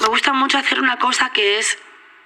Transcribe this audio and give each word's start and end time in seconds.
Me 0.00 0.06
gusta 0.06 0.32
mucho 0.32 0.58
hacer 0.58 0.80
una 0.80 0.98
cosa 0.98 1.30
que 1.30 1.58
es 1.58 1.78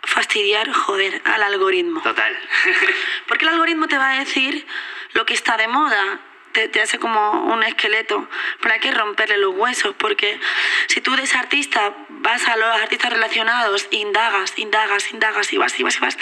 fastidiar, 0.03 0.73
joder, 0.73 1.21
al 1.25 1.43
algoritmo. 1.43 2.01
Total. 2.03 2.37
Porque 3.29 3.45
el 3.45 3.51
algoritmo 3.51 3.89
te 3.89 3.99
va 3.99 4.13
a 4.13 4.19
decir 4.19 4.67
lo 5.13 5.27
que 5.27 5.35
está 5.35 5.57
de 5.57 5.69
moda. 5.69 6.21
Te, 6.53 6.69
te 6.69 6.81
hace 6.81 7.01
como 7.01 7.33
un 7.53 7.65
esqueleto, 7.65 8.29
pero 8.61 8.75
hay 8.75 8.81
que 8.81 8.93
romperle 8.93 9.39
los 9.39 9.57
huesos, 9.57 9.93
porque 9.99 10.39
si 10.87 11.01
tú 11.01 11.13
eres 11.15 11.35
artista, 11.35 11.93
vas 12.09 12.47
a 12.47 12.57
los 12.57 12.81
artistas 12.81 13.13
relacionados, 13.13 13.89
indagas, 13.91 14.57
indagas, 14.57 15.13
indagas, 15.13 15.53
y 15.53 15.59
vas, 15.59 15.81
y 15.81 15.83
vas, 15.83 15.97
y 15.97 15.99
vas, 15.99 16.17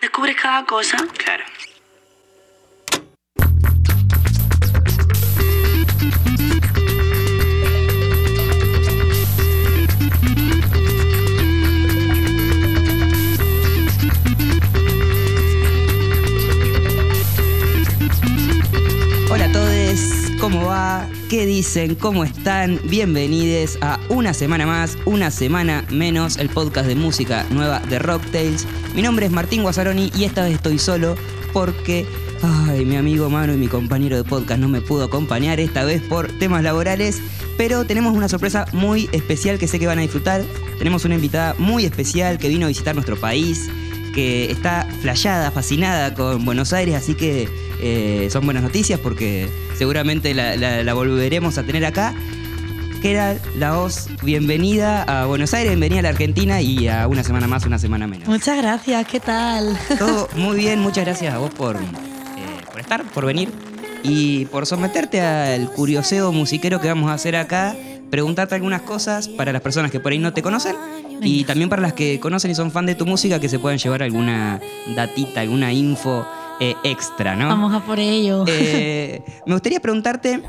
descubres 0.00 0.36
cada 0.36 0.64
cosa. 0.66 0.98
Claro. 1.16 1.44
¿Qué 21.32 21.46
dicen? 21.46 21.94
¿Cómo 21.94 22.24
están? 22.24 22.78
Bienvenidos 22.84 23.78
a 23.80 23.98
una 24.10 24.34
semana 24.34 24.66
más, 24.66 24.98
una 25.06 25.30
semana 25.30 25.82
menos, 25.90 26.36
el 26.36 26.50
podcast 26.50 26.86
de 26.86 26.94
música 26.94 27.46
nueva 27.48 27.80
de 27.80 27.98
Rocktails. 27.98 28.66
Mi 28.94 29.00
nombre 29.00 29.24
es 29.24 29.32
Martín 29.32 29.62
Guazzaroni 29.62 30.12
y 30.14 30.24
esta 30.24 30.44
vez 30.44 30.56
estoy 30.56 30.78
solo 30.78 31.14
porque, 31.54 32.04
ay, 32.42 32.84
mi 32.84 32.96
amigo 32.96 33.30
Manu 33.30 33.54
y 33.54 33.56
mi 33.56 33.66
compañero 33.66 34.14
de 34.18 34.24
podcast 34.24 34.60
no 34.60 34.68
me 34.68 34.82
pudo 34.82 35.04
acompañar 35.04 35.58
esta 35.58 35.84
vez 35.84 36.02
por 36.02 36.30
temas 36.32 36.62
laborales, 36.62 37.22
pero 37.56 37.86
tenemos 37.86 38.14
una 38.14 38.28
sorpresa 38.28 38.66
muy 38.74 39.08
especial 39.12 39.58
que 39.58 39.68
sé 39.68 39.78
que 39.78 39.86
van 39.86 40.00
a 40.00 40.02
disfrutar. 40.02 40.44
Tenemos 40.76 41.06
una 41.06 41.14
invitada 41.14 41.54
muy 41.56 41.86
especial 41.86 42.36
que 42.36 42.48
vino 42.50 42.66
a 42.66 42.68
visitar 42.68 42.94
nuestro 42.94 43.18
país, 43.18 43.70
que 44.14 44.50
está 44.50 44.86
flayada, 45.00 45.50
fascinada 45.50 46.14
con 46.14 46.44
Buenos 46.44 46.72
Aires, 46.72 46.94
así 46.94 47.14
que 47.14 47.48
eh, 47.80 48.28
son 48.30 48.44
buenas 48.44 48.62
noticias 48.62 49.00
porque 49.00 49.48
seguramente 49.76 50.34
la, 50.34 50.56
la- 50.56 50.82
la 50.84 50.94
volveremos 50.94 51.58
a 51.58 51.62
tener 51.64 51.84
acá. 51.84 52.14
Que 53.00 53.10
era 53.10 53.36
la 53.58 53.72
voz, 53.72 54.06
bienvenida 54.22 55.02
a 55.02 55.26
Buenos 55.26 55.52
Aires, 55.54 55.70
bienvenida 55.72 55.98
a 55.98 56.02
la 56.02 56.08
Argentina 56.10 56.60
y 56.60 56.86
a 56.86 57.08
una 57.08 57.24
semana 57.24 57.48
más, 57.48 57.66
una 57.66 57.76
semana 57.76 58.06
menos. 58.06 58.28
Muchas 58.28 58.56
gracias, 58.58 59.04
¿qué 59.08 59.18
tal? 59.18 59.76
Todo 59.98 60.28
muy 60.36 60.56
bien, 60.56 60.78
muchas 60.78 61.04
gracias 61.04 61.34
a 61.34 61.38
vos 61.38 61.50
por, 61.50 61.74
eh, 61.74 61.80
por 62.70 62.80
estar, 62.80 63.02
por 63.10 63.26
venir 63.26 63.48
y 64.04 64.44
por 64.46 64.66
someterte 64.66 65.20
al 65.20 65.68
curioseo 65.72 66.30
musiquero 66.30 66.80
que 66.80 66.86
vamos 66.86 67.10
a 67.10 67.14
hacer 67.14 67.34
acá, 67.34 67.74
preguntarte 68.08 68.54
algunas 68.54 68.82
cosas 68.82 69.26
para 69.26 69.52
las 69.52 69.62
personas 69.62 69.90
que 69.90 69.98
por 69.98 70.12
ahí 70.12 70.18
no 70.20 70.32
te 70.32 70.42
conocen 70.42 70.76
y 71.22 71.44
también 71.44 71.68
para 71.68 71.82
las 71.82 71.92
que 71.92 72.18
conocen 72.20 72.50
y 72.50 72.54
son 72.54 72.70
fan 72.70 72.86
de 72.86 72.94
tu 72.94 73.06
música 73.06 73.40
que 73.40 73.48
se 73.48 73.58
puedan 73.58 73.78
llevar 73.78 74.02
alguna 74.02 74.60
datita, 74.96 75.40
alguna 75.40 75.72
info 75.72 76.26
eh, 76.60 76.74
extra, 76.84 77.34
¿no? 77.36 77.48
Vamos 77.48 77.72
a 77.74 77.84
por 77.84 77.98
ello. 77.98 78.44
Eh, 78.48 79.22
me 79.46 79.54
gustaría 79.54 79.80
preguntarte 79.80 80.42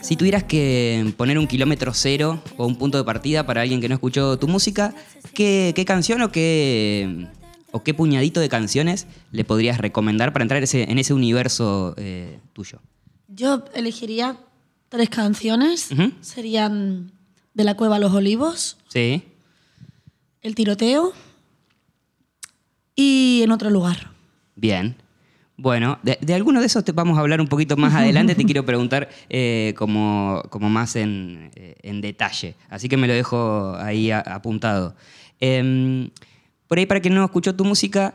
si 0.00 0.14
tuvieras 0.16 0.44
que 0.44 1.12
poner 1.16 1.38
un 1.38 1.46
kilómetro 1.46 1.92
cero 1.94 2.40
o 2.56 2.66
un 2.66 2.76
punto 2.76 2.98
de 2.98 3.04
partida 3.04 3.44
para 3.46 3.62
alguien 3.62 3.80
que 3.80 3.88
no 3.88 3.94
escuchó 3.94 4.38
tu 4.38 4.46
música, 4.48 4.94
¿qué, 5.34 5.72
qué 5.74 5.84
canción 5.84 6.22
o 6.22 6.30
qué, 6.30 7.26
o 7.72 7.82
qué 7.82 7.94
puñadito 7.94 8.38
de 8.40 8.48
canciones 8.48 9.06
le 9.32 9.44
podrías 9.44 9.78
recomendar 9.78 10.32
para 10.32 10.44
entrar 10.44 10.62
ese- 10.62 10.90
en 10.90 10.98
ese 10.98 11.14
universo 11.14 11.94
eh, 11.96 12.38
tuyo? 12.52 12.78
Yo 13.28 13.64
elegiría 13.74 14.36
tres 14.88 15.08
canciones. 15.10 15.88
Serían 16.20 17.10
De 17.54 17.64
la 17.64 17.74
Cueva 17.76 17.96
a 17.96 17.98
los 17.98 18.12
Olivos, 18.12 18.76
Sí. 18.88 19.22
El 20.42 20.54
Tiroteo 20.54 21.12
y 22.94 23.42
En 23.44 23.52
otro 23.52 23.70
lugar. 23.70 24.10
Bien. 24.56 24.96
Bueno, 25.56 25.98
de, 26.02 26.18
de 26.20 26.34
alguno 26.34 26.60
de 26.60 26.66
esos 26.66 26.84
te 26.84 26.92
vamos 26.92 27.16
a 27.18 27.20
hablar 27.20 27.40
un 27.40 27.48
poquito 27.48 27.76
más 27.76 27.94
adelante. 27.96 28.34
Te 28.34 28.44
quiero 28.44 28.64
preguntar 28.64 29.08
eh, 29.28 29.74
como, 29.76 30.42
como 30.50 30.68
más 30.68 30.96
en, 30.96 31.50
eh, 31.54 31.74
en 31.82 32.00
detalle. 32.00 32.54
Así 32.68 32.88
que 32.88 32.96
me 32.96 33.06
lo 33.06 33.12
dejo 33.14 33.74
ahí 33.76 34.10
a- 34.10 34.20
apuntado. 34.20 34.94
Em, 35.40 36.10
por 36.66 36.78
ahí, 36.78 36.86
para 36.86 37.00
quien 37.00 37.14
no 37.14 37.24
escuchó 37.24 37.54
tu 37.54 37.64
música, 37.64 38.14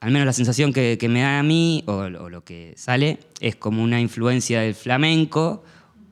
al 0.00 0.10
menos 0.10 0.26
la 0.26 0.32
sensación 0.32 0.72
que, 0.72 0.96
que 0.98 1.08
me 1.08 1.20
da 1.22 1.38
a 1.38 1.42
mí, 1.42 1.82
o, 1.86 1.92
o 1.92 2.28
lo 2.30 2.44
que 2.44 2.74
sale, 2.76 3.18
es 3.40 3.56
como 3.56 3.82
una 3.82 4.00
influencia 4.00 4.60
del 4.60 4.74
flamenco, 4.74 5.64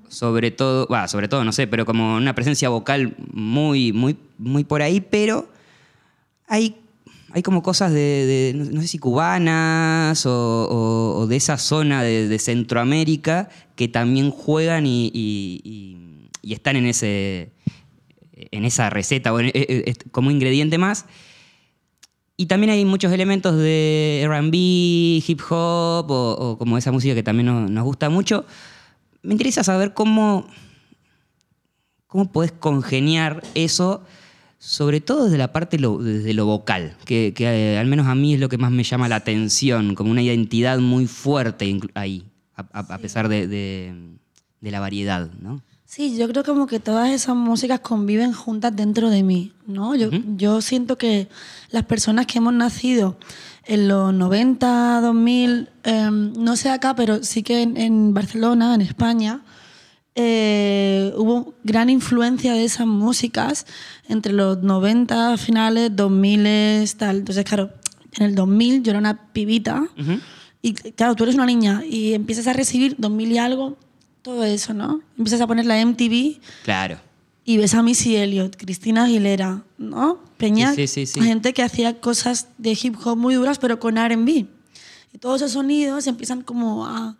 sobre 0.08 0.50
todo, 0.50 0.88
sobre 1.08 1.28
todo, 1.28 1.44
no 1.44 1.52
sé, 1.52 1.66
pero 1.66 1.84
como 1.84 2.16
una 2.16 2.34
presencia 2.34 2.68
vocal 2.70 3.14
muy, 3.32 3.92
muy, 3.92 4.16
muy 4.38 4.64
por 4.64 4.80
ahí, 4.82 5.00
pero 5.00 5.48
hay, 6.46 6.76
hay 7.32 7.42
como 7.42 7.62
cosas 7.62 7.92
de, 7.92 8.52
no 8.54 8.80
sé 8.80 8.88
si 8.88 8.98
cubanas 8.98 10.24
o, 10.26 11.26
de 11.28 11.36
esa 11.36 11.58
zona 11.58 12.02
de, 12.02 12.38
Centroamérica 12.38 13.48
que 13.74 13.88
también 13.88 14.30
juegan 14.30 14.84
y, 14.86 16.30
están 16.42 16.76
en, 16.76 16.86
ese, 16.86 17.50
en 18.32 18.64
esa 18.64 18.88
receta 18.90 19.32
eh, 19.40 19.50
eh, 19.54 19.94
como 20.12 20.30
ingrediente 20.30 20.78
más. 20.78 21.06
Y 22.38 22.46
también 22.46 22.70
hay 22.70 22.84
muchos 22.84 23.12
elementos 23.12 23.56
de 23.56 24.24
RB, 24.28 24.54
hip 24.54 25.40
hop 25.48 26.10
o, 26.10 26.32
o 26.32 26.58
como 26.58 26.76
esa 26.76 26.92
música 26.92 27.14
que 27.14 27.22
también 27.22 27.46
nos, 27.46 27.70
nos 27.70 27.84
gusta 27.84 28.10
mucho. 28.10 28.44
Me 29.22 29.32
interesa 29.32 29.64
saber 29.64 29.94
cómo, 29.94 30.46
cómo 32.06 32.30
podés 32.30 32.52
congeniar 32.52 33.42
eso, 33.54 34.04
sobre 34.58 35.00
todo 35.00 35.24
desde 35.24 35.38
la 35.38 35.52
parte 35.52 35.78
lo, 35.78 35.98
desde 35.98 36.32
lo 36.34 36.46
vocal, 36.46 36.96
que, 37.04 37.32
que, 37.34 37.44
eh, 37.74 37.78
al 37.78 37.86
menos 37.86 38.06
a 38.06 38.14
mí 38.14 38.34
es 38.34 38.40
lo 38.40 38.48
que 38.48 38.58
más 38.58 38.70
me 38.70 38.82
llama 38.84 39.08
la 39.08 39.16
atención, 39.16 39.94
como 39.94 40.10
una 40.10 40.22
identidad 40.22 40.78
muy 40.78 41.06
fuerte 41.06 41.78
ahí, 41.94 42.24
a, 42.56 42.62
a- 42.72 42.94
a 42.94 42.98
pesar 42.98 43.28
de, 43.28 43.46
de- 43.46 43.94
de 44.60 44.70
la 44.70 44.80
variedad, 44.80 45.30
¿no? 45.40 45.62
Sí, 45.84 46.16
yo 46.16 46.26
creo 46.28 46.42
como 46.42 46.66
que 46.66 46.80
todas 46.80 47.10
esas 47.10 47.36
músicas 47.36 47.78
conviven 47.78 48.32
juntas 48.32 48.74
dentro 48.74 49.08
de 49.08 49.22
mí, 49.22 49.52
¿no? 49.68 49.94
Yo, 49.94 50.10
yo 50.36 50.60
siento 50.60 50.98
que 50.98 51.28
las 51.70 51.84
personas 51.84 52.26
que 52.26 52.38
hemos 52.38 52.52
nacido 52.54 53.18
en 53.66 53.86
los 53.86 54.12
90, 54.12 55.00
2000, 55.00 55.68
em, 55.84 56.32
no 56.32 56.56
sé 56.56 56.70
acá, 56.70 56.96
pero 56.96 57.22
sí 57.22 57.44
que 57.44 57.62
en, 57.62 57.76
en 57.76 58.12
Barcelona, 58.14 58.74
en 58.74 58.80
España, 58.80 59.42
eh, 60.16 61.12
hubo 61.16 61.54
gran 61.62 61.90
influencia 61.90 62.54
de 62.54 62.64
esas 62.64 62.86
músicas 62.86 63.66
entre 64.08 64.32
los 64.32 64.62
90 64.62 65.36
finales, 65.36 65.94
2000 65.94 66.88
tal. 66.96 67.18
Entonces, 67.18 67.44
claro, 67.44 67.70
en 68.18 68.24
el 68.26 68.34
2000 68.34 68.82
yo 68.82 68.90
era 68.90 68.98
una 68.98 69.30
pibita 69.32 69.86
y 70.62 70.72
claro, 70.72 71.14
tú 71.14 71.24
eres 71.24 71.34
una 71.36 71.46
niña 71.46 71.82
y 71.88 72.14
empiezas 72.14 72.46
a 72.46 72.52
recibir 72.54 72.96
2000 72.98 73.32
y 73.32 73.38
algo, 73.38 73.76
todo 74.22 74.42
eso, 74.42 74.72
¿no? 74.74 75.00
Empiezas 75.18 75.40
a 75.42 75.46
poner 75.46 75.66
la 75.66 75.78
MTV 75.84 76.40
Claro. 76.64 76.98
y 77.44 77.58
ves 77.58 77.74
a 77.74 77.82
Missy 77.82 78.16
Elliott, 78.16 78.56
Cristina 78.56 79.04
Aguilera, 79.04 79.62
¿no? 79.78 80.18
Peña, 80.38 80.74
Sí, 80.74 80.86
sí, 80.86 81.06
sí, 81.06 81.20
sí. 81.20 81.26
gente 81.26 81.52
que 81.52 81.62
hacía 81.62 82.00
cosas 82.00 82.48
de 82.58 82.76
hip 82.82 82.96
hop 83.04 83.16
muy 83.16 83.34
duras, 83.34 83.58
pero 83.58 83.78
con 83.78 83.96
R&B. 83.98 84.46
Y 85.12 85.18
todos 85.18 85.36
esos 85.42 85.52
sonidos 85.52 86.06
empiezan 86.06 86.42
como 86.42 86.86
a 86.86 87.16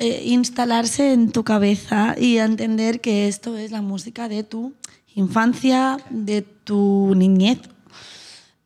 eh, 0.00 0.22
instalarse 0.24 1.12
en 1.12 1.30
tu 1.30 1.44
cabeza 1.44 2.16
y 2.18 2.38
entender 2.38 3.02
que 3.02 3.28
esto 3.28 3.58
es 3.58 3.70
la 3.70 3.82
música 3.82 4.30
de 4.30 4.42
tu 4.44 4.72
infancia, 5.14 5.98
de 6.08 6.40
tu 6.40 7.12
niñez. 7.14 7.58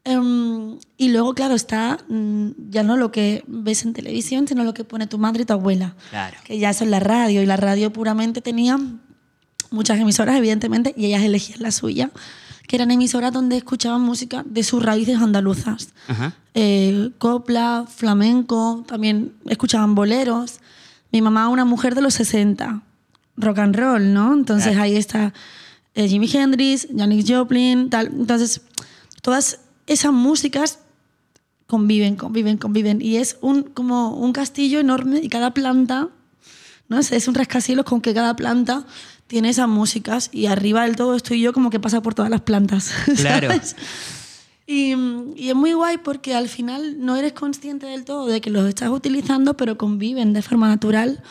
Em, 0.05 0.79
y 0.97 1.09
luego, 1.09 1.35
claro, 1.35 1.57
está 1.57 1.99
mm, 2.09 2.51
ya 2.71 2.85
no 2.85 2.97
lo 2.97 3.11
que 3.11 3.43
ves 3.49 3.85
en 3.85 3.95
televisión, 3.95 4.47
sino 4.47 4.63
lo 4.63 4.75
que 4.75 4.85
pone 4.85 5.09
tu 5.09 5.19
madre 5.19 5.43
y 5.43 5.45
tu 5.47 5.55
abuela. 5.55 5.97
Claro. 6.11 6.37
Que 6.45 6.61
ya 6.61 6.73
son 6.73 6.93
la 6.93 7.01
radio. 7.01 7.43
Y 7.43 7.47
la 7.47 7.57
radio 7.57 7.93
puramente 7.93 8.41
tenía 8.41 8.79
muchas 9.73 9.99
emisoras, 9.99 10.37
evidentemente, 10.37 10.95
y 10.97 11.07
ellas 11.07 11.25
elegían 11.25 11.63
la 11.63 11.73
suya, 11.73 12.13
que 12.69 12.77
eran 12.77 12.93
emisoras 12.93 13.33
donde 13.33 13.57
escuchaban 13.57 14.03
música 14.03 14.45
de 14.47 14.63
sus 14.63 14.81
raíces 14.81 15.19
andaluzas. 15.19 15.89
Eh, 16.55 17.11
copla, 17.19 17.87
flamenco, 17.93 18.85
también 18.87 19.33
escuchaban 19.47 19.97
boleros. 19.97 20.61
Mi 21.15 21.23
mamá, 21.23 21.49
una 21.49 21.65
mujer 21.65 21.95
de 21.95 22.03
los 22.03 22.15
60, 22.15 22.83
rock 23.37 23.59
and 23.61 23.77
roll, 23.77 24.13
¿no? 24.13 24.35
Entonces 24.35 24.73
Claro. 24.73 24.83
ahí 24.83 24.97
está 24.97 25.33
eh, 25.95 26.09
Jimi 26.09 26.29
Hendrix, 26.29 26.89
Janis 26.93 27.25
Joplin, 27.29 27.89
tal. 27.89 28.09
Entonces, 28.09 28.63
todas 29.23 29.61
esas 29.87 30.13
músicas 30.13 30.81
conviven, 31.69 32.17
conviven, 32.17 32.57
conviven. 32.57 33.01
Y 33.01 33.19
es 33.19 33.37
un, 33.43 33.63
como 33.63 34.17
un 34.17 34.33
castillo 34.33 34.81
enorme 34.81 35.21
y 35.23 35.29
cada 35.29 35.55
planta, 35.55 36.09
¿no? 36.89 36.99
Es, 36.99 37.13
es 37.13 37.29
un 37.29 37.37
rascacielos 37.37 37.85
con 37.85 38.01
que 38.01 38.13
cada 38.13 38.35
planta 38.35 38.85
tiene 39.29 39.51
esas 39.51 39.69
músicas 39.69 40.31
y 40.33 40.47
arriba 40.47 40.83
del 40.83 40.97
todo 40.97 41.15
estoy 41.15 41.41
yo 41.41 41.53
como 41.53 41.71
que 41.71 41.79
pasa 41.79 42.03
por 42.03 42.15
todas 42.15 42.31
las 42.33 42.41
plantas. 42.41 42.91
Claro. 43.17 43.51
¿sabes? 43.51 43.77
Y, 44.67 44.95
y 45.37 45.51
es 45.51 45.55
muy 45.55 45.75
guay 45.75 45.99
porque 45.99 46.35
al 46.35 46.49
final 46.49 46.97
no 46.99 47.17
eres 47.17 47.35
consciente 47.35 47.87
del 47.87 48.05
todo 48.05 48.27
de 48.27 48.41
que 48.41 48.51
los 48.51 48.67
estás 48.67 48.91
utilizando, 48.91 49.57
pero 49.57 49.77
conviven 49.77 50.33
de 50.33 50.43
forma 50.43 50.69
natural. 50.69 51.23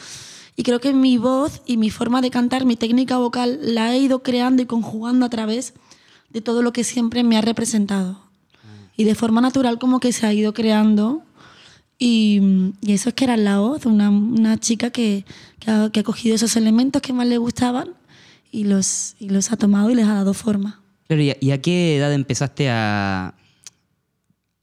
Y 0.56 0.63
creo 0.63 0.80
que 0.80 0.94
mi 0.94 1.18
voz 1.18 1.62
y 1.65 1.77
mi 1.77 1.89
forma 1.89 2.21
de 2.21 2.30
cantar, 2.30 2.65
mi 2.65 2.75
técnica 2.75 3.18
vocal, 3.18 3.59
la 3.62 3.94
he 3.94 4.00
ido 4.00 4.21
creando 4.21 4.62
y 4.62 4.65
conjugando 4.65 5.25
a 5.25 5.30
través 5.30 5.74
de 6.30 6.41
todo 6.41 6.62
lo 6.62 6.74
que 6.74 6.83
siempre 6.83 7.24
me 7.24 7.38
ha 7.38 7.41
representado. 7.41 8.21
Y 8.95 9.06
de 9.06 9.15
forma 9.15 9.41
natural 9.41 9.80
como 9.80 10.00
que 10.00 10.13
se 10.13 10.27
ha 10.27 10.33
ido 10.33 10.53
creando. 10.53 11.24
Y, 11.97 12.39
y 12.81 12.94
eso 12.94 13.09
es 13.09 13.15
que 13.15 13.24
era 13.24 13.38
la 13.38 13.59
voz, 13.59 13.85
una, 13.85 14.09
una 14.09 14.59
chica 14.59 14.91
que, 14.91 15.25
que, 15.59 15.71
ha, 15.71 15.89
que 15.89 16.01
ha 16.01 16.03
cogido 16.03 16.35
esos 16.35 16.56
elementos 16.56 17.01
que 17.01 17.13
más 17.13 17.25
le 17.25 17.38
gustaban 17.38 17.94
y 18.51 18.65
los, 18.65 19.15
y 19.19 19.30
los 19.30 19.51
ha 19.51 19.57
tomado 19.57 19.89
y 19.89 19.95
les 19.95 20.06
ha 20.06 20.13
dado 20.13 20.35
forma. 20.35 20.82
Claro, 21.08 21.22
¿y 21.22 21.32
a, 21.32 21.38
y 21.40 21.52
a 21.52 21.62
qué 21.62 21.98
edad 21.98 22.14
empezaste 22.14 22.70
a, 22.70 23.34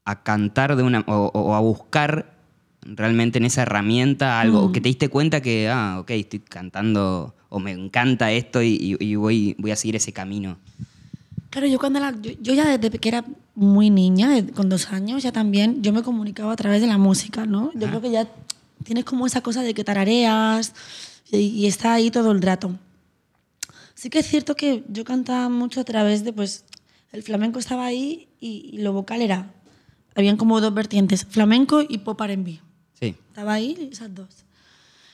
a 0.05 0.23
cantar 0.23 0.75
de 0.75 0.83
una, 0.83 1.01
o, 1.07 1.31
o 1.33 1.55
a 1.55 1.59
buscar 1.59 2.33
realmente 2.81 3.37
en 3.37 3.45
esa 3.45 3.61
herramienta 3.63 4.39
algo? 4.39 4.67
Mm. 4.69 4.71
Que 4.71 4.81
te 4.81 4.89
diste 4.89 5.09
cuenta 5.09 5.41
que, 5.41 5.69
ah, 5.69 5.97
ok, 5.99 6.09
estoy 6.11 6.39
cantando 6.39 7.35
o 7.49 7.59
me 7.59 7.71
encanta 7.71 8.31
esto 8.31 8.61
y, 8.63 8.97
y 8.99 9.15
voy, 9.15 9.55
voy 9.59 9.71
a 9.71 9.75
seguir 9.75 9.95
ese 9.97 10.13
camino. 10.13 10.57
Claro, 11.49 11.67
yo 11.67 11.77
cuando 11.79 11.99
la- 11.99 12.15
yo, 12.21 12.31
yo 12.41 12.53
ya 12.53 12.77
desde 12.77 12.97
que 12.97 13.09
era 13.09 13.25
muy 13.55 13.89
niña, 13.89 14.29
con 14.55 14.69
dos 14.69 14.91
años, 14.91 15.21
ya 15.21 15.33
también 15.33 15.83
yo 15.83 15.91
me 15.91 16.01
comunicaba 16.01 16.53
a 16.53 16.55
través 16.55 16.79
de 16.81 16.87
la 16.87 16.97
música, 16.97 17.45
¿no? 17.45 17.71
Yo 17.75 17.87
creo 17.87 18.01
que 18.01 18.09
ya 18.11 18.25
tienes 18.85 19.03
como 19.03 19.27
esa 19.27 19.41
cosa 19.41 19.61
de 19.61 19.73
que 19.73 19.83
tarareas 19.83 20.73
y, 21.29 21.37
y 21.39 21.67
está 21.67 21.93
ahí 21.93 22.09
todo 22.09 22.31
el 22.31 22.41
rato. 22.41 22.71
Sí 24.01 24.09
que 24.09 24.17
es 24.17 24.25
cierto 24.27 24.55
que 24.55 24.83
yo 24.87 25.03
cantaba 25.03 25.47
mucho 25.47 25.79
a 25.79 25.83
través 25.83 26.23
de, 26.23 26.33
pues, 26.33 26.65
el 27.11 27.21
flamenco 27.21 27.59
estaba 27.59 27.85
ahí 27.85 28.29
y, 28.39 28.71
y 28.73 28.79
lo 28.79 28.93
vocal 28.93 29.21
era, 29.21 29.53
habían 30.15 30.37
como 30.37 30.59
dos 30.59 30.73
vertientes, 30.73 31.23
flamenco 31.23 31.83
y 31.87 31.99
pop 31.99 32.19
R&B. 32.19 32.59
Sí. 32.99 33.15
Estaba 33.27 33.53
ahí 33.53 33.89
esas 33.91 34.15
dos. 34.15 34.27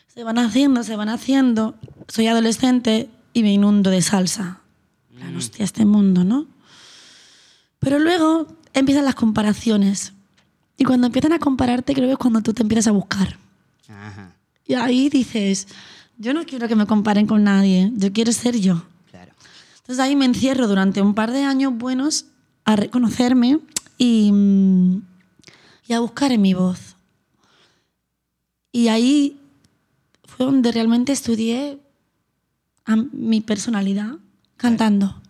Se 0.07 0.23
van 0.23 0.37
haciendo, 0.37 0.85
se 0.85 0.95
van 0.95 1.09
haciendo. 1.09 1.75
Soy 2.07 2.27
adolescente 2.27 3.09
y 3.33 3.43
me 3.43 3.51
inundo 3.51 3.89
de 3.89 4.01
salsa. 4.01 4.61
En 5.11 5.17
plan, 5.17 5.35
hostia, 5.35 5.65
este 5.65 5.83
mundo, 5.83 6.23
¿no? 6.23 6.47
Pero 7.79 7.99
luego 7.99 8.47
empiezan 8.73 9.03
las 9.03 9.15
comparaciones. 9.15 10.13
Y 10.77 10.85
cuando 10.85 11.07
empiezan 11.07 11.33
a 11.33 11.39
compararte, 11.39 11.93
creo 11.93 12.07
que 12.07 12.13
es 12.13 12.17
cuando 12.17 12.39
tú 12.39 12.53
te 12.53 12.61
empiezas 12.61 12.87
a 12.87 12.91
buscar. 12.91 13.35
Ajá, 13.89 14.33
Y 14.65 14.75
ahí 14.75 15.09
dices, 15.09 15.67
yo 16.17 16.33
no 16.33 16.45
quiero 16.45 16.67
que 16.67 16.75
me 16.75 16.85
comparen 16.85 17.27
con 17.27 17.43
nadie, 17.43 17.91
yo 17.95 18.11
quiero 18.11 18.31
ser 18.31 18.57
yo. 18.59 18.83
claro. 19.09 19.31
Entonces 19.77 19.99
ahí 20.03 20.15
me 20.15 20.25
encierro 20.25 20.67
durante 20.67 21.01
un 21.01 21.13
par 21.13 21.31
de 21.31 21.43
años 21.43 21.73
buenos 21.75 22.25
a 22.65 22.75
reconocerme 22.75 23.59
y, 23.97 24.31
mm, 24.31 25.01
y 25.87 25.93
a 25.93 25.99
buscar 25.99 26.31
en 26.31 26.41
mi 26.41 26.53
voz. 26.53 26.95
Y 28.71 28.89
ahí 28.89 29.39
fue 30.25 30.45
donde 30.45 30.71
realmente 30.71 31.11
estudié 31.13 31.79
a 32.85 32.95
mi 32.95 33.41
personalidad 33.41 34.15
cantando. 34.57 35.21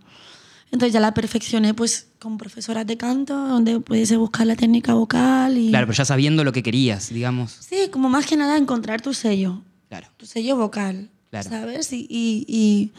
Entonces 0.71 0.93
ya 0.93 0.99
la 0.99 1.13
perfeccioné 1.13 1.73
pues 1.73 2.07
con 2.19 2.37
profesoras 2.37 2.85
de 2.85 2.97
canto, 2.97 3.35
donde 3.35 3.79
pudiese 3.79 4.17
buscar 4.17 4.47
la 4.47 4.55
técnica 4.55 4.93
vocal 4.93 5.57
y... 5.57 5.69
Claro, 5.69 5.87
pero 5.87 5.97
ya 5.97 6.05
sabiendo 6.05 6.43
lo 6.43 6.51
que 6.51 6.61
querías, 6.61 7.09
digamos. 7.09 7.51
Sí, 7.51 7.89
como 7.91 8.09
más 8.09 8.25
que 8.25 8.35
nada 8.35 8.57
encontrar 8.57 9.01
tu 9.01 9.13
sello 9.13 9.61
Claro. 9.89 10.07
tu 10.17 10.25
sello 10.25 10.55
vocal, 10.57 11.09
Claro. 11.29 11.49
¿sabes? 11.49 11.91
Y, 11.93 12.05
y, 12.09 12.45
y- 12.47 12.91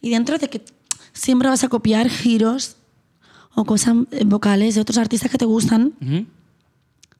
y 0.00 0.10
dentro 0.10 0.38
de 0.38 0.48
que 0.48 0.60
siempre 1.12 1.48
vas 1.48 1.64
a 1.64 1.68
copiar 1.68 2.08
giros 2.08 2.76
o 3.54 3.64
cosas 3.64 3.94
eh, 4.10 4.24
vocales 4.24 4.74
de 4.74 4.80
otros 4.82 4.98
artistas 4.98 5.30
que 5.30 5.38
te 5.38 5.44
gustan, 5.46 5.92
Ujú. 6.00 6.26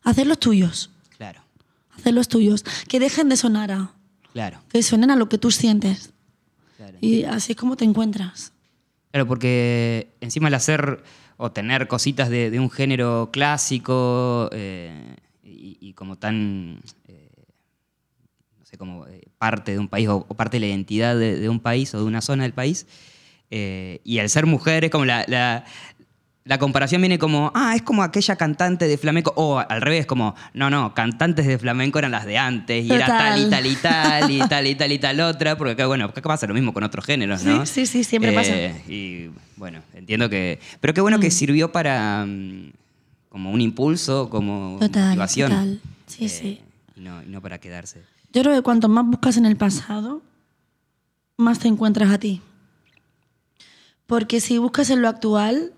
hacerlos 0.03 0.39
tuyos, 0.39 0.91
Claro, 1.17 1.41
hacerlos 1.97 2.29
tuyos, 2.29 2.65
que 2.89 3.01
dejen 3.01 3.29
de 3.29 3.37
sonar 3.37 3.73
a, 3.73 3.91
claro, 4.33 4.61
que 4.69 4.83
suenen 4.83 5.11
a 5.11 5.17
lo 5.17 5.29
que 5.29 5.39
tú 5.39 5.51
sientes. 5.51 6.11
claro. 6.77 6.99
Y 7.01 7.25
así 7.25 7.53
es 7.53 7.59
como 7.59 7.77
te 7.77 7.85
encuentras. 7.85 8.53
Claro, 9.13 9.27
porque 9.27 10.09
encima 10.21 10.49
el 10.49 10.55
hacer 10.55 11.03
o 11.39 11.51
tener 11.53 11.89
cositas 11.89 12.29
de, 12.29 12.51
de 12.51 12.61
un 12.61 12.71
género 12.71 13.31
clásico 13.33 14.49
eh, 14.53 15.17
y, 15.43 15.79
y 15.81 15.93
como 15.95 16.17
tan, 16.17 16.83
eh, 17.09 17.26
sé, 18.67 18.77
como 18.79 19.07
eh, 19.07 19.23
parte 19.39 19.73
de 19.73 19.79
un 19.79 19.89
país 19.89 20.09
o, 20.09 20.27
o 20.29 20.35
parte 20.35 20.57
de 20.57 20.61
la 20.61 20.67
identidad 20.67 21.17
de, 21.17 21.39
de 21.39 21.49
un 21.49 21.61
país 21.61 21.95
o 21.95 21.99
de 21.99 22.05
una 22.05 22.21
zona 22.21 22.43
del 22.43 22.53
país, 22.53 22.87
eh, 23.51 24.01
y 24.05 24.19
al 24.19 24.29
ser 24.29 24.47
mujer 24.47 24.85
es 24.85 24.91
como 24.91 25.05
la, 25.05 25.25
la, 25.29 25.65
la 26.45 26.59
comparación 26.59 27.01
viene 27.01 27.19
como, 27.19 27.53
ah, 27.55 27.75
es 27.77 27.83
como 27.83 28.03
aquella 28.03 28.37
cantante 28.37 28.87
de 28.89 28.99
flamenco, 28.99 29.33
o 29.37 29.59
al 29.59 29.81
revés, 29.83 30.07
como, 30.07 30.35
no, 30.55 30.69
no, 30.71 30.95
cantantes 30.95 31.47
de 31.47 31.59
flamenco 31.59 31.99
eran 31.99 32.11
las 32.13 32.25
de 32.25 32.39
antes, 32.39 32.85
y 32.85 32.93
era 32.93 33.07
tal 33.07 33.41
y 33.47 33.51
tal 33.51 33.67
y 33.67 33.77
tal, 33.77 34.31
y 34.31 34.39
tal 34.49 34.67
y 34.67 34.75
tal 34.75 34.93
y 34.93 34.99
tal 34.99 35.21
otra, 35.21 35.57
porque 35.57 35.73
acá, 35.73 35.87
bueno, 35.87 36.07
acá 36.07 36.21
pasa 36.23 36.47
lo 36.47 36.55
mismo 36.55 36.73
con 36.73 36.83
otros 36.85 37.05
géneros, 37.05 37.45
¿no? 37.45 37.67
Sí, 37.67 37.87
sí, 37.87 37.87
sí, 37.87 38.05
siempre 38.05 38.33
pasa. 38.33 38.53
Eh, 38.55 38.75
Y 38.89 39.31
bueno, 39.57 39.81
entiendo 39.95 40.29
que. 40.29 40.59
Pero 40.81 40.93
qué 40.95 41.01
bueno 41.01 41.19
que 41.21 41.31
sirvió 41.31 41.71
para. 41.73 42.25
mm, 42.27 42.73
como 43.29 43.51
un 43.51 43.61
impulso, 43.61 44.29
como 44.31 44.79
Total, 44.81 45.09
motivación. 45.09 45.51
total. 45.51 45.81
Sí, 46.07 46.25
Eh, 46.25 46.29
sí. 46.29 46.61
Y 46.97 47.01
no, 47.01 47.23
y 47.23 47.27
no 47.27 47.43
para 47.43 47.59
quedarse. 47.59 48.01
Yo 48.33 48.43
creo 48.43 48.55
que 48.55 48.63
cuanto 48.63 48.89
más 48.89 49.07
buscas 49.07 49.37
en 49.37 49.47
el 49.47 49.57
pasado, 49.57 50.23
más 51.37 51.59
te 51.59 51.69
encuentras 51.69 52.11
a 52.11 52.19
ti. 52.19 52.41
Porque 54.07 54.41
si 54.41 54.59
buscas 54.59 54.91
en 54.91 55.03
lo 55.03 55.09
actual, 55.09 55.73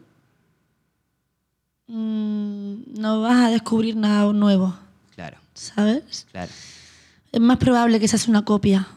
mm, 1.87 2.75
no 3.01 3.21
vas 3.23 3.47
a 3.47 3.51
descubrir 3.51 3.97
nada 3.97 4.33
nuevo, 4.33 4.77
Claro, 5.15 5.39
¿sabes? 5.55 6.27
claro. 6.31 6.51
Es 7.33 7.41
más 7.41 7.59
probable 7.59 8.01
que 8.01 8.09
seas 8.09 8.29
una 8.29 8.45
copia, 8.45 8.89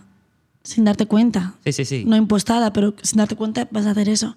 sin 0.64 0.86
darte 0.86 1.06
cuenta. 1.06 1.56
Sí, 1.66 1.74
sí, 1.74 1.86
sí. 1.86 2.04
No 2.06 2.16
impostada, 2.16 2.72
pero 2.74 2.94
sin 3.02 3.18
darte 3.18 3.36
cuenta 3.36 3.68
vas 3.72 3.86
a 3.86 3.92
hacer 3.92 4.10
eso. 4.10 4.36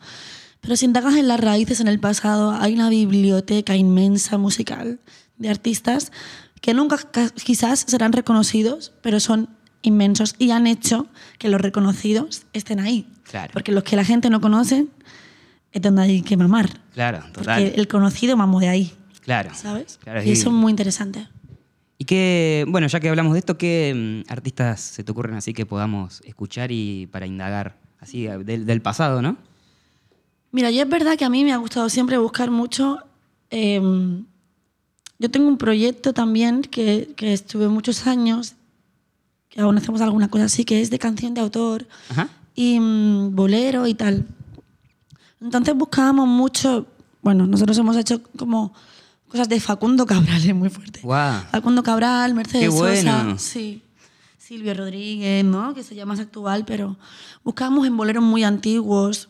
Pero 0.60 0.76
si 0.76 0.86
indagas 0.86 1.14
en 1.16 1.28
las 1.28 1.38
raíces 1.40 1.80
en 1.80 1.88
el 1.88 2.00
pasado, 2.00 2.50
hay 2.52 2.74
una 2.74 2.88
biblioteca 2.88 3.76
inmensa 3.76 4.38
musical 4.38 4.98
de 5.36 5.50
artistas 5.50 6.10
que 6.64 6.72
nunca 6.72 6.96
ca- 6.96 7.28
quizás 7.30 7.80
serán 7.86 8.12
reconocidos, 8.14 8.94
pero 9.02 9.20
son 9.20 9.50
inmensos 9.82 10.34
y 10.38 10.50
han 10.50 10.66
hecho 10.66 11.08
que 11.38 11.50
los 11.50 11.60
reconocidos 11.60 12.46
estén 12.54 12.80
ahí. 12.80 13.06
Claro. 13.30 13.50
Porque 13.52 13.70
los 13.70 13.84
que 13.84 13.96
la 13.96 14.04
gente 14.04 14.30
no 14.30 14.40
conoce 14.40 14.86
es 15.72 15.82
donde 15.82 16.00
hay 16.02 16.22
que 16.22 16.38
mamar. 16.38 16.70
Claro, 16.94 17.18
Porque 17.34 17.40
total. 17.40 17.72
el 17.76 17.86
conocido 17.86 18.34
mamó 18.38 18.60
de 18.60 18.68
ahí, 18.70 18.92
Claro. 19.20 19.50
¿sabes? 19.54 19.98
Claro, 20.02 20.22
y 20.22 20.30
eso 20.30 20.48
es 20.48 20.54
muy 20.54 20.70
interesante. 20.70 21.28
Y 21.98 22.06
que, 22.06 22.64
bueno, 22.68 22.86
ya 22.86 22.98
que 22.98 23.10
hablamos 23.10 23.34
de 23.34 23.40
esto, 23.40 23.58
¿qué 23.58 24.22
mm, 24.26 24.32
artistas 24.32 24.80
se 24.80 25.04
te 25.04 25.12
ocurren 25.12 25.34
así 25.36 25.52
que 25.52 25.66
podamos 25.66 26.22
escuchar 26.24 26.72
y 26.72 27.06
para 27.12 27.26
indagar? 27.26 27.76
Así, 28.00 28.26
eh, 28.26 28.38
del, 28.38 28.64
del 28.64 28.80
pasado, 28.80 29.20
¿no? 29.20 29.36
Mira, 30.50 30.70
yo 30.70 30.82
es 30.82 30.88
verdad 30.88 31.16
que 31.18 31.26
a 31.26 31.30
mí 31.30 31.44
me 31.44 31.52
ha 31.52 31.58
gustado 31.58 31.90
siempre 31.90 32.16
buscar 32.16 32.50
mucho. 32.50 33.00
eh, 33.50 33.80
yo 35.18 35.30
tengo 35.30 35.48
un 35.48 35.58
proyecto 35.58 36.12
también 36.12 36.62
que, 36.62 37.12
que 37.16 37.32
estuve 37.32 37.68
muchos 37.68 38.06
años, 38.06 38.54
que 39.48 39.60
aún 39.60 39.76
hacemos 39.78 40.00
alguna 40.00 40.28
cosa 40.28 40.44
así, 40.44 40.64
que 40.64 40.80
es 40.80 40.90
de 40.90 40.98
canción 40.98 41.34
de 41.34 41.40
autor 41.40 41.86
Ajá. 42.10 42.28
y 42.54 42.80
mm, 42.80 43.34
bolero 43.34 43.86
y 43.86 43.94
tal. 43.94 44.26
Entonces 45.40 45.74
buscábamos 45.74 46.26
mucho, 46.26 46.86
bueno, 47.22 47.46
nosotros 47.46 47.76
hemos 47.78 47.96
hecho 47.96 48.22
como 48.36 48.72
cosas 49.28 49.48
de 49.48 49.60
Facundo 49.60 50.06
Cabral, 50.06 50.44
es 50.44 50.54
muy 50.54 50.70
fuerte. 50.70 51.00
Guau. 51.02 51.42
Facundo 51.50 51.82
Cabral, 51.82 52.34
Mercedes 52.34 52.72
bueno. 52.72 53.12
Sosa, 53.32 53.38
sí. 53.38 53.82
Silvio 54.38 54.74
Rodríguez, 54.74 55.44
¿no? 55.44 55.72
Que 55.72 55.82
sería 55.82 56.04
más 56.04 56.20
actual, 56.20 56.64
pero 56.66 56.96
buscábamos 57.42 57.86
en 57.86 57.96
boleros 57.96 58.22
muy 58.22 58.44
antiguos. 58.44 59.28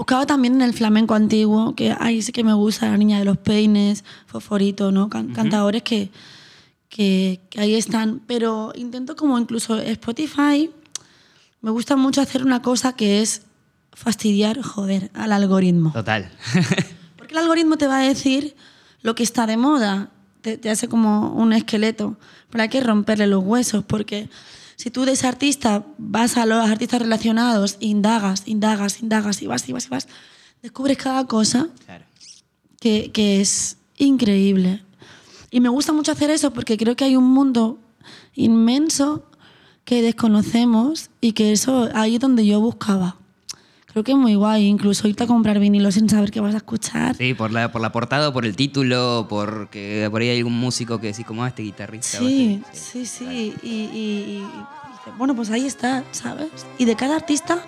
Buscaba 0.00 0.24
también 0.24 0.54
en 0.54 0.62
el 0.62 0.72
flamenco 0.72 1.14
antiguo, 1.14 1.74
que 1.74 1.94
ahí 2.00 2.22
sí 2.22 2.32
que 2.32 2.42
me 2.42 2.54
gusta, 2.54 2.86
La 2.88 2.96
Niña 2.96 3.18
de 3.18 3.26
los 3.26 3.36
Peines, 3.36 4.02
Fosforito, 4.24 4.90
¿no? 4.90 5.10
Can- 5.10 5.34
Cantadores 5.34 5.82
que, 5.82 6.10
que, 6.88 7.42
que 7.50 7.60
ahí 7.60 7.74
están. 7.74 8.22
Pero 8.26 8.72
intento 8.76 9.14
como 9.14 9.38
incluso 9.38 9.78
Spotify, 9.78 10.70
me 11.60 11.70
gusta 11.70 11.96
mucho 11.96 12.22
hacer 12.22 12.42
una 12.46 12.62
cosa 12.62 12.94
que 12.94 13.20
es 13.20 13.42
fastidiar, 13.92 14.62
joder, 14.62 15.10
al 15.12 15.32
algoritmo. 15.32 15.92
Total. 15.92 16.30
Porque 17.18 17.34
el 17.34 17.38
algoritmo 17.40 17.76
te 17.76 17.86
va 17.86 17.98
a 17.98 18.02
decir 18.02 18.56
lo 19.02 19.14
que 19.14 19.22
está 19.22 19.46
de 19.46 19.58
moda, 19.58 20.08
te, 20.40 20.56
te 20.56 20.70
hace 20.70 20.88
como 20.88 21.34
un 21.34 21.52
esqueleto, 21.52 22.16
pero 22.48 22.62
hay 22.62 22.70
que 22.70 22.80
romperle 22.80 23.26
los 23.26 23.44
huesos, 23.44 23.84
porque 23.84 24.30
si 24.80 24.90
tú 24.90 25.04
de 25.04 25.12
ese 25.12 25.26
artista 25.26 25.84
vas 25.98 26.38
a 26.38 26.46
los 26.46 26.66
artistas 26.66 27.02
relacionados, 27.02 27.76
indagas, 27.80 28.44
indagas, 28.46 29.02
indagas 29.02 29.42
y 29.42 29.46
vas 29.46 29.68
y 29.68 29.72
vas 29.74 29.84
y 29.84 29.88
vas, 29.90 30.08
descubres 30.62 30.96
cada 30.96 31.26
cosa 31.26 31.68
claro. 31.84 32.06
que, 32.80 33.10
que 33.12 33.42
es 33.42 33.76
increíble. 33.98 34.82
Y 35.50 35.60
me 35.60 35.68
gusta 35.68 35.92
mucho 35.92 36.12
hacer 36.12 36.30
eso 36.30 36.54
porque 36.54 36.78
creo 36.78 36.96
que 36.96 37.04
hay 37.04 37.14
un 37.14 37.28
mundo 37.28 37.78
inmenso 38.34 39.26
que 39.84 40.00
desconocemos 40.00 41.10
y 41.20 41.32
que 41.32 41.52
eso 41.52 41.90
ahí 41.92 42.14
es 42.14 42.20
donde 42.22 42.46
yo 42.46 42.58
buscaba. 42.62 43.18
Creo 43.92 44.04
que 44.04 44.12
es 44.12 44.18
muy 44.18 44.36
guay, 44.36 44.66
incluso 44.66 45.08
irte 45.08 45.24
a 45.24 45.26
comprar 45.26 45.58
vinilo 45.58 45.90
sin 45.90 46.08
saber 46.08 46.30
qué 46.30 46.40
vas 46.40 46.54
a 46.54 46.58
escuchar. 46.58 47.16
Sí, 47.16 47.34
por 47.34 47.50
la, 47.50 47.72
por 47.72 47.80
la 47.80 47.90
portada, 47.90 48.32
por 48.32 48.46
el 48.46 48.54
título, 48.54 49.26
porque 49.28 50.06
por 50.10 50.20
ahí 50.22 50.28
hay 50.28 50.38
algún 50.38 50.52
músico 50.58 51.00
que 51.00 51.08
decís 51.08 51.26
como 51.26 51.42
"Ah, 51.42 51.48
este 51.48 51.62
guitarrista. 51.62 52.18
Sí, 52.18 52.62
este-". 52.72 52.78
sí, 52.78 53.06
sí. 53.06 53.24
Y, 53.62 53.66
y- 53.68 53.90
y- 53.92 54.38
y- 54.38 54.46
bueno, 55.18 55.34
pues 55.34 55.50
ahí 55.50 55.66
está, 55.66 56.04
¿sabes? 56.12 56.48
Y 56.78 56.84
de 56.84 56.94
cada 56.94 57.16
artista 57.16 57.64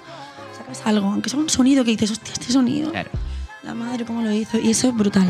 sacas 0.57 0.83
algo, 0.85 1.09
aunque 1.09 1.29
sea 1.29 1.41
un 1.41 1.49
sonido 1.50 1.85
que 1.85 1.91
dices, 1.91 2.11
hostia, 2.12 2.33
este 2.35 2.52
sonido. 2.52 2.91
Claro. 2.93 3.11
la 3.64 3.75
madre 3.75 4.05
cómo 4.05 4.23
lo 4.23 4.31
hizo. 4.33 4.59
Y 4.61 4.71
eso 4.71 4.88
es 4.88 4.95
brutal. 4.95 5.26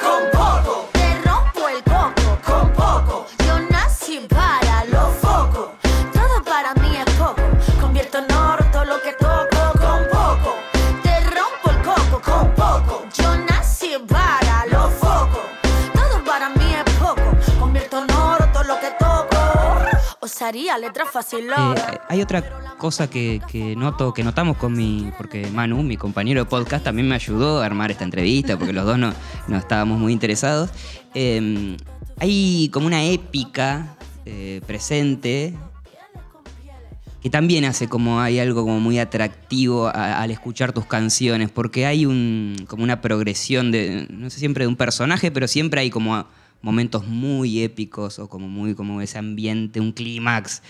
Con 0.00 0.22
poco 0.32 0.88
te 0.92 1.22
rompo 1.22 1.68
el 1.68 1.82
coco. 1.84 2.38
Con 2.44 2.72
poco 2.72 3.26
yo 3.46 3.58
nací 3.70 4.18
para 4.28 4.46
los 4.50 4.51
Osaría 20.22 20.78
letras 20.78 21.08
fácil. 21.12 21.46
Eh, 21.50 21.74
hay 22.08 22.22
otra 22.22 22.76
cosa 22.78 23.10
que, 23.10 23.40
que 23.50 23.74
noto, 23.74 24.14
que 24.14 24.22
notamos 24.22 24.56
con 24.56 24.72
mi, 24.72 25.10
porque 25.18 25.48
Manu, 25.48 25.82
mi 25.82 25.96
compañero 25.96 26.44
de 26.44 26.48
podcast, 26.48 26.84
también 26.84 27.08
me 27.08 27.16
ayudó 27.16 27.60
a 27.60 27.66
armar 27.66 27.90
esta 27.90 28.04
entrevista, 28.04 28.56
porque 28.56 28.72
los 28.72 28.86
dos 28.86 28.98
no, 28.98 29.12
no 29.48 29.56
estábamos 29.56 29.98
muy 29.98 30.12
interesados. 30.12 30.70
Eh, 31.14 31.76
hay 32.20 32.70
como 32.72 32.86
una 32.86 33.02
épica 33.04 33.96
eh, 34.24 34.60
presente 34.64 35.54
que 37.20 37.28
también 37.30 37.64
hace 37.64 37.88
como 37.88 38.20
hay 38.20 38.38
algo 38.38 38.62
como 38.62 38.78
muy 38.78 39.00
atractivo 39.00 39.88
a- 39.88 40.22
al 40.22 40.30
escuchar 40.30 40.72
tus 40.72 40.86
canciones, 40.86 41.50
porque 41.50 41.84
hay 41.86 42.06
un, 42.06 42.64
como 42.68 42.84
una 42.84 43.00
progresión 43.00 43.72
de, 43.72 44.06
no 44.08 44.30
sé 44.30 44.38
siempre 44.38 44.64
de 44.64 44.68
un 44.68 44.76
personaje, 44.76 45.32
pero 45.32 45.48
siempre 45.48 45.80
hay 45.80 45.90
como 45.90 46.26
momentos 46.62 47.06
muy 47.06 47.62
épicos 47.62 48.18
o 48.18 48.28
como 48.28 48.48
muy 48.48 48.74
como 48.74 49.00
ese 49.00 49.18
ambiente, 49.18 49.80
un 49.80 49.92
clímax. 49.92 50.62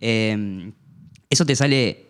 Eh, 0.00 0.72
eso 1.28 1.44
te 1.44 1.54
sale, 1.54 2.06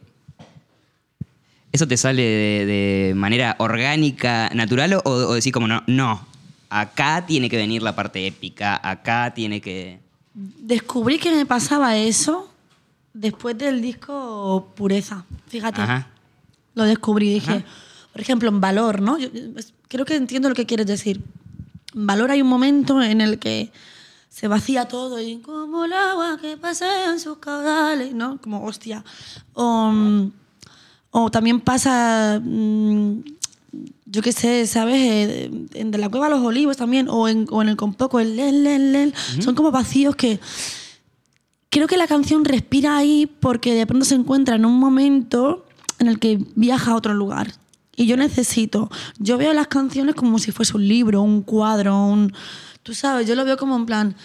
eso 1.72 1.88
te 1.88 1.96
sale 1.96 2.22
de, 2.22 2.66
de 2.66 3.14
manera 3.14 3.56
orgánica, 3.58 4.50
natural, 4.54 4.94
o, 4.94 5.00
o 5.04 5.34
decir 5.34 5.52
como 5.52 5.66
no, 5.66 5.82
no, 5.86 6.26
acá 6.68 7.24
tiene 7.26 7.50
que 7.50 7.56
venir 7.56 7.82
la 7.82 7.96
parte 7.96 8.26
épica, 8.26 8.80
acá 8.82 9.32
tiene 9.34 9.60
que, 9.60 9.98
Descubrí 10.34 11.18
que 11.18 11.32
me 11.34 11.44
pasaba 11.44 11.96
eso 11.96 12.48
después 13.12 13.58
del 13.58 13.82
disco 13.82 14.72
Pureza. 14.76 15.24
Fíjate. 15.48 15.82
ajá, 15.82 16.08
Lo 16.74 16.84
descubrí. 16.84 17.32
Dije, 17.34 17.50
Ajá. 17.50 17.64
por 18.12 18.20
ejemplo, 18.20 18.48
en 18.48 18.60
Valor, 18.60 19.02
¿no? 19.02 19.18
Yo, 19.18 19.28
creo 19.88 20.04
que 20.04 20.14
entiendo 20.14 20.48
lo 20.48 20.54
que 20.54 20.66
quieres 20.66 20.86
decir. 20.86 21.20
Valor 21.94 22.30
hay 22.30 22.42
un 22.42 22.48
momento 22.48 23.02
en 23.02 23.20
el 23.20 23.38
que 23.38 23.72
se 24.28 24.48
vacía 24.48 24.86
todo 24.86 25.20
y 25.20 25.38
como 25.38 25.84
el 25.84 25.92
agua 25.92 26.38
que 26.40 26.56
pasea 26.56 27.10
en 27.10 27.20
sus 27.20 27.38
caudales, 27.38 28.14
¿no? 28.14 28.40
Como 28.40 28.64
hostia. 28.64 29.04
O, 29.54 29.90
mm, 29.90 30.32
o 31.10 31.30
también 31.30 31.60
pasa, 31.60 32.40
mm, 32.42 33.20
yo 34.06 34.22
qué 34.22 34.32
sé, 34.32 34.66
¿sabes? 34.66 34.96
Eh, 34.96 35.50
en 35.74 35.90
De 35.90 35.98
la 35.98 36.08
Cueva 36.08 36.26
a 36.26 36.30
los 36.30 36.40
Olivos 36.40 36.76
también, 36.76 37.08
o 37.08 37.28
en, 37.28 37.46
o 37.50 37.60
en 37.60 37.68
el 37.68 37.76
Compoco, 37.76 38.20
el 38.20 38.36
lel, 38.36 38.62
lel, 38.62 38.92
lel. 38.92 39.14
Son 39.40 39.54
como 39.54 39.72
vacíos 39.72 40.14
que 40.14 40.40
creo 41.70 41.86
que 41.86 41.96
la 41.96 42.06
canción 42.06 42.44
respira 42.44 42.96
ahí 42.96 43.26
porque 43.26 43.74
de 43.74 43.86
pronto 43.86 44.04
se 44.04 44.14
encuentra 44.14 44.56
en 44.56 44.64
un 44.64 44.78
momento 44.78 45.66
en 45.98 46.08
el 46.08 46.18
que 46.18 46.38
viaja 46.54 46.92
a 46.92 46.96
otro 46.96 47.14
lugar. 47.14 47.52
Y 48.00 48.06
yo 48.06 48.16
necesito, 48.16 48.88
yo 49.18 49.36
veo 49.36 49.52
las 49.52 49.66
canciones 49.66 50.14
como 50.14 50.38
si 50.38 50.52
fuese 50.52 50.74
un 50.74 50.88
libro, 50.88 51.20
un 51.20 51.42
cuadro, 51.42 52.02
un... 52.06 52.32
Tú 52.82 52.94
sabes, 52.94 53.28
yo 53.28 53.34
lo 53.34 53.44
veo 53.44 53.58
como 53.58 53.76
en 53.76 53.84
plan, 53.84 54.16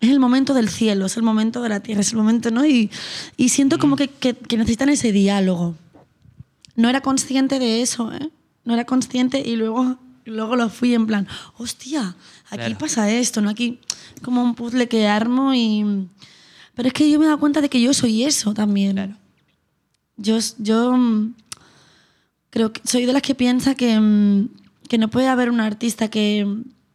es 0.00 0.10
el 0.10 0.18
momento 0.18 0.52
del 0.52 0.68
cielo, 0.68 1.06
es 1.06 1.16
el 1.16 1.22
momento 1.22 1.62
de 1.62 1.68
la 1.68 1.78
tierra, 1.78 2.00
es 2.00 2.10
el 2.10 2.16
momento, 2.18 2.50
¿no? 2.50 2.66
Y, 2.66 2.90
y 3.36 3.50
siento 3.50 3.78
como 3.78 3.94
que, 3.94 4.08
que- 4.08 4.34
que 4.34 4.56
necesitan 4.56 4.88
ese 4.88 5.12
diálogo. 5.12 5.76
No 6.74 6.88
era 6.88 7.02
consciente 7.02 7.60
de 7.60 7.82
eso, 7.82 8.12
¿eh? 8.12 8.30
No 8.64 8.74
era 8.74 8.84
consciente 8.84 9.40
y 9.46 9.54
luego, 9.54 9.96
luego 10.24 10.56
lo 10.56 10.68
fui 10.68 10.92
en 10.92 11.06
plan, 11.06 11.28
hostia, 11.56 12.16
aquí 12.46 12.56
Claro. 12.56 12.78
pasa 12.78 13.08
esto, 13.12 13.40
¿no? 13.42 13.48
Aquí 13.48 13.78
como 14.22 14.42
un 14.42 14.56
puzzle 14.56 14.88
que 14.88 15.06
armo 15.06 15.54
y... 15.54 16.08
Pero 16.74 16.88
es 16.88 16.92
que 16.92 17.08
yo 17.08 17.20
me 17.20 17.26
he 17.26 17.28
dado 17.28 17.38
cuenta 17.38 17.60
de 17.60 17.68
que 17.68 17.80
yo 17.80 17.94
soy 17.94 18.24
eso 18.24 18.54
también. 18.54 18.94
Claro. 18.96 19.14
Yo, 20.16 20.38
yo 20.58 20.96
mm, 20.96 21.34
creo 22.54 22.72
que 22.72 22.80
soy 22.84 23.04
de 23.04 23.12
las 23.12 23.22
que 23.22 23.34
piensa 23.34 23.74
que, 23.74 23.98
mm, 23.98 24.48
que 24.88 24.96
no 24.96 25.08
puede 25.10 25.26
haber 25.26 25.50
un 25.50 25.58
artista 25.58 26.08
que 26.08 26.46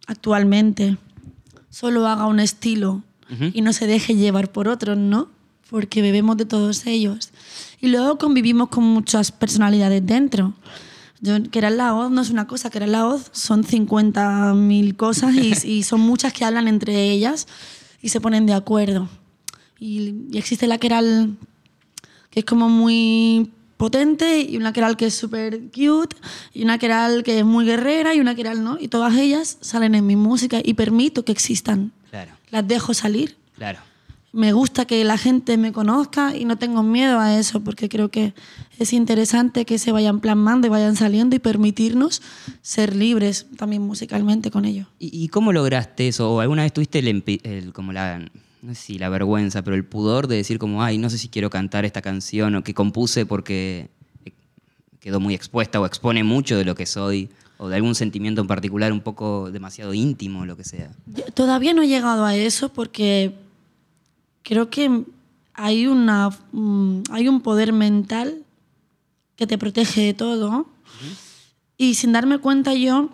actualmente 0.07 0.97
solo 1.69 2.07
haga 2.07 2.27
un 2.27 2.39
estilo 2.39 3.03
Ujú. 3.29 3.51
y 3.53 3.59
no 3.61 3.73
se 3.73 3.85
deje 3.85 4.15
llevar 4.15 4.53
por 4.53 4.69
otros, 4.69 4.97
¿no? 4.97 5.27
Porque 5.69 6.01
bebemos 6.01 6.37
de 6.37 6.45
todos 6.45 6.85
ellos. 6.85 7.31
Y 7.81 7.89
luego 7.89 8.17
convivimos 8.17 8.69
con 8.69 8.85
muchas 8.85 9.33
personalidades 9.33 10.05
dentro. 10.05 10.53
Yo, 11.19 11.43
querer 11.51 11.73
la 11.73 11.91
voz 11.91 12.09
no 12.09 12.21
es 12.21 12.29
una 12.29 12.47
cosa, 12.47 12.69
querer 12.69 12.87
la 12.87 13.03
voz 13.03 13.29
son 13.33 13.65
50.000 13.65 14.95
cosas 14.95 15.35
y, 15.35 15.53
y 15.67 15.83
son 15.83 15.99
muchas 15.99 16.31
que 16.31 16.45
hablan 16.45 16.69
entre 16.69 17.11
ellas 17.11 17.47
y 18.01 18.07
se 18.09 18.21
ponen 18.21 18.45
de 18.45 18.53
acuerdo. 18.53 19.09
Y, 19.77 20.15
y 20.31 20.37
existe 20.37 20.67
la 20.67 20.77
Keral 20.77 21.35
que 22.29 22.39
es 22.39 22.45
como 22.45 22.69
muy 22.69 23.51
potente 23.79 24.41
y 24.41 24.57
una 24.57 24.73
Keral 24.73 24.97
que 24.97 25.05
es 25.05 25.13
súper 25.15 25.61
cute 25.71 26.17
y 26.53 26.63
una 26.63 26.77
Keral 26.77 27.23
que 27.23 27.39
es 27.39 27.45
muy 27.45 27.63
guerrera 27.63 28.13
y 28.13 28.19
una 28.19 28.35
Keral 28.35 28.61
no. 28.61 28.77
Y 28.77 28.89
todas 28.89 29.15
ellas 29.15 29.57
salen 29.61 29.95
en 29.95 30.05
mi 30.05 30.17
música 30.17 30.59
y 30.61 30.73
permito 30.73 31.23
que 31.23 31.31
existan. 31.31 31.91
claro, 32.11 32.31
Las 32.51 32.67
dejo 32.67 32.93
salir. 32.93 33.37
claro. 33.55 33.79
Me 34.31 34.53
gusta 34.53 34.85
que 34.85 35.03
la 35.05 35.17
gente 35.17 35.57
me 35.57 35.71
conozca 35.71 36.35
y 36.35 36.45
no 36.45 36.55
tengo 36.59 36.83
miedo 36.83 37.19
a 37.19 37.39
eso 37.39 37.61
porque 37.61 37.89
creo 37.89 38.09
que 38.09 38.35
es 38.77 38.93
interesante 38.93 39.65
que 39.65 39.79
se 39.79 39.91
vayan 39.91 40.19
plasmando 40.19 40.67
y 40.67 40.69
vayan 40.69 40.95
saliendo 40.95 41.35
y 41.35 41.39
permitirnos 41.39 42.21
ser 42.61 42.95
libres 42.95 43.47
también 43.57 43.81
musicalmente 43.81 44.51
con 44.51 44.65
ello. 44.65 44.85
¿Y, 44.99 45.23
y 45.23 45.29
cómo 45.29 45.51
lograste 45.51 46.09
eso? 46.09 46.29
¿O 46.31 46.41
alguna 46.41 46.61
vez 46.61 46.73
tuviste 46.73 46.99
el, 46.99 47.23
el- 47.41 47.73
como 47.73 47.91
la, 47.91 48.21
no 48.61 48.75
sé 48.75 48.81
si 48.81 48.99
la 48.99 49.09
vergüenza, 49.09 49.61
pero 49.63 49.75
el 49.75 49.85
pudor 49.85 50.27
de 50.27 50.35
decir 50.35 50.59
como, 50.59 50.83
ay, 50.83 50.97
no 50.97 51.09
sé 51.09 51.17
si 51.17 51.29
quiero 51.29 51.49
cantar 51.49 51.85
esta 51.85 52.01
canción 52.01 52.55
o 52.55 52.63
que 52.63 52.73
compuse 52.73 53.25
porque 53.25 53.89
quedó 54.99 55.19
muy 55.19 55.33
expuesta 55.33 55.79
o 55.79 55.85
expone 55.85 56.23
mucho 56.23 56.57
de 56.57 56.65
lo 56.65 56.75
que 56.75 56.85
soy 56.85 57.29
o 57.57 57.67
de 57.67 57.75
algún 57.75 57.95
sentimiento 57.95 58.41
en 58.41 58.47
particular 58.47 58.91
un 58.91 59.01
poco 59.01 59.51
demasiado 59.51 59.93
íntimo 59.93 60.41
o 60.41 60.45
lo 60.45 60.55
que 60.55 60.63
sea? 60.63 60.91
Yo 61.07 61.25
Todavía 61.33 61.73
no 61.73 61.81
he 61.81 61.87
llegado 61.87 62.25
a 62.25 62.35
eso 62.35 62.69
porque 62.69 63.33
creo 64.43 64.69
que 64.69 65.03
hay, 65.53 65.87
una, 65.87 66.29
mm, 66.51 67.03
hay 67.11 67.27
un 67.27 67.41
poder 67.41 67.73
mental 67.73 68.43
que 69.35 69.45
te 69.45 69.57
protege 69.57 70.01
de 70.01 70.13
todo. 70.13 70.67
Y 71.77 71.95
sin 71.95 72.11
darme 72.11 72.39
cuenta 72.39 72.73
yo, 72.73 73.09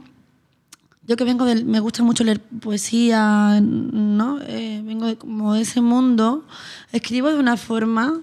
yo 1.07 1.15
que 1.17 1.23
vengo 1.23 1.45
del, 1.45 1.65
me 1.65 1.79
gusta 1.79 2.03
mucho 2.03 2.23
leer 2.23 2.41
poesía, 2.41 3.59
¿no? 3.61 4.39
Eh, 4.41 4.81
vengo 4.83 5.05
de, 5.05 5.17
como 5.17 5.53
de 5.53 5.61
ese 5.61 5.81
mundo, 5.81 6.45
escribo 6.91 7.29
de 7.29 7.37
una 7.39 7.57
forma 7.57 8.21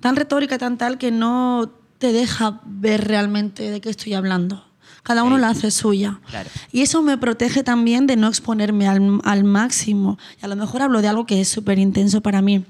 tan 0.00 0.14
retórica, 0.16 0.58
tan 0.58 0.78
tal, 0.78 0.98
que 0.98 1.10
no 1.10 1.72
te 1.98 2.12
deja 2.12 2.60
ver 2.64 3.06
realmente 3.08 3.70
de 3.70 3.80
qué 3.80 3.90
estoy 3.90 4.14
hablando. 4.14 4.64
Cada 5.02 5.22
uno 5.24 5.36
Ok. 5.36 5.40
la 5.40 5.48
hace 5.50 5.70
suya. 5.70 6.20
Claro. 6.28 6.48
Y 6.70 6.82
eso 6.82 7.02
me 7.02 7.16
protege 7.18 7.62
también 7.64 8.06
de 8.06 8.16
no 8.16 8.28
exponerme 8.28 8.86
al, 8.86 9.20
al 9.24 9.42
máximo. 9.44 10.18
Y 10.40 10.44
a 10.44 10.48
lo 10.48 10.54
mejor 10.56 10.82
hablo 10.82 11.00
de 11.02 11.08
algo 11.08 11.26
que 11.26 11.40
es 11.40 11.48
súper 11.48 11.78
intenso 11.78 12.20
para 12.20 12.42
mí. 12.42 12.64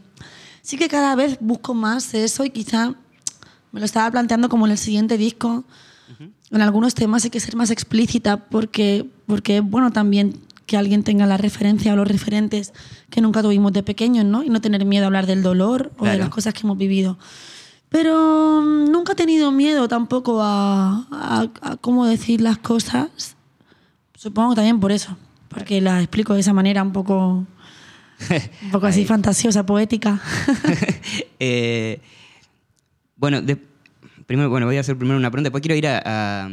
Sí 0.63 0.79
que 0.79 0.89
cada 0.89 1.15
vez 1.17 1.37
busco 1.41 1.75
más 1.75 2.15
eso 2.15 2.45
y 2.45 2.51
quizá 2.51 2.95
me 3.73 3.81
lo 3.81 3.87
estaba 3.87 4.11
planteando 4.11 4.49
como 4.49 4.67
en 4.67 4.73
el 4.73 4.79
siguiente 4.79 5.19
disco. 5.19 5.65
En 6.51 6.63
algunos 6.63 6.95
temas 6.95 7.25
hay 7.25 7.31
que 7.31 7.41
ser 7.41 7.55
más 7.57 7.71
explícita 7.71 8.37
porque, 8.49 9.07
porque 9.27 9.61
bueno 9.61 9.91
también 9.91 10.41
que 10.67 10.77
alguien 10.77 11.03
tenga 11.03 11.27
la 11.27 11.37
referencia 11.37 11.93
o 11.93 11.97
los 11.97 12.09
referentes 12.09 12.73
que 13.11 13.21
nunca 13.21 13.43
tuvimos 13.43 13.73
de 13.73 13.83
pequeños, 13.83 14.25
¿no? 14.25 14.43
Y 14.43 14.49
no 14.51 14.61
tener 14.61 14.85
miedo 14.85 15.05
a 15.05 15.07
hablar 15.07 15.27
del 15.27 15.43
dolor 15.43 15.93
o 15.99 16.05
de 16.05 16.11
Claro. 16.11 16.19
las 16.19 16.29
cosas 16.29 16.53
que 16.55 16.61
hemos 16.65 16.77
vivido. 16.79 17.19
Pero 17.89 18.61
mm, 18.63 18.91
nunca 18.91 19.13
he 19.13 19.17
tenido 19.17 19.51
miedo 19.51 19.89
tampoco 19.89 20.43
a, 20.43 21.07
a- 21.11 21.49
a 21.63 21.77
cómo 21.79 22.05
decir 22.07 22.41
las 22.43 22.59
cosas. 22.59 23.35
Supongo 24.15 24.55
también 24.55 24.79
por 24.81 24.93
eso, 24.93 25.17
porque 25.49 25.81
las 25.81 26.01
explico 26.03 26.35
de 26.35 26.41
esa 26.41 26.53
manera 26.53 26.83
un 26.83 26.93
poco, 26.93 27.47
un 28.63 28.71
poco 28.71 28.87
así 28.87 29.05
fantasiosa, 29.07 29.65
poética. 29.65 30.21
Eh, 31.41 32.01
bueno, 33.17 33.41
de- 33.41 33.65
primero, 34.29 34.51
bueno, 34.51 34.67
voy 34.67 34.77
a 34.77 34.81
hacer 34.81 34.97
primero 34.97 35.19
una 35.19 35.31
pregunta, 35.31 35.47
después 35.49 35.63
quiero 35.63 35.75
ir 35.75 35.87
a, 35.89 36.03
a- 36.05 36.49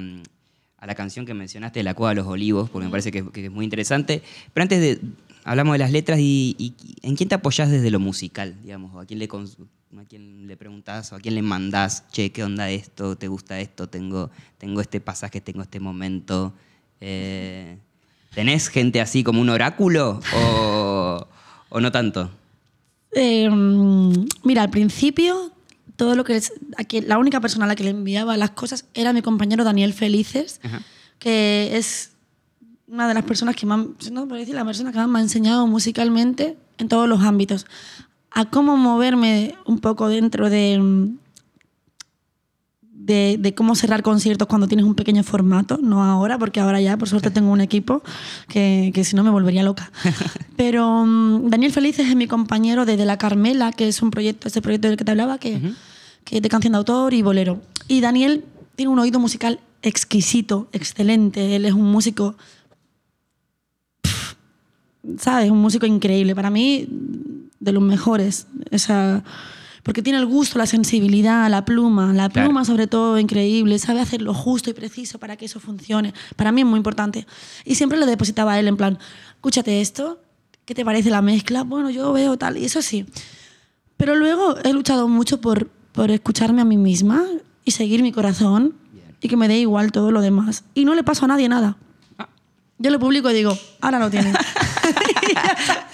a 0.77 0.87
la 0.87 0.95
canción 0.95 1.25
que 1.25 1.33
mencionaste 1.33 1.79
de 1.79 1.83
La 1.83 1.93
Cueva 1.93 2.09
de 2.11 2.15
los 2.15 2.27
Olivos, 2.27 2.69
porque 2.69 2.85
me 2.85 2.91
parece 2.91 3.11
que, 3.11 3.23
que 3.31 3.45
es 3.45 3.51
muy 3.51 3.65
interesante. 3.65 4.21
Pero 4.53 4.61
antes 4.63 4.79
de, 4.81 4.99
hablamos 5.43 5.73
de 5.73 5.79
las 5.79 5.91
letras 5.91 6.19
y, 6.19 6.55
y 6.57 6.73
¿en 7.01 7.15
quién 7.15 7.27
te 7.29 7.35
apoyás 7.35 7.69
desde 7.69 7.91
lo 7.91 7.99
musical, 7.99 8.55
digamos? 8.63 8.93
¿O 8.95 8.99
a 8.99 9.05
quién 9.05 9.19
le, 9.19 9.25
a 9.25 10.03
quién 10.07 10.47
le 10.47 10.55
preguntás 10.57 11.11
o 11.11 11.15
a 11.15 11.19
quién 11.19 11.35
le 11.35 11.41
mandás? 11.41 12.03
Che, 12.11 12.31
¿qué 12.31 12.43
onda 12.43 12.69
esto? 12.69 13.15
¿Te 13.17 13.27
gusta 13.27 13.59
esto? 13.59 13.87
Tengo, 13.87 14.29
tengo 14.57 14.79
este 14.79 14.99
pasaje, 15.01 15.41
tengo 15.41 15.61
este 15.63 15.79
momento. 15.79 16.53
Eh, 17.01 17.77
¿Tenés 18.35 18.67
gente 18.69 19.01
así 19.01 19.23
como 19.23 19.41
un 19.41 19.49
oráculo 19.49 20.19
o, 20.35 21.27
o 21.69 21.79
no 21.81 21.91
tanto? 21.91 22.29
Eh, 23.13 23.49
mm, 23.49 24.25
mira, 24.43 24.61
al 24.61 24.69
principio 24.69 25.51
todo 25.95 26.15
lo 26.15 26.23
que 26.23 26.35
es, 26.35 26.53
a 26.77 26.83
quien- 26.83 27.07
la 27.07 27.17
única 27.17 27.39
persona 27.41 27.65
a 27.65 27.67
la 27.67 27.75
que 27.75 27.83
le 27.83 27.89
enviaba 27.91 28.35
las 28.37 28.51
cosas 28.51 28.85
era 28.93 29.13
mi 29.13 29.21
compañero 29.21 29.63
Daniel 29.63 29.93
Felices, 29.93 30.59
Ajá. 30.63 30.81
que 31.19 31.77
es 31.77 32.11
una 32.87 33.07
de 33.07 33.13
las 33.13 33.23
personas 33.23 33.55
que 33.55 33.65
más, 33.65 33.79
no 34.11 34.27
por 34.27 34.37
decir 34.37 34.55
la 34.55 34.65
persona 34.65 34.91
que 34.91 34.97
más 34.97 35.07
me 35.07 35.19
ha 35.19 35.21
enseñado 35.21 35.65
musicalmente 35.67 36.57
en 36.77 36.87
todos 36.87 37.07
los 37.09 37.21
ámbitos, 37.21 37.65
a 38.31 38.45
cómo 38.49 38.75
moverme 38.77 39.55
un 39.65 39.79
poco 39.79 40.09
dentro 40.09 40.49
de, 40.49 40.77
de, 43.05 43.37
de 43.39 43.53
cómo 43.53 43.75
cerrar 43.75 44.01
conciertos 44.01 44.47
cuando 44.47 44.67
tienes 44.67 44.85
un 44.85 44.95
pequeño 44.95 45.23
formato, 45.23 45.77
no 45.81 46.03
ahora, 46.03 46.39
porque 46.39 46.59
ahora 46.59 46.81
ya, 46.81 46.97
por 46.97 47.07
suerte, 47.07 47.29
tengo 47.29 47.51
un 47.51 47.61
equipo 47.61 48.01
que, 48.47 48.91
que 48.93 49.03
si 49.03 49.15
no 49.15 49.23
me 49.23 49.29
volvería 49.29 49.61
loca. 49.61 49.91
Pero 50.57 51.05
mm, 51.05 51.49
Daniel 51.49 51.71
Felices 51.71 52.07
es 52.07 52.15
mi 52.15 52.25
compañero 52.25 52.85
de 52.85 52.97
De 52.97 53.05
La 53.05 53.17
Carmela, 53.17 53.71
que 53.71 53.87
es 53.87 54.01
un 54.01 54.09
proyecto, 54.09 54.47
ese 54.47 54.61
proyecto 54.61 54.87
del 54.87 54.97
que 54.97 55.05
te 55.05 55.11
hablaba, 55.11 55.37
que, 55.37 55.61
que 56.23 56.37
es 56.37 56.41
de 56.41 56.49
canción 56.49 56.71
de 56.71 56.77
autor 56.79 57.13
y 57.13 57.21
bolero. 57.21 57.61
Y 57.87 58.01
Daniel 58.01 58.43
tiene 58.75 58.91
un 58.91 58.97
oído 58.97 59.19
musical 59.19 59.59
exquisito, 59.83 60.67
excelente. 60.71 61.55
Él 61.55 61.65
es 61.65 61.73
un 61.73 61.91
músico 61.91 62.35
¿sabes? 65.19 65.51
Un 65.51 65.59
músico 65.59 65.85
increíble. 65.85 66.33
Para 66.33 66.49
mí, 66.49 66.87
de 67.59 67.71
los 67.71 67.83
mejores. 67.83 68.47
Esa, 68.71 69.23
porque 69.85 70.01
tiene 70.01 70.17
el 70.17 70.25
gusto, 70.25 70.57
la 70.57 70.65
sensibilidad, 70.65 71.47
la 71.47 71.63
pluma. 71.63 72.11
La 72.11 72.27
Claro. 72.27 72.47
pluma, 72.49 72.65
sobre 72.65 72.87
todo, 72.87 73.19
increíble. 73.19 73.77
Sabe 73.77 73.99
hacer 73.99 74.19
lo 74.23 74.33
justo 74.33 74.71
y 74.71 74.73
preciso 74.73 75.19
para 75.19 75.37
que 75.37 75.45
eso 75.45 75.59
funcione. 75.59 76.11
Para 76.35 76.51
mí 76.51 76.61
es 76.61 76.67
muy 76.67 76.77
importante. 76.77 77.27
Y 77.65 77.75
siempre 77.75 77.99
le 77.99 78.07
depositaba 78.07 78.53
a 78.53 78.59
él 78.59 78.67
en 78.67 78.77
plan, 78.77 78.97
escúchate 79.35 79.81
esto, 79.81 80.19
¿qué 80.65 80.73
te 80.73 80.83
parece 80.83 81.11
la 81.11 81.21
mezcla? 81.21 81.61
Bueno, 81.63 81.91
yo 81.91 82.11
veo 82.13 82.35
tal. 82.35 82.57
Y 82.57 82.65
eso 82.65 82.81
sí. 82.81 83.05
Pero 83.95 84.15
luego 84.15 84.57
he 84.63 84.73
luchado 84.73 85.07
mucho 85.07 85.39
por, 85.39 85.67
por 85.91 86.09
escucharme 86.09 86.63
a 86.63 86.65
mí 86.65 86.77
misma 86.77 87.23
y 87.63 87.69
seguir 87.69 88.01
mi 88.01 88.11
corazón 88.11 88.73
y 89.21 89.27
que 89.27 89.37
me 89.37 89.47
dé 89.47 89.59
igual 89.59 89.91
todo 89.91 90.09
lo 90.11 90.21
demás. 90.21 90.63
Y 90.73 90.85
no 90.85 90.95
le 90.95 91.03
paso 91.03 91.25
a 91.25 91.27
nadie 91.27 91.47
nada. 91.47 91.77
Yo 92.79 92.89
lo 92.89 92.99
publico 92.99 93.29
y 93.29 93.35
digo, 93.35 93.55
ahora 93.81 93.99
lo 93.99 94.09
tienen. 94.09 94.35
Y 95.27 95.33
ya 95.33 95.41
está. 95.53 95.87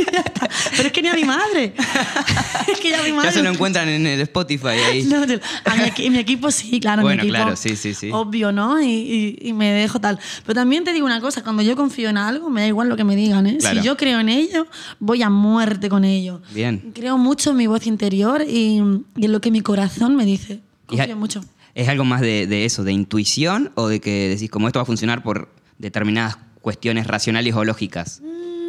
Y 0.00 0.12
ya 0.12 0.20
está. 0.20 0.48
Pero 0.82 0.86
es 0.88 0.92
que 0.92 1.02
ni 1.02 1.08
a 1.08 1.14
mi 1.14 1.24
madre. 1.24 1.74
es 2.72 2.80
que 2.80 2.90
ya 2.90 3.00
a 3.00 3.02
mi 3.04 3.12
madre. 3.12 3.28
Ya 3.30 3.32
se 3.34 3.42
lo 3.42 3.50
encuentran 3.50 3.88
en 3.88 4.06
el 4.06 4.20
Spotify 4.22 4.66
ahí. 4.68 5.02
No, 5.12 5.26
te- 5.26 5.40
a 5.64 5.76
mi, 5.76 5.82
equi- 5.84 6.10
mi 6.10 6.18
equipo 6.18 6.50
sí, 6.50 6.80
claro. 6.80 7.02
Bueno, 7.02 7.22
mi 7.22 7.28
equipo, 7.28 7.42
claro, 7.44 7.56
sí, 7.56 7.76
sí, 7.76 7.94
sí. 7.94 8.10
Obvio, 8.12 8.50
¿no? 8.50 8.82
Y, 8.82 8.86
y- 8.90 9.38
y 9.48 9.52
me 9.52 9.70
dejo 9.72 10.00
tal. 10.00 10.18
Pero 10.44 10.54
también 10.54 10.82
te 10.84 10.92
digo 10.92 11.06
una 11.06 11.20
cosa, 11.20 11.42
cuando 11.44 11.62
yo 11.62 11.76
confío 11.76 12.08
en 12.10 12.16
algo, 12.18 12.50
me 12.50 12.62
da 12.62 12.66
igual 12.66 12.88
lo 12.88 12.96
que 12.96 13.04
me 13.04 13.14
digan, 13.14 13.46
¿eh? 13.46 13.58
Claro. 13.60 13.80
Si 13.80 13.86
yo 13.86 13.96
creo 13.96 14.18
en 14.20 14.28
ello, 14.28 14.66
voy 14.98 15.22
a 15.22 15.30
muerte 15.30 15.88
con 15.88 16.04
ello. 16.04 16.42
Bien. 16.50 16.92
Creo 16.94 17.18
mucho 17.18 17.50
en 17.50 17.56
mi 17.58 17.66
voz 17.68 17.86
interior 17.86 18.42
y, 18.42 18.80
y 19.16 19.24
en 19.24 19.32
lo 19.32 19.40
que 19.40 19.50
mi 19.50 19.60
corazón 19.60 20.16
me 20.16 20.24
dice. 20.24 20.60
Confío 20.86 21.16
mucho. 21.16 21.44
¿Es 21.74 21.88
algo 21.88 22.04
más 22.04 22.20
de, 22.20 22.46
de 22.46 22.64
eso, 22.66 22.84
de 22.84 22.92
intuición 22.92 23.72
o 23.76 23.88
de 23.88 24.00
que 24.00 24.28
decís, 24.28 24.50
como 24.50 24.66
esto 24.66 24.78
va 24.78 24.82
a 24.82 24.86
funcionar 24.86 25.22
por 25.22 25.48
determinadas 25.78 26.36
cuestiones 26.60 27.06
racionales 27.06 27.54
o 27.54 27.64
lógicas? 27.64 28.20
Mm, 28.22 28.61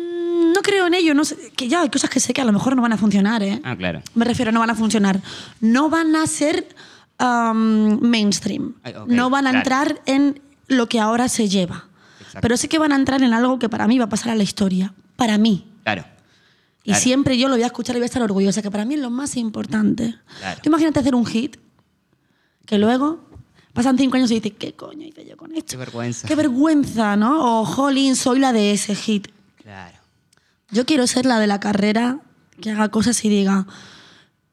No 0.54 0.62
creo 0.62 0.88
en 0.88 0.94
ello, 0.94 1.14
no 1.14 1.26
sé, 1.26 1.52
que 1.56 1.68
ya 1.68 1.82
hay 1.82 1.90
cosas 1.90 2.10
que 2.10 2.20
sé 2.20 2.34
que 2.34 2.42
a 2.42 2.46
lo 2.46 2.52
mejor 2.52 2.76
no 2.76 2.82
van 2.82 2.94
a 2.94 2.98
funcionar, 2.98 3.42
¿eh? 3.44 3.60
Ah, 3.64 3.76
claro. 3.76 4.02
Me 4.16 4.26
refiero, 4.26 4.52
no 4.52 4.60
van 4.60 4.70
a 4.70 4.76
funcionar. 4.76 5.20
No 5.62 5.90
van 5.90 6.16
a 6.16 6.28
ser 6.28 6.68
um, 7.20 8.00
mainstream. 8.02 8.76
Ay, 8.84 8.94
no 9.08 9.30
van 9.30 9.48
a 9.48 9.50
claro. 9.52 9.58
entrar 9.60 10.02
en 10.06 10.42
lo 10.68 10.88
que 10.88 11.00
ahora 11.00 11.28
se 11.30 11.48
lleva. 11.50 11.86
Exacto. 12.20 12.40
Pero 12.42 12.58
sí 12.58 12.68
que 12.68 12.78
van 12.80 12.92
a 12.92 12.96
entrar 12.96 13.22
en 13.24 13.34
algo 13.34 13.58
que 13.60 13.70
para 13.70 13.88
mí 13.88 13.98
va 14.00 14.06
a 14.06 14.10
pasar 14.10 14.32
a 14.32 14.36
la 14.36 14.44
historia. 14.44 14.94
Para 15.16 15.38
mí. 15.38 15.66
Claro. 15.84 16.06
Y 16.84 16.90
Claro. 16.92 17.02
siempre 17.02 17.38
yo 17.38 17.48
lo 17.48 17.56
voy 17.56 17.64
a 17.64 17.68
escuchar 17.68 17.96
y 17.96 18.00
voy 18.00 18.04
a 18.04 18.06
estar 18.08 18.22
orgullosa, 18.22 18.62
que 18.62 18.70
para 18.72 18.84
mí 18.86 18.96
es 18.96 19.00
lo 19.00 19.10
más 19.10 19.38
importante. 19.38 20.16
Claro. 20.40 20.60
Tú 20.62 20.70
imagínate 20.70 21.00
hacer 21.00 21.16
un 21.16 21.26
hit 21.26 21.56
que 22.66 22.78
luego 22.78 23.22
pasan 23.74 23.98
cinco 23.98 24.18
años 24.18 24.30
y 24.32 24.36
dices, 24.40 24.54
¿qué 24.60 24.74
coño 24.74 25.08
hice 25.08 25.26
yo 25.26 25.38
con 25.38 25.54
esto? 25.56 25.72
Qué 25.72 25.78
vergüenza. 25.78 26.28
Qué 26.28 26.36
vergüenza, 26.36 27.16
¿no? 27.16 27.62
O, 27.62 27.66
jolín, 27.66 28.16
soy 28.16 28.40
la 28.40 28.52
de 28.54 28.72
ese 28.74 28.96
hit. 28.96 29.30
Claro. 29.62 29.98
Yo 30.74 30.86
quiero 30.86 31.06
ser 31.08 31.26
la 31.26 31.40
de 31.40 31.48
la 31.48 31.60
carrera 31.60 32.20
que 32.62 32.72
haga 32.72 32.90
cosas 32.90 33.24
y 33.26 33.30
diga, 33.30 33.68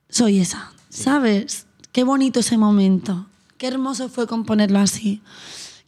soy 0.09 0.41
esa, 0.41 0.73
¿sabes? 0.89 1.67
Qué 1.93 2.05
bonito 2.05 2.41
ese 2.41 2.57
momento, 2.57 3.27
qué 3.59 3.67
hermoso 3.69 4.09
fue 4.09 4.27
componerlo 4.27 4.79
así. 4.79 5.23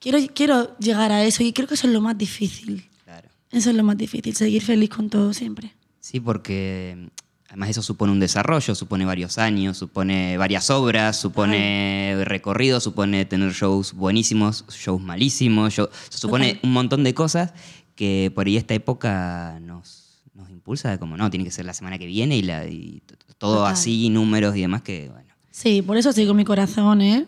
Quiero, 0.00 0.18
quiero 0.34 0.76
llegar 0.78 1.12
a 1.12 1.22
eso 1.24 1.42
y 1.42 1.52
creo 1.52 1.68
que 1.68 1.74
eso 1.74 1.86
es 1.86 1.92
lo 1.92 2.00
más 2.00 2.18
difícil. 2.18 2.88
Claro. 3.04 3.28
Eso 3.50 3.70
es 3.70 3.76
lo 3.76 3.84
más 3.84 3.96
difícil, 3.96 4.34
seguir 4.34 4.62
feliz 4.62 4.90
con 4.90 5.08
todo 5.10 5.32
siempre. 5.32 5.72
Sí, 6.00 6.18
porque 6.18 6.94
mm, 6.98 7.06
además 7.50 7.68
eso 7.70 7.82
supone 7.82 8.10
un 8.12 8.18
desarrollo, 8.20 8.74
supone 8.74 9.04
varios 9.04 9.38
años, 9.38 9.76
supone 9.76 10.36
varias 10.38 10.70
obras, 10.70 11.20
supone 11.20 12.16
recorrido, 12.24 12.80
supone 12.80 13.24
tener 13.26 13.52
shows 13.52 13.92
buenísimos, 13.92 14.64
shows 14.70 15.00
malísimos, 15.00 15.74
show- 15.74 15.88
supone 16.10 16.54
Total. 16.54 16.60
un 16.68 16.72
montón 16.72 17.04
de 17.04 17.14
cosas 17.14 17.52
que 17.94 18.32
por 18.34 18.46
ahí 18.46 18.56
esta 18.56 18.74
época 18.74 19.58
nos, 19.60 20.01
nos 20.34 20.48
impulsa 20.50 20.90
de 20.90 20.98
como, 20.98 21.16
no, 21.16 21.28
tiene 21.30 21.44
que 21.44 21.50
ser 21.50 21.64
la 21.66 21.74
semana 21.74 21.98
que 21.98 22.06
viene 22.06 22.36
y, 22.36 22.42
la, 22.42 22.66
y 22.66 23.02
t- 23.06 23.16
todo 23.38 23.56
Total. 23.58 23.72
así, 23.72 24.08
números 24.08 24.56
y 24.56 24.60
demás 24.62 24.82
que, 24.82 25.08
bueno. 25.10 25.32
Sí, 25.50 25.82
por 25.82 25.96
eso 25.96 26.12
sigo 26.12 26.32
mi 26.34 26.44
corazón, 26.44 27.02
¿eh? 27.02 27.26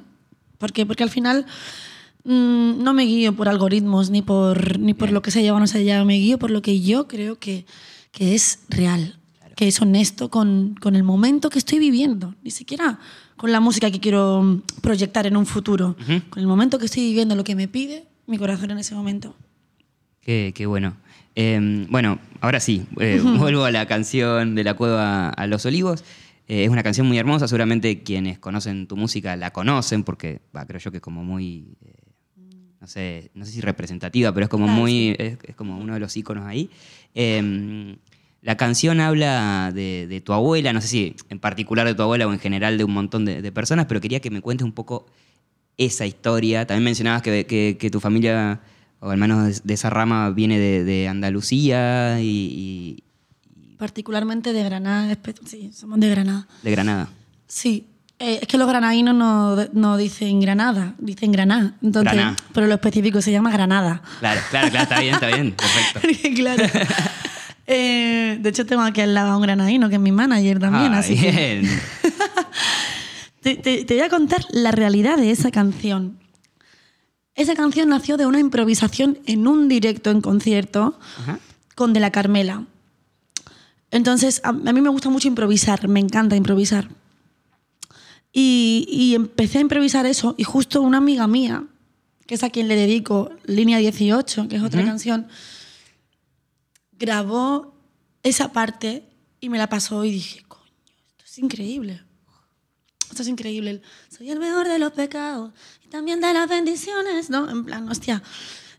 Porque, 0.59 0.87
porque 0.87 1.03
al 1.03 1.11
final 1.11 1.45
mm, 2.25 2.83
no 2.83 2.95
me 2.95 3.05
guío 3.05 3.35
por 3.35 3.49
algoritmos 3.49 4.11
ni 4.11 4.23
por, 4.23 4.79
ni 4.79 4.95
por 4.95 5.13
lo 5.13 5.21
que 5.23 5.31
se 5.31 5.43
lleva 5.43 5.57
o 5.57 5.61
no 5.61 5.67
se 5.67 5.85
lleva, 5.85 6.05
me 6.05 6.15
guío 6.19 6.39
por 6.39 6.51
lo 6.51 6.63
que 6.63 6.81
yo 6.81 7.07
creo 7.09 7.39
que, 7.39 7.67
que 8.13 8.35
es 8.35 8.61
real, 8.71 9.19
que 9.57 9.69
es 9.69 9.81
honesto 9.83 10.31
con, 10.31 10.75
con 10.81 10.97
el 10.97 11.03
momento 11.03 11.51
que 11.51 11.59
estoy 11.59 11.79
viviendo, 11.79 12.35
ni 12.43 12.51
siquiera 12.51 12.99
con 13.37 13.53
la 13.53 13.61
música 13.61 13.91
que 13.91 14.01
quiero 14.01 14.43
mm, 14.43 14.63
proyectar 14.81 15.27
en 15.27 15.37
un 15.37 15.45
futuro, 15.45 15.97
con 16.31 16.41
el 16.41 16.47
momento 16.47 16.79
que 16.79 16.87
estoy 16.87 17.03
viviendo, 17.03 17.35
lo 17.35 17.45
que 17.45 17.55
me 17.55 17.69
pide 17.69 18.07
mi 18.27 18.39
corazón 18.39 18.71
en 18.71 18.79
ese 18.79 18.95
momento. 18.95 19.35
Qué, 20.23 20.53
qué 20.55 20.65
bueno. 20.65 20.97
Eh, 21.37 21.87
bueno, 21.89 22.19
ahora 22.41 22.61
sí, 22.61 22.87
eh, 23.01 23.21
vuelvo 23.39 23.65
a 23.65 23.71
la 23.71 23.87
canción 23.87 24.55
de 24.55 24.65
la 24.65 24.75
cueva 24.75 25.31
a 25.31 25.47
los 25.47 25.67
olivos. 25.67 26.05
Eh, 26.47 26.65
es 26.65 26.71
una 26.71 26.83
canción 26.83 27.07
muy 27.07 27.19
hermosa, 27.19 27.49
seguramente 27.49 28.03
quienes 28.03 28.39
conocen 28.39 28.87
tu 28.87 28.97
música 28.97 29.35
la 29.37 29.51
conocen, 29.53 30.05
porque 30.05 30.41
va, 30.55 30.67
creo 30.67 30.79
yo 30.81 30.91
que 30.91 30.99
es 30.99 31.03
como 31.03 31.25
muy, 31.25 31.77
eh, 31.85 31.95
no, 32.81 32.87
sé, 32.87 33.31
no 33.35 33.45
sé 33.47 33.53
si 33.53 33.61
representativa, 33.63 34.33
pero 34.33 34.45
es 34.45 34.51
como 34.51 34.67
Claro, 34.67 34.81
muy, 34.81 35.17
es, 35.19 35.39
es 35.43 35.55
como 35.57 35.79
uno 35.79 35.95
de 35.95 36.01
los 36.01 36.15
íconos 36.17 36.47
ahí. 36.47 36.69
Eh, 37.15 37.97
la 38.43 38.59
canción 38.59 39.01
habla 39.01 39.73
de, 39.75 40.07
de 40.07 40.21
tu 40.21 40.35
abuela, 40.35 40.75
no 40.75 40.83
sé 40.83 40.89
si 40.89 41.17
en 41.31 41.39
particular 41.39 41.87
de 41.87 41.95
tu 41.95 42.03
abuela 42.03 42.27
o 42.27 42.33
en 42.35 42.39
general 42.39 42.77
de 42.77 42.85
un 42.85 42.93
montón 42.93 43.25
de, 43.25 43.41
de 43.41 43.53
personas, 43.53 43.87
pero 43.87 44.03
quería 44.03 44.21
que 44.21 44.31
me 44.31 44.43
cuentes 44.43 44.67
un 44.67 44.73
poco 44.73 45.07
esa 45.79 46.05
historia. 46.05 46.67
También 46.67 46.85
mencionabas 46.85 47.23
que, 47.23 47.47
que- 47.47 47.79
que 47.81 47.91
tu 47.91 48.01
familia, 48.01 48.61
o 49.05 49.11
al 49.11 49.19
menos 49.19 49.63
de, 49.65 49.75
esa 49.75 49.91
rama, 49.91 50.31
viene 50.31 50.59
de, 50.59 50.83
de 50.83 51.09
Andalucía 51.09 52.21
y, 52.23 53.03
Particularmente 53.77 54.53
de 54.55 54.63
Granada, 54.63 55.15
sí, 55.45 55.71
somos 55.75 56.01
de 56.01 56.09
Granada. 56.09 56.47
de 56.63 56.71
Granada. 56.71 57.09
Sí, 57.47 57.87
eh, 58.19 58.39
es 58.41 58.49
que 58.49 58.57
los 58.57 58.67
granadinos 58.67 59.15
no, 59.15 59.57
no 59.73 59.97
dicen 59.99 60.41
Granada, 60.41 60.95
dicen 60.99 61.33
Granada. 61.33 61.75
Entonces, 61.83 62.13
Granada. 62.15 62.37
pero 62.55 62.67
lo 62.67 62.75
específico 62.75 63.21
se 63.21 63.31
llama 63.33 63.51
Granada. 63.51 64.01
Claro, 64.21 64.41
claro, 64.51 64.71
claro, 64.71 64.83
está 64.85 65.01
bien, 65.01 65.15
está 65.15 65.27
bien, 65.27 65.53
perfecto. 65.93 66.29
claro. 66.37 66.63
Eh, 67.67 68.39
de 68.41 68.49
hecho, 68.49 68.65
tengo 68.65 68.83
aquí 68.83 69.01
al 69.03 69.13
lado 69.13 69.33
a 69.33 69.37
un 69.37 69.43
granadino 69.43 69.89
que 69.91 69.97
es 69.97 70.01
mi 70.01 70.13
manager 70.13 70.59
también. 70.61 70.95
Ah, 70.95 70.99
así 71.01 71.15
que 71.19 71.31
bien. 71.31 71.69
te, 73.43 73.57
te- 73.57 73.85
te 73.85 73.95
voy 73.95 74.03
a 74.03 74.09
contar 74.09 74.43
la 74.51 74.71
realidad 74.71 75.17
de 75.19 75.31
esa 75.31 75.51
canción. 75.51 76.19
Esa 77.35 77.55
canción 77.55 77.89
nació 77.89 78.17
de 78.17 78.27
una 78.27 78.39
improvisación 78.39 79.19
en 79.27 79.47
un 79.49 79.69
directo 79.69 80.11
en 80.11 80.21
concierto 80.21 80.99
Ajá. 81.19 81.41
con 81.75 81.93
De 81.93 82.01
la 82.01 82.13
Carmela. 82.13 82.67
Entonces, 83.91 84.41
a, 84.45 84.51
a 84.51 84.53
mí 84.53 84.81
me 84.81 84.89
gusta 84.89 85.11
mucho 85.11 85.29
improvisar, 85.29 85.89
me 85.89 86.01
encanta 86.01 86.37
improvisar. 86.37 86.89
Y, 88.33 88.87
y 88.89 89.15
empecé 89.15 89.59
a 89.59 89.61
improvisar 89.63 90.07
eso 90.07 90.35
y 90.37 90.45
justo 90.45 90.81
una 90.83 90.99
amiga 90.99 91.27
mía, 91.27 91.65
que 92.27 92.35
es 92.35 92.43
a 92.43 92.51
quien 92.51 92.69
le 92.69 92.77
dedico 92.77 93.31
Línea 93.45 93.79
18, 93.79 94.49
que 94.49 94.57
es 94.57 94.63
otra 94.63 94.85
canción, 94.85 95.29
grabó 96.93 97.75
esa 98.23 98.53
parte 98.53 99.05
y 99.41 99.49
me 99.49 99.59
la 99.59 99.69
pasó 99.69 100.05
y 100.05 100.11
dije, 100.11 100.43
coño, 100.49 100.73
esto 101.11 101.25
es 101.25 101.39
increíble. 101.39 102.03
Esto 103.11 103.23
es 103.23 103.29
increíble. 103.29 103.83
Soy 104.09 104.31
el 104.31 104.41
mejor 104.41 104.67
de 104.67 104.79
los 104.79 104.93
pecados 104.93 105.53
también 105.95 106.21
de 106.21 106.33
las 106.35 106.49
bendiciones, 106.49 107.31
¿no? 107.31 107.49
En 107.49 107.65
plan, 107.65 107.89
hostia, 107.89 108.21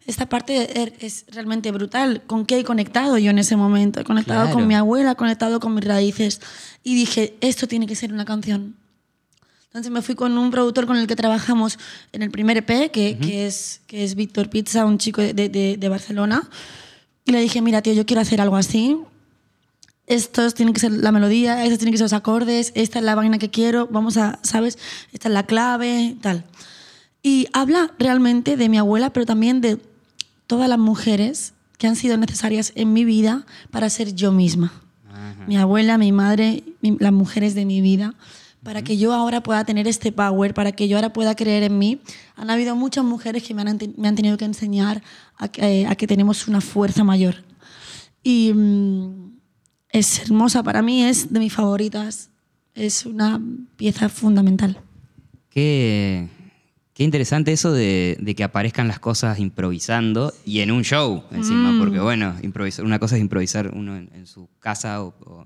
esta 0.06 0.28
parte 0.28 0.54
er- 0.78 0.93
es 0.99 1.23
realmente 1.30 1.71
brutal. 1.71 2.21
¿Con 2.28 2.45
qué 2.45 2.60
he 2.60 2.63
conectado 2.65 3.17
yo 3.17 3.30
en 3.32 3.39
ese 3.39 3.56
momento? 3.56 4.01
He 4.01 4.04
conectado 4.04 4.41
Claro. 4.41 4.56
con 4.58 4.67
mi 4.67 4.75
abuela, 4.75 5.12
he 5.12 5.15
conectado 5.15 5.62
con 5.62 5.73
mis 5.75 5.86
raíces. 5.86 6.41
Y 6.84 6.93
dije, 6.93 7.38
esto 7.39 7.67
tiene 7.67 7.88
que 7.88 7.95
ser 7.95 8.12
una 8.12 8.25
canción. 8.25 8.75
Entonces 9.67 9.93
me 9.93 10.01
fui 10.01 10.15
con 10.15 10.38
un 10.38 10.51
productor 10.51 10.88
con 10.88 10.97
el 10.97 11.08
que 11.08 11.15
trabajamos 11.15 11.80
en 12.12 12.21
el 12.21 12.32
primer 12.32 12.58
EP, 12.58 12.91
que, 12.91 13.17
que 13.17 13.47
es, 13.47 13.80
que 13.88 14.04
es 14.04 14.15
Víctor 14.15 14.49
Pizza, 14.49 14.86
un 14.86 14.97
chico 14.97 15.21
de, 15.21 15.34
de- 15.34 15.78
de 15.80 15.89
Barcelona. 15.89 16.49
Y 17.25 17.32
le 17.32 17.39
dije, 17.39 17.62
mira, 17.62 17.82
tío, 17.82 17.93
yo 17.93 18.06
quiero 18.06 18.21
hacer 18.21 18.41
algo 18.41 18.58
así. 18.58 18.97
estos 20.06 20.54
tienen 20.54 20.73
que 20.73 20.82
ser 20.82 20.91
la 20.91 21.12
melodía, 21.13 21.63
estos 21.63 21.80
tienen 21.80 21.93
que 21.93 21.97
ser 21.97 22.06
los 22.06 22.13
acordes, 22.13 22.71
esta 22.75 22.99
es 22.99 23.06
la 23.06 23.15
vaina 23.15 23.38
que 23.39 23.49
quiero, 23.49 23.88
vamos 23.88 24.17
a, 24.17 24.38
¿sabes? 24.43 24.78
Esta 25.13 25.30
es 25.30 25.34
la 25.34 25.43
clave, 25.47 26.15
tal. 26.21 26.43
Y 27.25 27.47
habla 27.53 27.91
realmente 27.97 28.55
de 28.55 28.69
mi 28.69 28.77
abuela, 28.77 29.11
pero 29.11 29.25
también 29.25 29.59
de 29.59 29.79
todas 30.45 30.69
las 30.69 30.77
mujeres 30.77 31.53
que 31.79 31.88
han 31.88 31.95
sido 31.95 32.17
necesarias 32.17 32.71
en 32.75 32.93
mi 32.93 33.03
vida 33.03 33.47
para 33.71 33.89
ser 33.89 34.13
yo 34.13 34.31
misma. 34.31 34.71
Mi 35.47 35.57
abuela, 35.57 35.97
mi 35.97 36.11
madre, 36.11 36.63
mi- 36.81 36.97
las 36.99 37.11
mujeres 37.11 37.55
de 37.55 37.65
mi 37.65 37.81
vida, 37.81 38.13
para 38.61 38.83
que 38.83 38.97
yo 38.97 39.11
ahora 39.11 39.41
pueda 39.41 39.63
tener 39.65 39.88
este 39.88 40.11
power, 40.11 40.53
para 40.53 40.71
que 40.71 40.88
yo 40.88 40.97
ahora 40.97 41.13
pueda 41.13 41.35
creer 41.35 41.63
en 41.63 41.79
mí. 41.79 41.99
Han 42.35 42.51
habido 42.51 42.75
muchas 42.75 43.03
mujeres 43.03 43.41
que 43.41 43.55
me 43.55 43.61
han, 43.63 43.79
me 43.97 44.07
han 44.07 44.15
tenido 44.15 44.38
que 44.38 44.45
enseñar 44.45 45.01
a 45.38 45.47
que, 45.47 45.81
eh, 45.81 45.88
a 45.88 45.95
que 45.95 46.05
tenemos 46.05 46.47
una 46.47 46.61
fuerza 46.61 47.03
mayor. 47.03 47.43
Y 48.23 48.53
mm, 48.53 49.38
es 49.89 50.19
hermosa 50.19 50.61
para 50.61 50.83
mí, 50.83 51.03
es 51.03 51.33
de 51.33 51.39
mis 51.39 51.53
favoritas. 51.53 52.29
Es 52.75 53.05
una 53.07 53.41
pieza 53.77 54.09
fundamental. 54.09 54.79
Qué, 55.49 56.27
qué 56.95 57.03
interesante 57.03 57.51
eso 57.51 57.71
de, 57.71 58.17
de 58.19 58.34
que 58.36 58.43
aparezcan 58.43 58.88
las 58.88 58.99
cosas 58.99 59.38
improvisando 59.38 60.34
y 60.45 60.62
en 60.62 60.71
un 60.71 60.84
show 60.84 61.23
encima, 61.31 61.73
Mm. 61.73 61.79
porque 61.79 61.99
bueno, 61.99 62.34
improvisar, 62.41 62.84
una 62.86 62.97
cosa 62.99 63.15
es 63.17 63.21
improvisar 63.21 63.69
uno 63.75 63.95
en, 63.97 64.10
en 64.15 64.25
su 64.25 64.47
casa, 64.60 65.03
o- 65.03 65.13
o- 65.25 65.43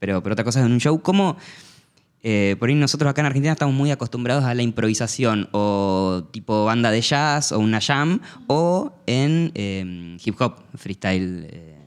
pero, 0.00 0.22
pero 0.22 0.32
otra 0.32 0.44
cosa 0.44 0.60
es 0.60 0.66
en 0.66 0.72
un 0.72 0.80
show. 0.80 1.00
¿Cómo, 1.02 1.36
eh, 2.22 2.56
por 2.58 2.68
ahí 2.70 2.74
nosotros 2.74 3.08
acá 3.10 3.20
en 3.20 3.26
Argentina 3.26 3.52
estamos 3.52 3.74
muy 3.74 3.90
acostumbrados 3.90 4.44
a 4.44 4.54
la 4.54 4.62
improvisación 4.62 5.48
o 5.52 6.26
tipo 6.32 6.64
banda 6.64 6.90
de 6.90 7.00
jazz 7.02 7.52
o 7.52 7.58
una 7.58 7.80
jam 7.80 8.20
o 8.46 8.92
en 9.06 9.52
eh, 9.54 10.16
hip 10.24 10.40
hop, 10.40 10.56
freestyle, 10.76 11.46
eh, 11.50 11.78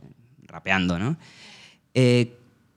rapeando, 0.48 0.98
¿no? 1.00 1.18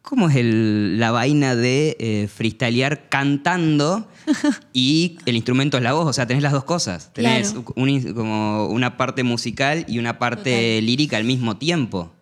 ¿Cómo 0.02 0.28
es 0.28 0.36
el- 0.36 0.98
la 0.98 1.10
vaina 1.12 1.54
de 1.54 1.96
eh, 2.00 2.28
freestylear 2.28 3.08
cantando 3.08 4.08
y 4.72 5.16
el 5.26 5.36
instrumento 5.36 5.76
es 5.78 5.82
la 5.82 5.92
voz? 5.92 6.06
O 6.06 6.12
sea, 6.12 6.26
tenés 6.26 6.42
las 6.42 6.52
dos 6.52 6.64
cosas. 6.64 7.12
Tenés 7.12 7.52
Claro. 7.52 7.72
un 7.76 8.12
como 8.12 8.66
una 8.66 8.96
parte 8.96 9.22
musical 9.22 9.84
y 9.88 9.98
una 9.98 10.18
parte 10.18 10.82
lírica 10.82 11.16
al 11.16 11.24
mismo 11.24 11.56
tiempo. 11.56 12.12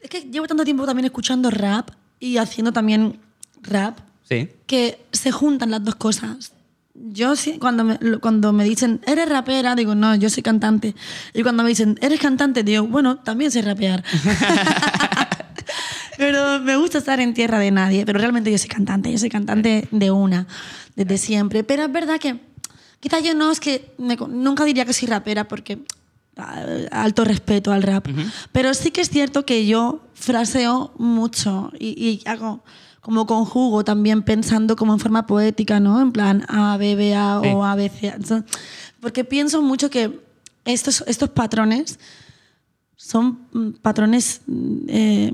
Es 0.00 0.08
que 0.10 0.20
llevo 0.22 0.46
tanto 0.46 0.64
tiempo 0.64 0.86
también 0.86 1.06
escuchando 1.06 1.50
rap 1.50 1.90
y 2.20 2.36
haciendo 2.38 2.72
también 2.72 3.18
rap 3.62 3.98
Sí. 4.22 4.48
que 4.66 5.00
se 5.12 5.30
juntan 5.32 5.70
las 5.72 5.84
dos 5.84 5.96
cosas. 5.96 6.52
Yo 6.94 7.36
sí, 7.36 7.58
cuando 7.58 7.84
me, 7.84 7.98
cuando 8.20 8.52
me 8.54 8.64
dicen, 8.64 9.00
¿eres 9.06 9.28
rapera? 9.28 9.74
Digo, 9.74 9.94
no, 9.94 10.14
yo 10.14 10.30
soy 10.30 10.42
cantante. 10.42 10.94
Y 11.34 11.42
cuando 11.42 11.62
me 11.62 11.68
dicen, 11.68 11.98
¿eres 12.00 12.18
cantante? 12.20 12.62
Digo, 12.62 12.84
bueno, 12.86 13.18
también 13.18 13.50
sé 13.50 13.60
rapear. 13.62 14.02
pero 16.16 16.60
me 16.60 16.76
gusta 16.76 16.98
estar 16.98 17.20
en 17.20 17.34
tierra 17.34 17.58
de 17.58 17.70
nadie. 17.70 18.04
Pero 18.06 18.18
realmente 18.18 18.50
yo 18.50 18.58
soy 18.58 18.68
cantante, 18.68 19.10
yo 19.12 19.18
soy 19.18 19.28
cantante 19.30 19.88
de 19.90 20.10
una, 20.10 20.46
desde 20.94 21.18
siempre. 21.18 21.64
Pero 21.64 21.84
es 21.84 21.92
verdad 21.92 22.18
que 22.18 22.40
quizás 23.00 23.22
yo 23.22 23.34
no 23.34 23.50
es 23.50 23.60
que 23.60 23.92
me 23.98 24.16
nunca 24.16 24.64
diría 24.64 24.84
que 24.84 24.92
soy 24.92 25.08
rapera 25.08 25.46
porque 25.48 25.78
ah, 26.36 26.64
alto 26.90 27.24
respeto 27.24 27.72
al 27.72 27.82
rap. 27.82 28.08
Pero 28.52 28.74
sí 28.74 28.90
que 28.90 29.00
es 29.00 29.10
cierto 29.10 29.44
que 29.44 29.66
yo 29.66 30.00
fraseo 30.14 30.92
mucho 30.98 31.70
y, 31.78 31.88
y 31.88 32.28
hago 32.28 32.62
como 33.00 33.24
conjugo 33.26 33.84
también 33.84 34.22
pensando 34.22 34.74
como 34.74 34.92
en 34.92 34.98
forma 34.98 35.26
poética, 35.26 35.78
¿no? 35.78 36.00
En 36.02 36.10
plan 36.10 36.44
A, 36.48 36.76
B, 36.76 36.96
B, 36.96 37.14
A 37.14 37.40
Sí. 37.42 37.48
o 37.52 37.64
A, 37.64 37.76
B, 37.76 37.88
C. 37.88 38.08
Entonces, 38.08 38.42
Porque 39.00 39.22
pienso 39.22 39.62
mucho 39.62 39.90
que 39.90 40.18
estos, 40.64 41.04
estos 41.06 41.30
patrones 41.30 42.00
son 42.96 43.46
mm, 43.52 43.70
patrones 43.82 44.40
mm, 44.48 44.76
eh, 44.88 45.32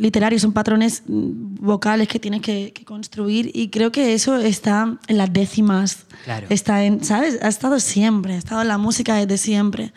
literarios, 0.00 0.42
son 0.42 0.52
patrones 0.52 1.02
mm, 1.06 1.56
vocales 1.60 2.08
que 2.08 2.18
tienes 2.18 2.40
que, 2.40 2.72
que 2.72 2.84
construir 2.84 3.50
y 3.54 3.68
creo 3.68 3.92
que 3.92 4.14
eso 4.14 4.36
está 4.36 4.98
en 5.06 5.18
las 5.18 5.32
décimas. 5.32 6.06
Claro. 6.24 6.46
Está 6.50 6.84
en, 6.84 7.04
¿sabes? 7.04 7.38
Ha 7.42 7.48
estado 7.48 7.78
siempre, 7.78 8.34
ha 8.34 8.38
estado 8.38 8.62
en 8.62 8.68
la 8.68 8.78
música 8.78 9.14
desde 9.14 9.38
siempre. 9.38 9.92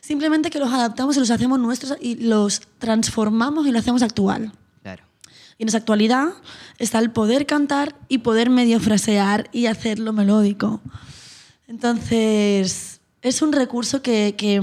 Simplemente 0.00 0.50
que 0.50 0.60
los 0.60 0.72
adaptamos 0.72 1.16
y 1.16 1.20
los 1.20 1.30
hacemos 1.30 1.58
nuestros 1.58 1.96
y 2.00 2.14
los 2.14 2.60
transformamos 2.78 3.66
y 3.66 3.72
lo 3.72 3.78
hacemos 3.80 4.02
actual. 4.02 4.52
Claro. 4.82 5.02
Y 5.58 5.64
en 5.64 5.68
esa 5.68 5.78
actualidad 5.78 6.28
está 6.78 7.00
el 7.00 7.10
poder 7.10 7.46
cantar 7.46 7.96
y 8.08 8.18
poder 8.18 8.50
medio 8.50 8.78
frasear 8.78 9.48
y 9.52 9.66
hacerlo 9.66 10.12
melódico. 10.12 10.80
Entonces, 11.66 13.00
es 13.22 13.42
un 13.42 13.52
recurso 13.52 14.00
que, 14.00 14.36
que, 14.38 14.62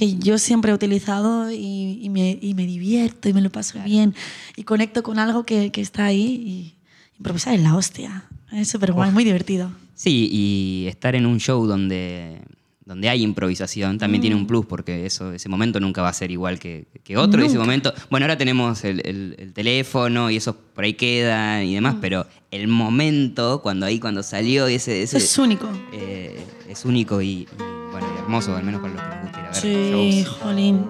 que 0.00 0.16
yo 0.18 0.38
siempre 0.38 0.70
he 0.70 0.74
utilizado 0.74 1.50
y, 1.50 1.98
y 2.02 2.08
me, 2.08 2.38
y 2.40 2.54
me 2.54 2.64
divierto 2.66 3.28
y 3.28 3.34
me 3.34 3.42
lo 3.42 3.50
paso 3.50 3.78
bien 3.84 4.14
y 4.56 4.62
conecto 4.64 5.02
con 5.02 5.18
algo 5.18 5.44
que, 5.44 5.70
que 5.72 5.82
está 5.82 6.06
ahí 6.06 6.22
y 6.24 6.74
improvisar 7.18 7.52
es 7.54 7.60
la 7.62 7.76
hostia. 7.76 8.24
Es 8.50 8.68
súper 8.68 8.92
guay, 8.92 9.10
muy 9.10 9.24
divertido. 9.24 9.70
Sí, 9.94 10.28
y 10.32 10.86
estar 10.88 11.14
en 11.14 11.26
un 11.26 11.38
show 11.38 11.66
donde, 11.66 12.40
donde 12.86 13.10
hay 13.10 13.22
improvisación 13.22 13.98
también 13.98 14.20
Mm. 14.20 14.22
tiene 14.22 14.36
un 14.36 14.46
plus, 14.46 14.64
porque 14.64 15.04
eso, 15.04 15.32
ese 15.34 15.50
momento 15.50 15.78
nunca 15.80 16.00
va 16.00 16.08
a 16.08 16.14
ser 16.14 16.30
igual 16.30 16.58
que, 16.58 16.86
que 17.04 17.18
otro. 17.18 17.42
Y 17.42 17.46
ese 17.48 17.58
momento, 17.58 17.92
bueno, 18.10 18.24
ahora 18.24 18.38
tenemos 18.38 18.82
el, 18.84 19.02
el- 19.06 19.36
el 19.38 19.52
teléfono 19.52 20.30
y 20.30 20.36
eso 20.36 20.56
por 20.56 20.84
ahí 20.84 20.94
quedan 20.94 21.64
y 21.66 21.72
Mm. 21.72 21.74
demás, 21.74 21.96
pero 22.00 22.26
el 22.50 22.68
momento, 22.68 23.60
cuando 23.62 23.84
ahí, 23.84 23.98
cuando 24.00 24.22
salió 24.22 24.66
ese... 24.66 25.02
ese 25.02 25.18
Es 25.18 25.36
único. 25.38 25.68
eh, 25.92 26.42
es 26.70 26.86
único 26.86 27.20
y, 27.20 27.28
y, 27.28 27.46
bueno, 27.92 28.06
y 28.16 28.18
hermoso, 28.18 28.56
al 28.56 28.64
menos 28.64 28.80
para 28.80 28.94
los 28.94 29.02
que 29.02 29.19
Sí, 29.52 30.22
shows. 30.22 30.38
jolín. 30.38 30.86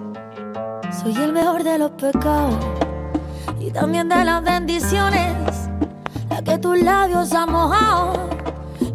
Soy 1.01 1.15
el 1.15 1.33
mejor 1.33 1.63
de 1.63 1.77
los 1.77 1.91
pecados 1.91 2.55
y 3.59 3.71
también 3.71 4.07
de 4.09 4.23
las 4.23 4.43
bendiciones. 4.43 5.33
La 6.29 6.41
que 6.43 6.57
tus 6.57 6.79
labios 6.79 7.33
han 7.33 7.51
mojado, 7.51 8.13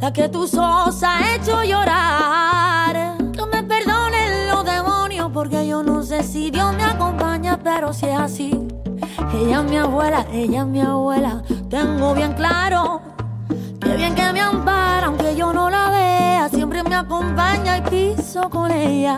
la 0.00 0.12
que 0.12 0.28
tus 0.28 0.54
ojos 0.54 1.02
han 1.02 1.22
hecho 1.24 1.62
llorar. 1.64 3.16
Que 3.32 3.46
me 3.46 3.62
perdonen 3.62 4.48
los 4.48 4.64
demonios, 4.64 5.30
porque 5.32 5.66
yo 5.66 5.82
no 5.82 6.02
sé 6.02 6.22
si 6.22 6.50
Dios 6.50 6.74
me 6.74 6.84
acompaña, 6.84 7.58
pero 7.62 7.92
si 7.92 8.06
es 8.06 8.18
así. 8.18 8.50
Ella 9.34 9.60
es 9.60 9.70
mi 9.70 9.76
abuela, 9.76 10.26
ella 10.32 10.60
es 10.60 10.66
mi 10.66 10.80
abuela. 10.80 11.42
Tengo 11.68 12.14
bien 12.14 12.32
claro 12.34 13.02
que 13.80 13.96
bien 13.96 14.14
que 14.14 14.32
me 14.32 14.40
ampara, 14.40 15.08
aunque 15.08 15.36
yo 15.36 15.52
no 15.52 15.68
la 15.70 15.90
vea, 15.90 16.48
siempre 16.48 16.82
me 16.82 16.94
acompaña 16.94 17.78
y 17.78 17.82
piso 17.82 18.48
con 18.48 18.70
ella. 18.70 19.16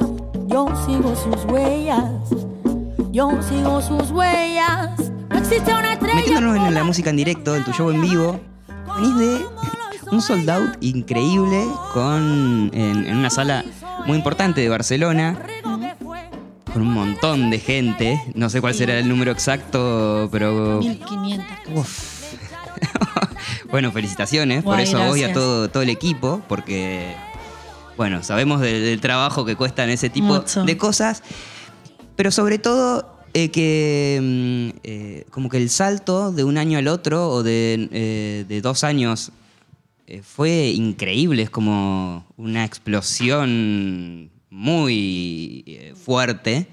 Yo 0.49 0.67
sigo 0.87 1.15
sus 1.15 1.45
huellas, 1.45 2.05
yo 3.13 3.31
sigo 3.43 3.83
sus 3.83 4.11
huellas. 4.11 4.91
No 5.29 5.39
existe 5.39 5.73
una 5.75 5.93
estrella. 5.93 6.15
Metiéndonos 6.15 6.57
en 6.57 6.75
la 6.75 6.85
música 6.85 7.11
en 7.11 7.17
directo, 7.17 7.55
en 7.55 7.65
tu 7.65 7.73
show 7.73 7.91
en 7.91 8.01
vivo, 8.01 8.41
venís 8.97 9.17
de 9.19 9.47
un 10.11 10.23
sold 10.23 10.49
out 10.49 10.77
increíble 10.81 11.67
con, 11.93 12.71
en, 12.73 13.07
en 13.07 13.17
una 13.17 13.29
sala 13.29 13.63
muy 14.07 14.17
importante 14.17 14.63
de 14.63 14.71
Barcelona, 14.71 15.39
con 16.73 16.83
un 16.83 16.93
montón 16.95 17.51
de 17.51 17.59
gente. 17.59 18.19
No 18.35 18.49
sé 18.49 18.63
cuál 18.63 18.75
será 18.75 18.99
el 18.99 19.07
número 19.09 19.33
exacto, 19.33 20.31
pero 20.33 20.79
1500. 20.81 21.47
Uf. 21.75 22.19
bueno, 23.71 23.93
felicitaciones 23.93 24.63
por 24.65 24.81
eso 24.81 24.97
a 24.97 25.09
vos 25.09 25.19
y 25.19 25.25
a 25.25 25.27
gracias. 25.27 25.35
todo, 25.35 25.69
todo 25.69 25.83
el 25.83 25.91
equipo, 25.91 26.41
porque, 26.49 27.15
bueno, 27.99 28.23
sabemos 28.23 28.63
del, 28.63 28.83
del 28.83 29.01
trabajo 29.01 29.45
que 29.45 29.57
cuestan 29.57 29.91
ese 29.91 30.09
tipo 30.09 30.29
Mucho. 30.29 30.65
de 30.65 30.79
cosas, 30.79 31.23
pero 32.17 32.31
sobre 32.31 32.59
todo 32.59 33.19
eh, 33.35 33.51
que 33.51 34.19
mm, 34.23 34.79
eh, 34.85 35.25
como 35.31 35.51
que 35.51 35.59
el 35.59 35.69
salto 35.69 36.33
de 36.33 36.45
un 36.45 36.57
año 36.57 36.79
al 36.79 36.89
otro 36.89 37.29
o 37.29 37.43
de, 37.43 37.89
eh, 37.93 38.45
de 38.49 38.61
dos 38.63 38.85
años 38.85 39.33
fue 40.23 40.69
increíble, 40.69 41.43
es 41.43 41.51
como 41.51 42.25
una 42.39 42.65
explosión 42.65 44.31
muy 44.49 45.93
fuerte. 46.03 46.67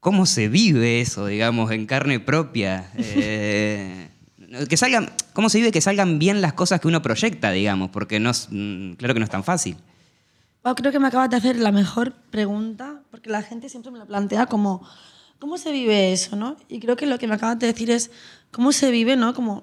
¿Cómo 0.00 0.24
se 0.24 0.48
vive 0.48 1.02
eso, 1.02 1.26
digamos, 1.26 1.70
en 1.70 1.84
carne 1.84 2.18
propia? 2.18 2.90
Que 4.68 4.76
salgan, 4.76 5.10
¿Cómo 5.32 5.48
se 5.48 5.58
vive 5.58 5.70
que 5.72 5.80
salgan 5.80 6.18
bien 6.18 6.40
las 6.40 6.52
cosas 6.54 6.80
que 6.80 6.88
uno 6.88 7.02
proyecta, 7.02 7.50
digamos? 7.50 7.90
Porque 7.90 8.18
no 8.18 8.30
es, 8.30 8.48
mm, 8.50 8.92
claro 8.94 9.14
que 9.14 9.20
no 9.20 9.24
es 9.24 9.30
tan 9.30 9.44
fácil. 9.44 9.76
Creo 10.76 10.92
que 10.92 10.98
me 10.98 11.06
acabas 11.08 11.30
de 11.30 11.36
hacer 11.36 11.56
la 11.56 11.72
mejor 11.72 12.12
pregunta, 12.12 13.00
porque 13.10 13.30
la 13.30 13.42
gente 13.42 13.68
siempre 13.70 13.90
me 13.90 13.98
lo 13.98 14.06
plantea 14.06 14.44
como, 14.46 14.86
¿cómo 15.38 15.56
se 15.56 15.72
vive 15.72 16.12
eso? 16.12 16.36
¿no? 16.36 16.56
Y 16.68 16.78
creo 16.80 16.94
que 16.96 17.06
lo 17.06 17.18
que 17.18 17.26
me 17.26 17.34
acabas 17.36 17.58
de 17.58 17.68
decir 17.68 17.90
es, 17.90 18.10
¿cómo 18.50 18.72
se 18.72 18.90
vive, 18.90 19.16
¿no? 19.16 19.32
Como 19.32 19.62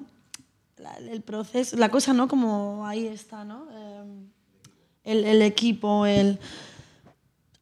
la- 0.78 0.96
el 0.98 1.22
proceso, 1.22 1.78
la 1.78 1.90
cosa, 1.90 2.14
¿no? 2.14 2.28
Como 2.28 2.88
ahí 2.88 3.06
está, 3.06 3.44
¿no? 3.44 3.68
Eh, 3.72 4.04
el, 5.04 5.26
el 5.26 5.42
equipo, 5.44 6.06
el... 6.08 6.40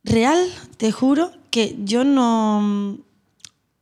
Real, 0.06 0.38
te 0.78 0.92
juro 0.92 1.32
que 1.50 1.76
yo 1.84 2.04
no... 2.04 2.98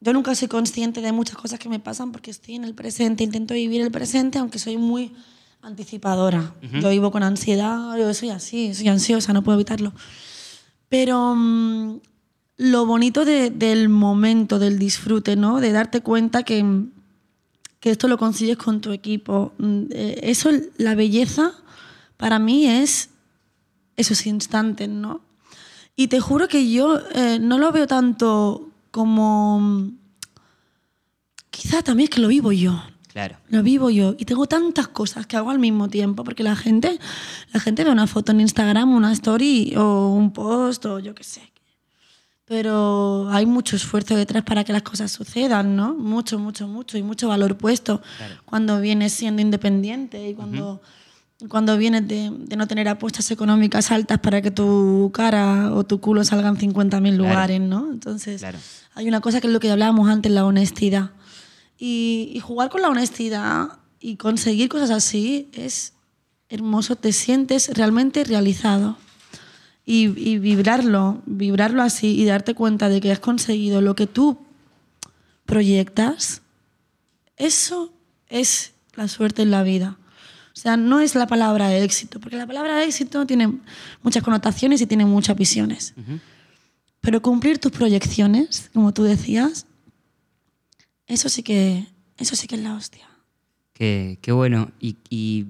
Yo 0.03 0.13
nunca 0.13 0.33
soy 0.35 0.47
consciente 0.47 1.01
de 1.01 1.11
muchas 1.11 1.37
cosas 1.37 1.59
que 1.59 1.69
me 1.69 1.79
pasan 1.79 2.11
porque 2.11 2.31
estoy 2.31 2.55
en 2.55 2.63
el 2.63 2.73
presente, 2.73 3.23
intento 3.23 3.53
vivir 3.53 3.81
el 3.81 3.91
presente, 3.91 4.39
aunque 4.39 4.57
soy 4.59 4.77
muy 4.77 5.13
anticipadora. 5.61 6.55
Yo 6.81 6.89
vivo 6.89 7.11
con 7.11 7.21
ansiedad, 7.21 7.95
yo 7.97 8.11
soy 8.15 8.29
así, 8.31 8.73
soy 8.73 8.87
ansiosa, 8.87 9.31
no 9.31 9.43
puedo 9.43 9.57
evitarlo. 9.59 9.93
Pero 10.89 11.35
mm, 11.35 11.99
lo 12.57 12.85
bonito 12.87 13.25
de- 13.25 13.51
del 13.51 13.89
momento, 13.89 14.57
del 14.57 14.79
disfrute, 14.79 15.35
¿no? 15.35 15.59
De 15.61 15.71
darte 15.71 16.01
cuenta 16.01 16.41
que, 16.43 16.65
que 17.79 17.91
esto 17.91 18.07
lo 18.07 18.17
consigues 18.17 18.57
con 18.57 18.81
tu 18.81 18.91
equipo. 18.91 19.53
Mm, 19.59 19.83
eh, 19.91 20.19
Eso, 20.23 20.49
la 20.77 20.95
belleza, 20.95 21.51
para 22.17 22.39
mí 22.39 22.65
es 22.65 23.09
esos 23.97 24.25
instantes, 24.25 24.89
¿no? 24.89 25.21
Y 25.95 26.07
te 26.07 26.19
juro 26.19 26.47
que 26.47 26.71
yo 26.71 26.99
eh, 27.13 27.37
no 27.39 27.59
lo 27.59 27.71
veo 27.71 27.85
tanto 27.85 28.70
como... 28.91 29.91
Quizá 31.49 31.81
también 31.81 32.05
es 32.05 32.15
que 32.15 32.21
lo 32.21 32.27
vivo 32.27 32.51
yo. 32.51 32.81
Claro. 33.11 33.35
Lo 33.49 33.61
vivo 33.61 33.89
yo 33.89 34.15
y 34.17 34.23
tengo 34.23 34.45
tantas 34.47 34.87
cosas 34.87 35.27
que 35.27 35.35
hago 35.35 35.49
al 35.49 35.59
mismo 35.59 35.89
tiempo 35.89 36.23
porque 36.23 36.43
la 36.43 36.55
gente, 36.55 36.97
la 37.51 37.59
gente 37.59 37.83
ve 37.83 37.91
una 37.91 38.07
foto 38.07 38.31
en 38.31 38.39
Instagram, 38.39 38.93
una 38.93 39.11
story 39.11 39.73
o 39.75 40.13
un 40.13 40.31
post 40.31 40.85
o 40.85 40.99
yo 40.99 41.13
qué 41.13 41.23
sé. 41.23 41.51
Pero 42.45 43.29
hay 43.29 43.45
mucho 43.45 43.75
esfuerzo 43.75 44.15
detrás 44.15 44.43
para 44.43 44.63
que 44.63 44.73
las 44.73 44.81
cosas 44.81 45.11
sucedan, 45.11 45.75
¿no? 45.75 45.93
Mucho, 45.93 46.39
mucho, 46.39 46.67
mucho 46.67 46.97
y 46.97 47.03
mucho 47.03 47.27
valor 47.27 47.57
puesto 47.57 48.01
cuando 48.45 48.79
vienes 48.79 49.13
siendo 49.13 49.41
independiente 49.41 50.29
y 50.29 50.33
cuando, 50.33 50.81
cuando 51.49 51.77
vienes 51.77 52.07
de, 52.07 52.29
de 52.31 52.55
no 52.55 52.67
tener 52.67 52.87
apuestas 52.87 53.29
económicas 53.31 53.91
altas 53.91 54.19
para 54.19 54.41
que 54.41 54.51
tu 54.51 55.11
cara 55.13 55.73
o 55.73 55.83
tu 55.83 55.99
culo 55.99 56.23
salgan 56.23 56.57
50.000 56.57 57.15
lugares, 57.15 57.59
¿no? 57.61 57.91
Entonces, 57.91 58.41
Claro. 58.41 58.59
hay 58.93 59.07
una 59.07 59.21
cosa 59.21 59.41
que 59.41 59.47
es 59.47 59.53
lo 59.53 59.59
que 59.59 59.71
hablábamos 59.71 60.09
antes, 60.09 60.31
la 60.31 60.45
honestidad. 60.45 61.11
Y, 61.77 62.31
y 62.33 62.39
jugar 62.39 62.69
con 62.69 62.81
la 62.81 62.89
honestidad 62.89 63.79
y 63.99 64.17
conseguir 64.17 64.69
cosas 64.69 64.91
así 64.91 65.49
es 65.53 65.93
hermoso, 66.49 66.95
te 66.95 67.11
sientes 67.11 67.69
realmente 67.75 68.23
realizado. 68.23 68.97
Y, 69.83 70.09
y 70.17 70.37
vibrarlo, 70.37 71.21
vibrarlo 71.25 71.81
así 71.81 72.15
y 72.19 72.25
darte 72.25 72.53
cuenta 72.53 72.87
de 72.87 73.01
que 73.01 73.11
has 73.11 73.19
conseguido 73.19 73.81
lo 73.81 73.95
que 73.95 74.05
tú 74.05 74.37
proyectas, 75.45 76.41
eso 77.37 77.91
es 78.27 78.73
la 78.95 79.07
suerte 79.07 79.41
en 79.41 79.51
la 79.51 79.63
vida. 79.63 79.97
O 80.53 80.55
sea, 80.61 80.77
no 80.77 80.99
es 80.99 81.15
la 81.15 81.27
palabra 81.27 81.75
éxito, 81.77 82.19
porque 82.19 82.35
la 82.37 82.45
palabra 82.45 82.83
éxito 82.83 83.25
tiene 83.25 83.51
muchas 84.03 84.21
connotaciones 84.23 84.81
y 84.81 84.85
tiene 84.85 85.05
muchas 85.05 85.35
visiones. 85.37 85.93
Pero 86.99 87.21
cumplir 87.21 87.57
tus 87.57 87.71
proyecciones, 87.71 88.69
como 88.73 88.93
tú 88.93 89.03
decías, 89.03 89.65
eso 91.07 91.29
sí 91.29 91.41
que, 91.41 91.87
eso 92.17 92.35
sí 92.35 92.47
que 92.47 92.55
es 92.55 92.61
la 92.61 92.75
hostia. 92.75 93.07
Qué, 93.73 94.19
qué 94.21 94.31
bueno. 94.31 94.71
¿Y, 94.79 94.97
y 95.09 95.45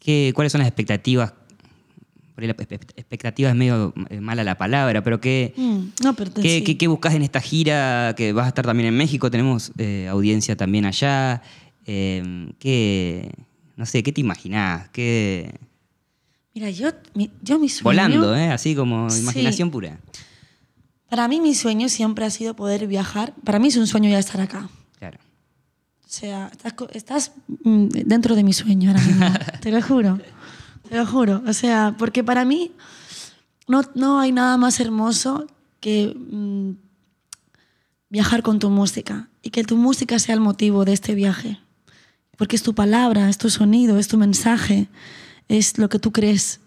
qué, 0.00 0.32
cuáles 0.34 0.52
son 0.52 0.60
las 0.60 0.68
expectativas? 0.68 1.34
Por 2.34 2.44
la 2.44 2.50
expectativa 2.52 3.50
es 3.50 3.54
medio 3.54 3.92
eh, 4.08 4.18
mala 4.20 4.42
la 4.42 4.56
palabra, 4.56 5.04
pero 5.04 5.20
¿qué, 5.20 5.52
Mm, 5.56 5.80
no, 6.02 6.14
pero 6.14 6.32
¿Qué, 6.32 6.58
sí. 6.58 6.64
qué, 6.64 6.78
qué 6.78 6.88
buscas 6.88 7.14
en 7.14 7.22
esta 7.22 7.40
gira? 7.42 8.14
Que 8.16 8.32
vas 8.32 8.46
a 8.46 8.48
estar 8.48 8.64
también 8.64 8.88
en 8.88 8.96
México, 8.96 9.30
tenemos 9.30 9.70
eh, 9.76 10.08
audiencia 10.08 10.56
también 10.56 10.86
allá. 10.86 11.42
Eh, 11.84 12.50
¿qué, 12.58 13.30
no 13.82 13.86
sé, 13.86 14.04
¿qué 14.04 14.12
te 14.12 14.20
imaginás? 14.20 14.88
¿Qué, 14.90 15.58
Mira, 16.54 16.70
yo 16.70 16.90
mi, 17.14 17.32
yo 17.42 17.58
mi 17.58 17.68
sueño... 17.68 17.82
volando, 17.82 18.36
¿eh? 18.36 18.52
Así 18.52 18.76
como 18.76 19.10
Sí. 19.10 19.22
imaginación 19.22 19.72
pura. 19.72 19.98
Para 21.10 21.26
mí 21.26 21.40
mi 21.40 21.52
sueño 21.52 21.88
siempre 21.88 22.24
ha 22.24 22.30
sido 22.30 22.54
poder 22.54 22.86
viajar. 22.86 23.34
Para 23.42 23.58
mí 23.58 23.66
es 23.66 23.76
un 23.76 23.88
sueño 23.88 24.08
ya 24.08 24.20
estar 24.20 24.40
acá. 24.40 24.68
Claro. 25.00 25.18
O 26.04 26.08
sea, 26.08 26.52
estás, 26.92 27.32
mm, 27.64 27.88
dentro 27.88 28.36
de 28.36 28.44
mi 28.44 28.52
sueño 28.52 28.90
ahora 28.90 29.02
mismo. 29.02 29.26
te 29.60 29.72
lo 29.72 29.82
juro. 29.82 30.20
Te 30.88 30.96
lo 30.96 31.04
juro. 31.04 31.42
O 31.48 31.52
sea, 31.52 31.96
porque 31.98 32.22
para 32.22 32.44
mí 32.44 32.70
no, 33.66 33.82
no 33.96 34.20
hay 34.20 34.30
nada 34.30 34.56
más 34.58 34.78
hermoso 34.78 35.48
que 35.80 36.14
mm, 36.16 36.70
viajar 38.10 38.44
con 38.44 38.60
tu 38.60 38.70
música 38.70 39.28
y 39.42 39.50
que 39.50 39.64
tu 39.64 39.76
música 39.76 40.20
sea 40.20 40.36
el 40.36 40.40
motivo 40.40 40.84
de 40.84 40.92
este 40.92 41.16
viaje. 41.16 41.58
Porque 42.36 42.56
es 42.56 42.62
tu 42.62 42.74
palabra, 42.74 43.28
es 43.28 43.38
tu 43.38 43.50
sonido, 43.50 43.98
es 43.98 44.08
tu 44.08 44.18
mensaje, 44.18 44.88
es 45.48 45.78
lo 45.78 45.88
que 45.88 45.98
tú 45.98 46.12
crees. 46.12 46.60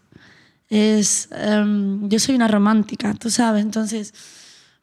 Es, 0.69 1.29
em, 1.31 2.07
yo 2.09 2.19
soy 2.19 2.35
una 2.35 2.47
romántica, 2.47 3.13
tú 3.13 3.29
sabes, 3.29 3.63
entonces 3.63 4.13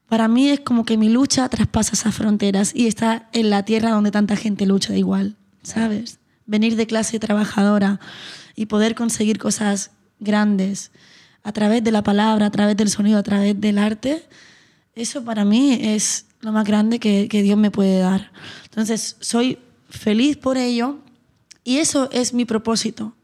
para 0.09 0.29
mí 0.29 0.51
es 0.51 0.61
como 0.61 0.85
que 0.85 0.97
mi 0.97 1.09
lucha 1.09 1.49
traspasa 1.49 1.95
esas 1.95 2.15
fronteras 2.15 2.73
y 2.75 2.87
está 2.87 3.29
en 3.33 3.49
la 3.49 3.65
tierra 3.65 3.91
donde 3.91 4.11
tanta 4.11 4.37
gente 4.37 4.67
lucha 4.67 4.95
igual, 4.95 5.37
¿sabes? 5.63 6.19
Venir 6.47 6.77
de 6.77 6.87
clase 6.87 7.19
trabajadora 7.19 7.99
y 8.55 8.67
poder 8.67 8.95
conseguir 8.95 9.39
cosas 9.39 9.91
grandes 10.21 10.93
a 11.43 11.53
través 11.53 11.83
de 11.83 11.93
la 11.93 12.03
palabra, 12.03 12.47
a 12.47 12.51
través 12.51 12.77
del 12.77 12.91
sonido, 12.91 13.19
a 13.19 13.23
través 13.23 13.59
del 13.61 13.79
arte, 13.79 14.29
eso 14.95 15.25
para 15.25 15.45
mí 15.45 15.79
es 15.81 16.27
lo 16.41 16.53
más 16.53 16.67
grande 16.67 16.99
que, 16.99 17.29
que 17.29 17.43
Dios 17.43 17.57
me 17.57 17.71
puede 17.71 17.99
dar. 17.99 18.33
Entonces, 18.65 19.17
soy 19.21 19.59
feliz 19.93 20.37
por 20.37 20.57
ello 20.57 20.99
y 21.65 21.79
eso 21.79 22.09
es 22.13 22.35
mi 22.35 22.45
propósito, 22.45 23.15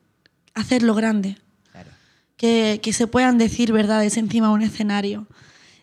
hacerlo 0.55 0.95
grande 0.95 1.37
Claro. 1.73 1.91
que, 2.37 2.81
que 2.83 2.93
se 2.93 3.07
puedan 3.07 3.39
decir 3.39 3.73
verdades 3.73 4.17
encima 4.17 4.49
de 4.49 4.55
un 4.55 4.63
escenario 4.63 5.27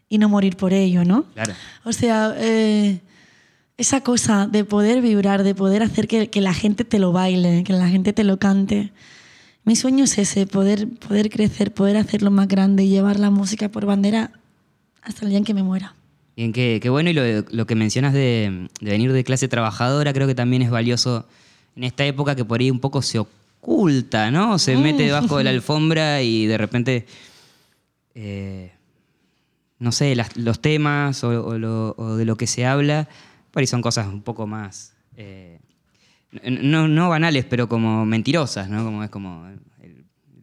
y 0.07 0.17
no 0.19 0.29
morir 0.29 0.55
por 0.55 0.71
ello, 0.73 1.03
¿no? 1.03 1.23
Claro. 1.33 1.53
O 1.83 1.91
sea, 1.91 2.33
eh, 2.37 3.01
esa 3.77 4.01
cosa 4.01 4.47
de 4.47 4.63
poder 4.63 5.01
vibrar, 5.01 5.43
de 5.43 5.55
poder 5.55 5.83
hacer 5.83 6.07
que, 6.07 6.29
que 6.29 6.39
la 6.41 6.53
gente 6.53 6.85
te 6.85 6.99
lo 6.99 7.11
baile, 7.11 7.63
que 7.63 7.73
la 7.73 7.89
gente 7.89 8.13
te 8.13 8.23
lo 8.23 8.37
cante. 8.37 8.93
Mi 9.63 9.75
sueño 9.75 10.03
es 10.03 10.17
ese, 10.17 10.45
poder, 10.45 10.87
poder 10.99 11.29
crecer, 11.29 11.73
poder 11.73 11.97
hacerlo 11.97 12.29
más 12.31 12.47
grande 12.47 12.83
y 12.83 12.89
llevar 12.89 13.19
la 13.19 13.31
música 13.31 13.69
por 13.69 13.85
bandera 13.85 14.31
hasta 15.01 15.25
el 15.25 15.29
día 15.29 15.39
en 15.39 15.43
que 15.43 15.53
me 15.55 15.63
muera. 15.63 15.95
Bien, 16.35 16.51
qué, 16.53 16.79
qué 16.81 16.89
bueno. 16.89 17.09
Y 17.09 17.13
lo, 17.13 17.21
lo 17.49 17.65
que 17.65 17.75
mencionas 17.75 18.13
de, 18.13 18.67
de 18.81 18.91
venir 18.91 19.11
de 19.13 19.23
clase 19.23 19.47
trabajadora, 19.47 20.11
creo 20.13 20.27
que 20.27 20.35
también 20.35 20.61
es 20.61 20.69
valioso 20.69 21.25
en 21.75 21.83
esta 21.85 22.05
época 22.05 22.35
que 22.35 22.43
por 22.45 22.59
ahí 22.59 22.69
un 22.71 22.79
poco 22.79 23.01
se 23.01 23.19
oculta, 23.19 24.31
¿no? 24.31 24.59
Se 24.59 24.75
mete 24.77 25.03
debajo 25.03 25.37
de 25.37 25.43
la 25.45 25.49
alfombra 25.51 26.21
y 26.21 26.45
de 26.45 26.57
repente, 26.57 27.05
eh, 28.15 28.71
no 29.79 29.91
sé, 29.91 30.15
las- 30.15 30.35
los 30.37 30.61
temas 30.61 31.23
o, 31.23 31.29
o 31.45 31.57
lo- 31.57 31.95
o 31.97 32.15
de 32.15 32.25
lo 32.25 32.35
que 32.37 32.47
se 32.47 32.65
habla, 32.65 33.07
por 33.51 33.61
ahí 33.61 33.67
son 33.67 33.81
cosas 33.81 34.07
un 34.07 34.21
poco 34.21 34.47
más, 34.47 34.93
eh, 35.17 35.59
no, 36.43 36.87
no 36.89 37.09
banales, 37.09 37.45
pero 37.45 37.69
como 37.69 38.05
mentirosas, 38.05 38.69
¿no? 38.69 38.83
Como 38.83 39.03
es 39.03 39.09
como... 39.09 39.47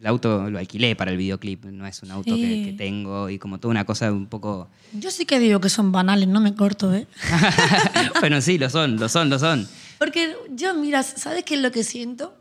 El, 0.03 0.09
auto 0.09 0.51
lo 0.51 0.59
alquilé 0.59 0.97
para 0.97 1.13
el 1.13 1.17
videoclip, 1.17 1.65
no 1.67 1.87
es 1.87 2.03
un 2.03 2.11
auto 2.11 2.35
que, 2.35 2.43
Sí. 2.43 2.65
que 2.65 2.73
tengo 2.73 3.31
y 3.31 3.39
como 3.39 3.59
toda 3.61 3.71
una 3.71 3.85
cosa 3.85 4.11
un 4.11 4.27
poco... 4.27 4.69
Yo 4.93 5.13
sí 5.13 5.25
que 5.27 5.39
digo 5.39 5.61
que 5.61 5.69
son 5.69 5.93
banales, 5.93 6.27
no 6.29 6.41
me 6.41 6.55
corto, 6.57 6.93
¿eh? 6.93 7.07
bueno, 8.21 8.41
sí, 8.41 8.59
lo 8.59 8.69
son, 8.69 8.97
lo 8.99 9.09
son, 9.09 9.31
lo 9.31 9.39
son. 9.39 9.69
Porque 9.99 10.35
yo, 10.57 10.75
mira, 10.75 11.05
¿sabes 11.05 11.45
qué 11.45 11.55
es 11.55 11.61
lo 11.61 11.71
que 11.71 11.85
siento? 11.85 12.35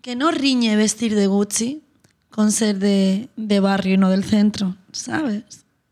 Que 0.00 0.16
no 0.16 0.30
riñe 0.30 0.74
vestir 0.76 1.14
de 1.14 1.26
Gucci 1.26 1.82
con 2.30 2.50
ser 2.50 2.78
de, 2.78 3.28
de 3.36 3.60
barrio 3.60 3.94
y 3.94 3.98
no 3.98 4.08
del 4.08 4.24
centro, 4.24 4.74
¿sabes? 4.92 5.42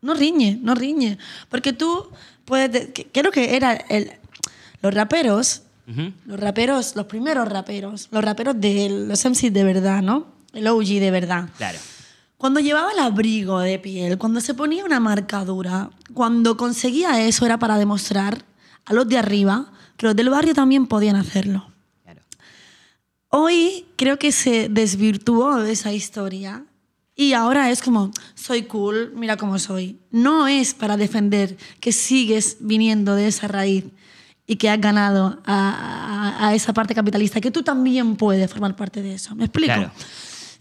No 0.01 0.15
riñe, 0.15 0.57
no 0.63 0.73
riñe. 0.73 1.19
Porque 1.49 1.71
tú 1.71 2.09
puedes... 2.45 2.71
de- 2.71 2.91
que- 2.93 3.05
creo 3.05 3.31
que 3.31 3.55
era 3.55 3.73
el, 3.73 4.11
los 4.81 4.91
raperos, 4.91 5.61
Ujú. 5.87 6.11
los 6.25 6.39
raperos, 6.39 6.95
los 6.95 7.05
primeros 7.05 7.47
raperos, 7.47 8.07
los 8.11 8.23
raperos 8.23 8.59
de 8.59 8.89
los 9.07 9.23
MCs 9.23 9.53
de 9.53 9.63
verdad, 9.63 10.01
¿no? 10.01 10.25
El 10.53 10.67
OG 10.67 10.85
de 10.99 11.11
verdad. 11.11 11.49
Claro. 11.57 11.79
Cuando 12.37 12.59
llevaba 12.59 12.91
el 12.91 12.99
abrigo 12.99 13.59
de 13.59 13.77
piel, 13.79 14.17
cuando 14.17 14.41
se 14.41 14.53
ponía 14.53 14.83
una 14.83 14.99
marcadura, 14.99 15.89
cuando 16.13 16.57
conseguía 16.57 17.25
eso 17.27 17.45
era 17.45 17.59
para 17.59 17.77
demostrar 17.77 18.43
a 18.85 18.93
los 18.93 19.07
de 19.07 19.17
arriba 19.17 19.71
que 19.97 20.07
los 20.07 20.15
del 20.15 20.29
barrio 20.29 20.53
también 20.55 20.87
podían 20.87 21.15
hacerlo. 21.15 21.67
Claro. 22.03 22.21
Hoy 23.29 23.85
creo 23.95 24.17
que 24.19 24.31
se 24.31 24.67
desvirtuó 24.69 25.61
esa 25.63 25.93
historia 25.93 26.65
y 27.15 27.33
ahora 27.33 27.69
es 27.69 27.81
como, 27.81 28.11
soy 28.35 28.63
cool, 28.63 29.13
mira 29.15 29.37
cómo 29.37 29.59
soy. 29.59 29.99
No 30.09 30.47
es 30.47 30.73
para 30.73 30.97
defender 30.97 31.55
que 31.79 31.91
sigues 31.91 32.57
viniendo 32.59 33.15
de 33.15 33.27
esa 33.27 33.47
raíz 33.47 33.85
y 34.47 34.55
que 34.55 34.69
has 34.69 34.81
ganado 34.81 35.39
a, 35.45 36.33
a- 36.39 36.47
a 36.47 36.55
esa 36.55 36.73
parte 36.73 36.95
capitalista, 36.95 37.39
que 37.39 37.51
tú 37.51 37.61
también 37.61 38.15
puedes 38.15 38.49
formar 38.49 38.75
parte 38.75 39.01
de 39.03 39.13
eso. 39.13 39.35
¿Me 39.35 39.45
explico? 39.45 39.73
Claro. 39.75 39.91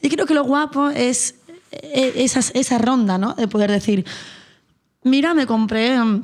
Y 0.03 0.09
creo 0.09 0.27
que 0.27 0.35
lo 0.35 0.45
guapo 0.45 0.89
es 0.91 1.35
eh, 1.73 2.13
esa, 2.17 2.41
esa 2.55 2.79
ronda, 2.79 3.19
¿no? 3.19 3.35
De 3.35 3.47
poder 3.49 3.71
decir, 3.71 4.05
mira, 5.03 5.35
me 5.35 5.47
compré 5.47 6.01
um, 6.01 6.23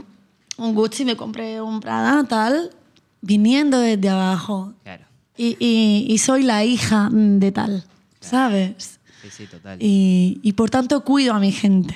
un 0.56 0.74
Gucci, 0.74 1.04
me 1.04 1.16
compré 1.16 1.60
un 1.60 1.80
Prada, 1.80 2.24
tal, 2.24 2.70
viniendo 3.20 3.78
desde 3.78 4.08
abajo. 4.08 4.72
Claro. 4.82 5.04
Y, 5.36 5.56
y- 5.60 6.06
y 6.08 6.18
soy 6.18 6.42
la 6.42 6.64
hija 6.64 7.08
de 7.12 7.52
tal, 7.52 7.84
¿sabes? 8.20 8.98
Sí, 9.22 9.28
sí, 9.30 9.46
total. 9.46 9.78
Y, 9.82 10.40
y 10.42 10.52
por 10.54 10.70
tanto 10.70 11.02
cuido 11.04 11.34
a 11.34 11.38
mi 11.38 11.52
gente. 11.52 11.94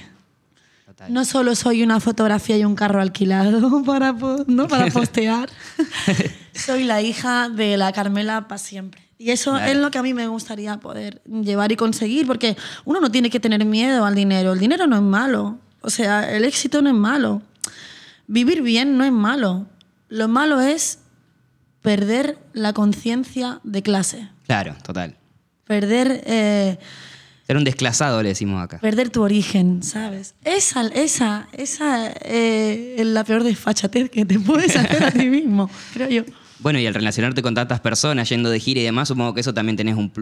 total. 0.85 1.13
No 1.13 1.25
solo 1.25 1.55
soy 1.55 1.83
una 1.83 2.01
fotografía 2.01 2.59
y 2.59 2.65
un 2.65 2.75
carro 2.75 3.01
alquilado 3.01 3.83
para, 3.87 4.13
¿no? 4.47 4.69
para 4.69 4.87
postear. 4.93 5.49
soy 6.55 6.85
la 6.85 7.01
hija 7.01 7.49
de 7.49 7.79
la 7.79 7.93
Carmela 7.93 8.47
para 8.49 8.59
siempre. 8.59 9.01
Y 9.23 9.33
eso 9.33 9.51
Claro. 9.53 9.71
es 9.71 9.77
lo 9.77 9.91
que 9.91 9.99
a 9.99 10.03
mí 10.03 10.15
me 10.15 10.27
gustaría 10.29 10.79
poder 10.79 11.21
llevar 11.27 11.71
y 11.73 11.77
conseguir, 11.77 12.27
porque 12.27 12.57
uno 12.87 13.01
no 13.01 13.11
tiene 13.11 13.29
que 13.29 13.39
tener 13.39 13.63
miedo 13.67 14.07
al 14.07 14.15
dinero. 14.15 14.55
El 14.55 14.59
dinero 14.59 14.87
no 14.87 14.97
es 14.97 15.03
malo. 15.03 15.59
O 15.83 15.91
sea, 15.91 16.35
el 16.35 16.43
éxito 16.45 16.81
no 16.81 16.89
es 16.89 16.95
malo. 16.97 17.43
vivir 18.27 18.63
bien 18.63 18.97
no 18.97 19.05
es 19.05 19.13
malo. 19.13 19.67
Lo 20.09 20.27
malo 20.29 20.61
es 20.61 21.01
perder 21.83 22.39
la 22.55 22.73
conciencia 22.73 23.61
de 23.65 23.83
clase. 23.83 24.29
Claro, 24.47 24.75
total. 24.83 25.17
Perder, 25.65 26.23
eh, 26.27 26.79
Ser 27.47 27.57
un 27.57 27.65
desclasado, 27.65 28.23
le 28.23 28.29
decimos 28.31 28.63
acá. 28.63 28.79
perder 28.79 29.11
tu 29.11 29.23
origen, 29.23 29.83
¿sabes? 29.83 30.35
Esa, 30.45 30.87
esa, 30.89 31.49
esa 31.53 32.09
eh, 32.23 32.95
es 32.99 33.07
la 33.07 33.25
peor 33.25 33.43
desfachatez 33.45 34.09
que 34.11 34.25
te 34.25 34.39
puedes 34.41 34.77
hacer 34.77 35.03
a 35.05 35.11
ti 35.11 35.27
mismo, 35.27 35.69
creo 35.93 36.09
yo. 36.09 36.23
Bueno, 36.63 36.79
y 36.79 36.87
al 36.87 36.95
relacionarte 36.95 37.41
con 37.43 37.55
tantas 37.55 37.81
personas, 37.81 38.29
yendo 38.29 38.51
de 38.51 38.61
gira 38.61 38.81
y 38.81 38.85
demás, 38.85 39.09
supongo 39.09 39.33
que 39.35 39.41
eso 39.41 39.55
también 39.55 39.77
tenés 39.77 39.97
un, 39.97 40.13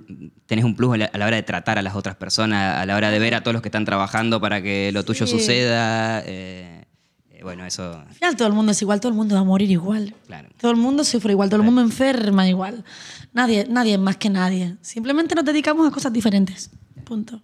tenés 0.46 0.64
un 0.64 0.74
plus 0.77 0.94
a 0.94 0.96
la, 0.98 1.05
a 1.07 1.18
la 1.18 1.27
hora 1.27 1.37
de 1.37 1.42
tratar 1.42 1.79
a 1.79 1.83
las 1.83 1.94
otras 1.96 2.14
personas, 2.16 2.79
a 2.79 2.87
la 2.87 2.94
hora 2.96 3.11
de 3.11 3.18
ver 3.18 3.35
a 3.35 3.42
todos 3.42 3.53
los 3.55 3.62
que 3.62 3.68
están 3.68 3.85
trabajando 3.85 4.40
para 4.40 4.62
que 4.62 4.90
lo 4.92 5.05
tuyo 5.05 5.27
Sí. 5.27 5.33
suceda. 5.33 6.22
eh, 6.27 6.85
eh, 7.31 7.40
bueno, 7.42 7.64
eso, 7.66 7.92
Al 8.09 8.14
final 8.14 8.37
todo 8.37 8.48
el 8.48 8.55
mundo 8.55 8.72
es 8.72 8.81
igual, 8.83 9.01
todo 9.01 9.11
el 9.11 9.16
mundo 9.16 9.35
va 9.35 9.40
a 9.40 9.44
morir 9.44 9.70
igual. 9.70 10.14
claro. 10.27 10.48
Todo 10.61 10.70
el 10.70 10.77
mundo 10.77 11.03
sufre 11.05 11.33
igual, 11.33 11.48
todo 11.48 11.61
el 11.61 11.66
mundo 11.66 11.81
enferma 11.83 12.48
igual. 12.48 12.85
Nadie, 13.33 13.66
nadie 13.68 13.94
es 13.94 14.01
más 14.01 14.16
que 14.16 14.31
nadie. 14.31 14.77
Simplemente 14.81 15.35
nos 15.35 15.44
dedicamos 15.44 15.87
a 15.88 15.90
cosas 15.92 16.12
diferentes. 16.12 16.70
Punto. 17.05 17.40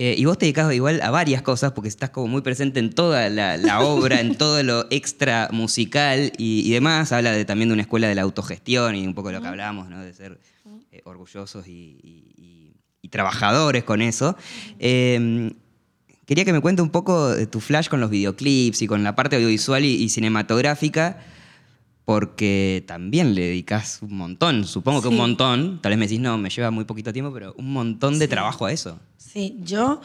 Eh, 0.00 0.14
y 0.16 0.24
vos 0.26 0.38
te 0.38 0.46
dedicas 0.46 0.72
igual 0.72 1.00
a 1.02 1.10
varias 1.10 1.42
cosas 1.42 1.72
porque 1.72 1.88
estás 1.88 2.10
como 2.10 2.28
muy 2.28 2.40
presente 2.40 2.78
en 2.78 2.90
toda 2.90 3.28
la, 3.28 3.56
la 3.56 3.80
obra, 3.84 4.20
en 4.20 4.36
todo 4.38 4.62
lo 4.62 4.86
extra 4.90 5.48
musical 5.52 6.32
y, 6.38 6.60
y 6.64 6.70
demás. 6.70 7.10
Habla 7.12 7.32
de, 7.32 7.44
también 7.44 7.68
de 7.68 7.72
una 7.72 7.82
escuela 7.82 8.06
de 8.08 8.14
la 8.14 8.22
autogestión 8.22 8.94
y 8.94 9.06
un 9.06 9.14
poco 9.14 9.28
de 9.28 9.34
lo 9.34 9.42
que 9.42 9.48
hablábamos, 9.48 9.90
¿no? 9.90 10.00
de 10.00 10.14
ser 10.14 10.38
eh, 10.92 11.00
orgullosos 11.04 11.66
y, 11.66 11.98
y- 12.02 12.32
y- 12.36 12.72
y 13.02 13.08
trabajadores 13.08 13.84
con 13.84 14.00
eso. 14.02 14.36
Eh, 14.78 15.52
quería 16.26 16.44
que 16.44 16.52
me 16.52 16.60
cuente 16.60 16.82
un 16.82 16.90
poco 16.90 17.30
de 17.30 17.46
tu 17.46 17.58
flash 17.60 17.88
con 17.88 18.00
los 18.00 18.10
videoclips 18.10 18.82
y 18.82 18.86
con 18.86 19.02
la 19.02 19.16
parte 19.16 19.34
audiovisual 19.36 19.84
y, 19.84 20.08
cinematográfica. 20.08 21.18
Porque 22.04 22.84
también 22.86 23.34
le 23.34 23.42
dedicas 23.42 23.98
un 24.00 24.16
montón, 24.16 24.64
supongo 24.64 25.02
que 25.02 25.08
un 25.08 25.16
montón, 25.16 25.80
tal 25.82 25.90
vez 25.90 25.98
me 25.98 26.06
decís, 26.06 26.20
no, 26.20 26.38
me 26.38 26.48
lleva 26.48 26.70
muy 26.70 26.84
poquito 26.84 27.12
tiempo, 27.12 27.30
pero 27.34 27.52
un 27.58 27.70
montón 27.72 28.18
de 28.18 28.26
trabajo 28.28 28.64
a 28.64 28.72
eso. 28.72 28.98
Sí, 29.30 29.56
yo 29.62 30.00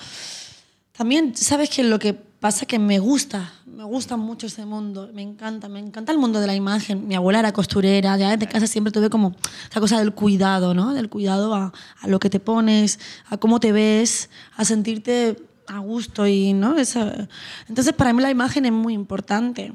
también, 0.98 1.36
¿sabes 1.36 1.70
qué? 1.70 1.84
Lo 1.84 1.98
que 2.00 2.14
pasa 2.14 2.66
que 2.66 2.78
me 2.78 3.00
gusta, 3.00 3.54
me 3.66 3.84
gusta 3.86 4.18
mucho 4.18 4.48
ese 4.48 4.66
mundo, 4.66 5.10
me 5.14 5.22
encanta, 5.22 5.70
me 5.70 5.80
encanta 5.80 6.12
el 6.12 6.18
mundo 6.18 6.40
de 6.42 6.48
la 6.48 6.56
imagen. 6.56 7.08
Mi 7.08 7.16
abuela 7.16 7.40
era 7.40 7.54
costurera, 7.54 8.18
ya 8.18 8.30
desde 8.32 8.48
casa 8.52 8.68
siempre 8.68 8.92
tuve 8.92 9.10
como 9.10 9.34
esa 9.70 9.80
cosa 9.80 9.98
del 10.00 10.14
cuidado, 10.14 10.74
¿no? 10.74 10.94
Del 10.94 11.10
cuidado 11.10 11.56
a, 11.56 11.72
a 12.02 12.08
lo 12.08 12.20
que 12.20 12.30
te 12.30 12.40
pones, 12.40 13.00
a 13.30 13.38
cómo 13.38 13.60
te 13.60 13.72
ves, 13.72 14.30
a 14.58 14.66
sentirte 14.66 15.38
a 15.68 15.80
gusto 15.80 16.28
y, 16.28 16.52
¿no? 16.54 16.78
Esa- 16.78 17.30
Entonces, 17.70 17.94
para 17.94 18.12
mí 18.12 18.22
la 18.22 18.30
imagen 18.32 18.66
es 18.66 18.74
muy 18.74 18.94
importante. 18.94 19.74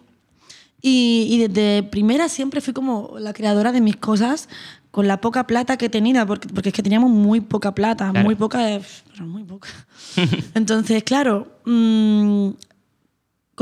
Y, 0.80 1.26
y 1.30 1.48
desde 1.48 1.82
primera 1.82 2.28
siempre 2.28 2.60
fui 2.60 2.72
como 2.72 3.16
la 3.18 3.32
creadora 3.32 3.72
de 3.72 3.80
mis 3.80 3.96
cosas 3.96 4.48
con 4.90 5.06
la 5.06 5.20
poca 5.20 5.46
plata 5.46 5.76
que 5.76 5.88
tenía, 5.88 6.24
porque, 6.26 6.48
porque 6.48 6.70
es 6.70 6.74
que 6.74 6.82
teníamos 6.82 7.10
muy 7.10 7.40
poca 7.40 7.74
plata, 7.74 8.10
Claro. 8.10 8.24
muy 8.24 8.34
poca, 8.34 8.58
de- 8.60 8.82
pero 9.12 9.26
muy 9.26 9.44
poca. 9.44 9.68
Entonces, 10.54 11.02
claro, 11.04 11.46
mm, 11.66 12.50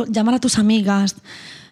llamar 0.08 0.34
a 0.34 0.40
tus 0.40 0.58
amigas, 0.58 1.16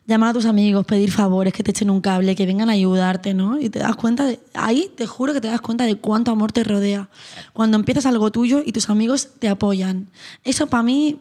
llamar 0.07 0.31
a 0.31 0.33
tus 0.35 0.45
amigos, 0.47 0.85
pedir 0.87 1.11
favores, 1.11 1.53
que 1.53 1.63
te 1.63 1.71
echen 1.71 1.89
un 1.91 2.01
cable, 2.01 2.35
que 2.35 2.47
vengan 2.47 2.69
a 2.69 2.73
ayudarte, 2.73 3.33
¿no? 3.33 3.59
Y 3.61 3.71
te 3.71 3.79
das 3.79 3.97
cuenta, 3.97 4.25
de, 4.27 4.39
ahí 4.55 4.91
te 4.97 5.07
juro 5.07 5.33
que 5.33 5.41
te 5.41 5.49
das 5.49 5.61
cuenta 5.61 5.85
de 5.85 5.97
cuánto 5.97 6.31
amor 6.31 6.53
te 6.53 6.63
rodea. 6.65 7.09
Cuando 7.53 7.77
empiezas 7.77 8.05
algo 8.07 8.31
tuyo 8.31 8.63
y 8.65 8.73
tus 8.73 8.91
amigos 8.91 9.31
te 9.39 9.49
apoyan. 9.49 10.09
Eso 10.43 10.67
para 10.67 10.83
mí, 10.83 11.19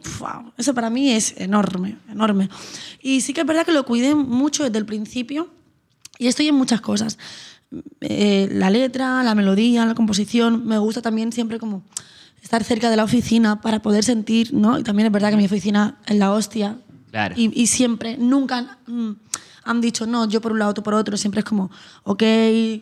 eso 0.58 0.74
para 0.74 0.90
mí 0.90 1.10
es 1.12 1.34
enorme, 1.38 1.96
enorme. 2.10 2.48
Y 3.00 3.20
sí 3.20 3.32
que 3.32 3.42
es 3.42 3.46
verdad 3.46 3.64
que 3.64 3.72
lo 3.72 3.84
cuidé 3.86 4.14
mucho 4.14 4.64
desde 4.64 4.78
el 4.78 4.86
principio 4.86 5.48
y 6.18 6.26
estoy 6.26 6.48
en 6.48 6.54
muchas 6.54 6.80
cosas. 6.80 7.18
Eh, 8.00 8.48
la 8.52 8.70
letra, 8.70 9.22
la 9.22 9.34
melodía, 9.34 9.84
la 9.86 9.94
composición. 9.94 10.66
Me 10.66 10.78
gusta 10.78 11.02
también 11.02 11.32
siempre 11.32 11.58
como 11.58 11.82
estar 12.42 12.62
cerca 12.64 12.90
de 12.90 12.96
la 12.96 13.04
oficina 13.04 13.60
para 13.60 13.80
poder 13.82 14.04
sentir, 14.04 14.52
¿no? 14.52 14.78
Y 14.78 14.82
también 14.82 15.06
es 15.06 15.12
verdad 15.12 15.30
que 15.30 15.36
mi 15.36 15.46
oficina 15.46 15.98
es 16.06 16.16
la 16.16 16.30
hostia. 16.32 16.78
Claro. 17.10 17.34
Y, 17.38 17.50
y 17.60 17.66
siempre, 17.68 18.16
nunca 18.18 18.78
mm, 18.86 19.10
han 19.64 19.80
dicho, 19.80 20.06
no, 20.06 20.28
yo 20.28 20.40
por 20.40 20.52
un 20.52 20.58
lado, 20.58 20.74
tú 20.74 20.82
por 20.82 20.94
otro. 20.94 21.16
Siempre 21.16 21.38
es 21.40 21.44
como, 21.44 21.70
ok, 22.02 22.22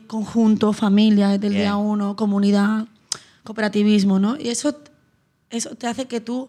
conjunto, 0.07 0.73
familia 0.73 1.29
desde 1.29 1.47
el 1.47 1.53
Bien. 1.53 1.65
día 1.65 1.77
uno, 1.77 2.17
comunidad, 2.17 2.87
cooperativismo, 3.45 4.19
¿no? 4.19 4.37
Y 4.39 4.49
eso, 4.49 4.77
eso 5.51 5.71
te 5.77 5.87
hace 5.87 6.07
que 6.07 6.21
tú 6.21 6.49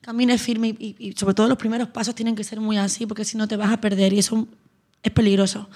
camines 0.00 0.40
firme 0.42 0.68
y, 0.78 0.96
y- 0.98 1.08
y 1.08 1.12
sobre 1.12 1.34
todo 1.34 1.48
los 1.48 1.56
primeros 1.58 1.88
pasos 1.88 2.14
tienen 2.14 2.34
que 2.36 2.44
ser 2.44 2.60
muy 2.60 2.76
así, 2.76 3.06
porque 3.06 3.24
si 3.24 3.36
no 3.36 3.48
te 3.48 3.56
vas 3.56 3.72
a 3.72 3.80
perder 3.80 4.12
y 4.12 4.18
eso 4.18 4.46
es 5.02 5.12
peligroso. 5.12 5.68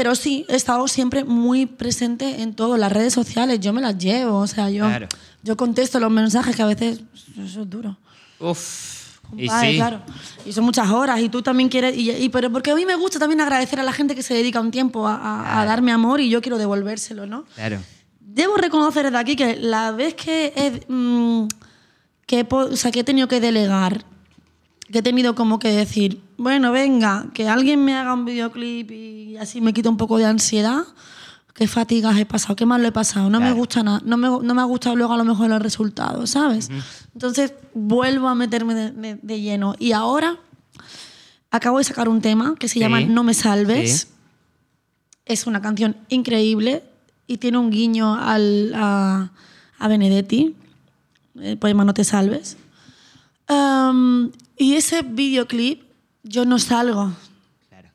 Pero 0.00 0.14
sí, 0.14 0.46
he 0.48 0.56
estado 0.56 0.88
siempre 0.88 1.24
muy 1.24 1.66
presente 1.66 2.40
en 2.40 2.54
todo. 2.54 2.78
Las 2.78 2.90
redes 2.90 3.12
sociales, 3.12 3.60
yo 3.60 3.74
me 3.74 3.82
las 3.82 3.98
llevo. 3.98 4.38
O 4.38 4.46
sea, 4.46 4.70
yo, 4.70 4.86
Claro. 4.86 5.08
yo 5.42 5.58
contesto 5.58 6.00
los 6.00 6.10
mensajes 6.10 6.56
que 6.56 6.62
a 6.62 6.66
veces 6.66 7.00
eso 7.38 7.60
es 7.60 7.68
duro. 7.68 7.98
Uf. 8.38 9.18
Y 9.36 9.46
sí. 9.50 9.76
claro. 9.76 10.00
Y 10.46 10.52
son 10.54 10.64
muchas 10.64 10.88
horas 10.88 11.20
y 11.20 11.28
tú 11.28 11.42
también 11.42 11.68
quieres... 11.68 11.94
Y, 11.98 12.10
y- 12.12 12.28
pero 12.30 12.50
porque 12.50 12.70
a 12.70 12.74
mí 12.74 12.86
me 12.86 12.94
gusta 12.96 13.18
también 13.18 13.42
agradecer 13.42 13.78
a 13.78 13.82
la 13.82 13.92
gente 13.92 14.14
que 14.14 14.22
se 14.22 14.32
dedica 14.32 14.58
un 14.58 14.70
tiempo 14.70 15.06
a, 15.06 15.16
a- 15.16 15.40
a 15.40 15.52
Claro. 15.52 15.68
darme 15.68 15.92
amor 15.92 16.22
y 16.22 16.30
yo 16.30 16.40
quiero 16.40 16.56
devolvérselo, 16.56 17.26
¿no? 17.26 17.44
Claro. 17.54 17.78
Debo 18.20 18.56
reconocer 18.56 19.04
desde 19.04 19.18
aquí 19.18 19.36
que 19.36 19.56
la 19.56 19.90
vez 19.92 20.14
que 20.14 20.54
he, 20.56 20.90
mm, 20.90 21.46
que, 22.24 22.40
he 22.40 22.46
o 22.50 22.74
sea, 22.74 22.90
que 22.90 23.00
he 23.00 23.04
tenido 23.04 23.28
que 23.28 23.38
delegar, 23.38 24.06
que 24.90 24.98
he 24.98 25.02
tenido 25.02 25.34
como 25.34 25.58
que 25.58 25.68
decir, 25.68 26.20
bueno, 26.36 26.72
venga, 26.72 27.26
que 27.34 27.48
alguien 27.48 27.84
me 27.84 27.94
haga 27.94 28.14
un 28.14 28.24
videoclip 28.24 28.90
y 28.90 29.36
así 29.36 29.60
me 29.60 29.72
quita 29.72 29.88
un 29.88 29.96
poco 29.96 30.18
de 30.18 30.26
ansiedad, 30.26 30.82
qué 31.54 31.66
fatigas 31.68 32.16
he 32.18 32.26
pasado, 32.26 32.56
qué 32.56 32.64
mal 32.66 32.80
lo 32.82 32.88
he 32.88 32.92
pasado, 32.92 33.28
no 33.30 33.40
me 33.40 33.52
gusta 33.52 33.82
nada, 33.82 34.00
no 34.04 34.16
me, 34.16 34.28
no 34.28 34.54
me 34.54 34.60
ha 34.60 34.64
gustado 34.64 34.96
luego 34.96 35.12
a 35.12 35.16
lo 35.16 35.24
mejor 35.24 35.50
el 35.52 35.60
resultado, 35.60 36.26
¿sabes? 36.26 36.70
Entonces 37.14 37.52
vuelvo 37.74 38.28
a 38.28 38.34
meterme 38.34 38.74
de, 38.74 38.90
de- 38.92 39.18
de 39.22 39.40
lleno. 39.40 39.74
Y 39.78 39.92
ahora 39.92 40.38
acabo 41.50 41.78
de 41.78 41.84
sacar 41.84 42.08
un 42.08 42.20
tema 42.20 42.54
que 42.58 42.68
se 42.68 42.74
Sí. 42.74 42.80
llama 42.80 43.00
No 43.00 43.22
me 43.24 43.34
salves. 43.34 44.00
Sí. 44.00 44.06
Es 45.26 45.46
una 45.46 45.60
canción 45.62 45.96
increíble 46.08 46.82
y 47.26 47.36
tiene 47.36 47.58
un 47.58 47.70
guiño 47.70 48.14
al, 48.14 48.72
a, 48.74 49.30
a 49.78 49.88
Benedetti, 49.88 50.56
el 51.40 51.58
poema 51.58 51.84
No 51.84 51.94
te 51.94 52.02
salves. 52.04 52.56
Um, 53.48 54.30
y 54.60 54.74
ese 54.74 55.00
videoclip, 55.00 55.82
yo 56.22 56.44
no 56.44 56.58
salgo. 56.58 57.12
Claro. 57.70 57.88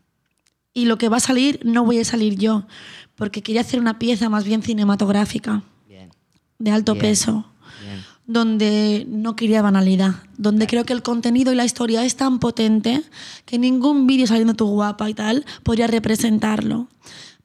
Y 0.73 0.85
lo 0.85 0.97
que 0.97 1.09
va 1.09 1.17
a 1.17 1.19
salir, 1.19 1.59
no 1.63 1.85
voy 1.85 1.99
a 1.99 2.03
salir 2.03 2.37
yo, 2.39 2.65
porque 3.13 3.43
quería 3.43 3.61
hacer 3.61 3.79
una 3.79 3.99
pieza 3.99 4.29
más 4.29 4.45
bien 4.45 4.63
cinematográfica, 4.63 5.61
Bien. 5.87 6.09
de 6.57 6.71
alto 6.71 6.93
Bien. 6.93 7.03
peso, 7.05 7.45
Bien. 7.83 8.03
donde 8.25 9.05
no 9.07 9.35
quería 9.35 9.61
banalidad, 9.61 10.15
donde 10.39 10.65
creo 10.65 10.85
que 10.85 10.93
el 10.93 11.03
contenido 11.03 11.53
y 11.53 11.55
la 11.55 11.65
historia 11.65 12.03
es 12.03 12.15
tan 12.15 12.39
potente 12.39 13.03
que 13.45 13.59
ningún 13.59 14.07
vídeo 14.07 14.25
saliendo 14.25 14.55
tú 14.55 14.65
guapa 14.65 15.07
y 15.07 15.13
tal 15.13 15.45
podría 15.61 15.85
representarlo. 15.85 16.87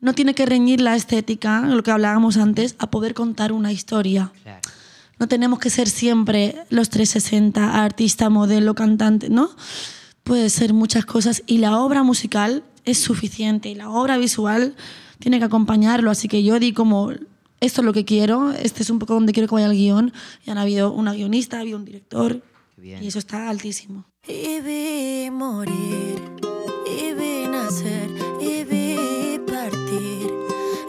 No 0.00 0.14
tiene 0.14 0.34
que 0.34 0.46
reñir 0.46 0.80
la 0.80 0.96
estética, 0.96 1.60
lo 1.66 1.82
que 1.82 1.90
hablábamos 1.90 2.38
antes, 2.38 2.74
a 2.78 2.90
poder 2.90 3.12
contar 3.12 3.52
una 3.52 3.70
historia. 3.70 4.32
Claro. 4.42 4.60
No 5.20 5.28
tenemos 5.28 5.58
que 5.58 5.68
ser 5.68 5.88
siempre 5.88 6.56
los 6.70 6.88
360, 6.88 7.84
artista, 7.84 8.30
modelo, 8.30 8.74
cantante, 8.74 9.28
¿no? 9.28 9.50
Puede 10.22 10.48
ser 10.48 10.72
muchas 10.72 11.04
cosas 11.04 11.42
y 11.46 11.58
la 11.58 11.78
obra 11.78 12.02
musical 12.02 12.64
es 12.86 12.98
suficiente 12.98 13.68
y 13.68 13.74
la 13.74 13.90
obra 13.90 14.16
visual 14.16 14.74
tiene 15.18 15.38
que 15.38 15.44
acompañarlo. 15.44 16.10
Así 16.10 16.26
que 16.26 16.42
yo 16.42 16.58
di 16.58 16.72
como, 16.72 17.10
esto 17.60 17.82
es 17.82 17.84
lo 17.84 17.92
que 17.92 18.06
quiero, 18.06 18.52
este 18.52 18.82
es 18.82 18.88
un 18.88 18.98
poco 18.98 19.12
donde 19.12 19.34
quiero 19.34 19.46
que 19.46 19.54
vaya 19.54 19.66
el 19.66 19.76
guion. 19.76 20.12
Y 20.46 20.50
han 20.50 20.56
habido 20.56 20.90
una 20.90 21.12
guionista, 21.12 21.58
ha 21.58 21.60
habido 21.60 21.76
un 21.76 21.84
director 21.84 22.42
bien. 22.78 23.04
y 23.04 23.08
eso 23.08 23.18
está 23.18 23.50
altísimo. 23.50 24.06
Y 24.26 24.60
vi 24.60 25.30
morir, 25.30 26.18
y 26.86 27.12
vi 27.12 27.46
nacer, 27.46 28.08
y 28.40 28.64
vi 28.64 29.38
partir, 29.46 30.30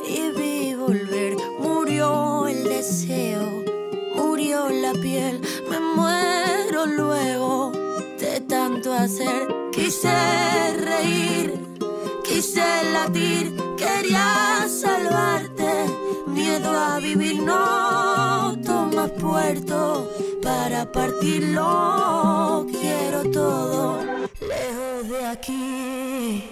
y 0.08 0.40
vi 0.40 0.74
volver. 0.76 1.36
Murió 1.60 2.48
el 2.48 2.64
deseo, 2.64 3.61
murió 4.52 4.70
la 4.70 4.94
piel, 4.94 5.42
me 5.70 5.80
muero 5.80 6.86
luego 6.86 7.72
de 8.20 8.42
tanto 8.42 8.94
hacer. 8.94 9.48
Quise 9.72 10.10
reír, 10.80 11.54
quise 12.24 12.62
latir, 12.94 13.56
quería 13.78 14.68
salvarte. 14.68 15.86
Miedo 16.28 16.70
a 16.70 17.00
vivir, 17.00 17.42
no 17.42 18.58
tomas 18.66 19.12
puerto 19.12 20.10
para 20.42 20.92
partirlo. 20.92 22.66
Quiero 22.72 23.24
todo 23.32 24.00
lejos 24.42 25.10
de 25.10 25.26
aquí 25.26 26.51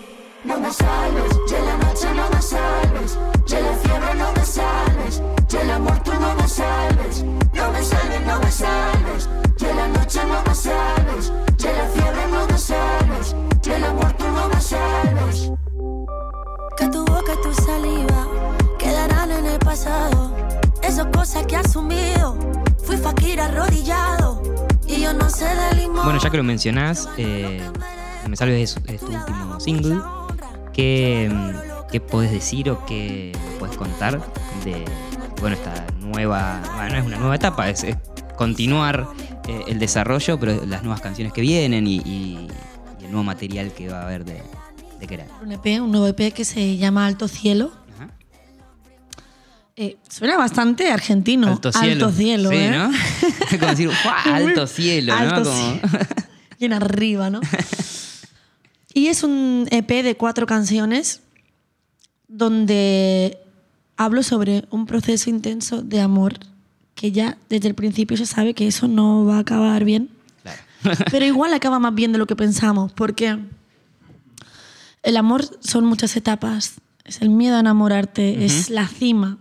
no 0.49 0.59
me 0.59 0.73
salves, 0.73 1.31
ya 1.47 1.59
la 1.59 1.77
noche 1.77 2.07
no 2.15 2.29
me 2.31 2.41
salves, 2.41 3.17
ya 3.45 3.59
la 3.59 3.73
fiebre 3.73 4.15
no 4.15 4.33
me 4.33 4.45
salves, 4.45 5.21
ya 5.47 5.61
el 5.61 5.69
amor 5.69 5.99
tú 6.03 6.11
no 6.19 6.35
me 6.35 6.47
salves, 6.47 7.23
no 7.53 7.71
me 7.71 7.83
salves, 7.83 8.21
no 8.25 8.39
me 8.39 8.51
salves, 8.51 9.29
ya 9.57 9.75
la 9.75 9.87
noche 9.87 10.21
no 10.25 10.43
me 10.43 10.55
salves, 10.55 11.31
ya 11.57 11.71
la 11.71 11.85
fiebre 11.93 12.27
no 12.31 12.47
me 12.47 12.57
salves, 12.57 13.35
ya 13.61 13.75
el 13.77 13.83
amor 13.83 14.11
tú 14.13 14.25
no 14.27 14.49
me 14.49 14.61
salves. 14.61 15.51
Que 16.77 16.87
tu 16.87 17.05
boca 17.05 17.33
y 17.37 17.41
tu 17.43 17.53
saliva 17.53 18.27
quedarán 18.79 19.31
en 19.31 19.45
el 19.45 19.59
pasado, 19.59 20.35
esas 20.81 21.05
cosas 21.07 21.45
que 21.45 21.57
has 21.57 21.67
asumido, 21.67 22.35
fui 22.83 22.97
fakir 22.97 23.39
arrodillado. 23.39 24.41
Y 24.87 25.01
yo 25.01 25.13
no 25.13 25.29
sé 25.29 25.45
de 25.45 25.75
limón. 25.75 26.03
Bueno, 26.05 26.19
ya 26.19 26.31
que 26.31 26.37
lo 26.37 26.43
mencionás, 26.43 27.07
eh, 27.17 27.61
me 28.27 28.35
salves 28.35 28.75
es, 28.75 28.95
es 28.95 29.03
último 29.03 29.59
single. 29.59 30.18
¿Qué, 30.79 31.29
¿Qué 31.91 31.99
podés 31.99 32.31
decir 32.31 32.69
o 32.69 32.85
qué 32.85 33.33
puedes 33.59 33.75
contar 33.75 34.21
de 34.63 34.85
bueno, 35.41 35.57
esta 35.57 35.85
nueva, 35.99 36.61
bueno, 36.77 36.89
no 36.93 36.97
es 36.99 37.05
una 37.05 37.17
nueva 37.17 37.35
etapa, 37.35 37.69
es, 37.69 37.83
es 37.83 37.97
continuar 38.37 39.05
eh, 39.49 39.59
el 39.67 39.77
desarrollo, 39.77 40.39
pero 40.39 40.65
las 40.65 40.81
nuevas 40.83 41.01
canciones 41.01 41.33
que 41.33 41.41
vienen 41.41 41.85
y, 41.85 41.97
y- 41.97 42.47
y 43.01 43.03
el 43.03 43.11
nuevo 43.11 43.25
material 43.25 43.73
que 43.73 43.89
va 43.89 43.99
a 43.99 44.03
haber 44.05 44.23
de, 44.23 44.41
de 45.01 45.07
Keral. 45.07 45.27
Un 45.43 45.51
EP, 45.51 45.81
un 45.81 45.91
nuevo 45.91 46.07
EP 46.07 46.33
que 46.33 46.45
se 46.45 46.77
llama 46.77 47.05
Alto 47.05 47.27
Cielo. 47.27 47.73
Ajá. 47.97 48.09
Eh, 49.75 49.97
suena 50.09 50.37
bastante 50.37 50.89
argentino. 50.91 51.47
Alto 51.47 51.73
cielo. 51.73 52.05
Alto 52.05 52.17
cielo, 52.17 52.49
sí, 52.51 52.55
¿eh? 52.55 52.71
¿no? 52.71 52.89
Como 53.59 53.71
decir, 53.71 53.89
¡guau! 54.03 54.33
alto 54.35 54.65
cielo, 54.65 55.13
¿no? 55.19 55.43
Como-. 55.43 55.79
Bien 56.59 56.71
arriba, 56.71 57.29
¿no? 57.29 57.41
y 58.99 59.07
es 59.07 59.23
un 59.23 59.65
EP 59.71 60.03
de 60.03 60.17
cuatro 60.17 60.45
canciones 60.45 61.21
donde 62.27 63.39
hablo 63.95 64.23
sobre 64.23 64.65
un 64.71 64.85
proceso 64.85 65.29
intenso 65.29 65.81
de 65.81 66.01
amor 66.01 66.33
que 66.95 67.13
ya 67.13 67.37
desde 67.47 67.69
el 67.69 67.75
principio 67.75 68.17
se 68.17 68.25
sabe 68.25 68.53
que 68.53 68.67
eso 68.67 68.89
no 68.89 69.23
va 69.23 69.37
a 69.37 69.39
acabar 69.39 69.85
bien. 69.85 70.09
Claro. 70.41 71.03
Pero 71.11 71.25
igual 71.25 71.53
acaba 71.53 71.79
más 71.79 71.95
bien 71.95 72.11
de 72.11 72.17
lo 72.17 72.27
que 72.27 72.35
pensamos, 72.35 72.91
porque 72.91 73.39
el 75.01 75.17
amor 75.17 75.45
son 75.61 75.85
muchas 75.85 76.17
etapas. 76.17 76.75
Es 77.05 77.21
el 77.21 77.29
miedo 77.29 77.55
a 77.55 77.61
enamorarte, 77.61 78.43
es 78.43 78.69
la 78.69 78.85
cima, 78.85 79.37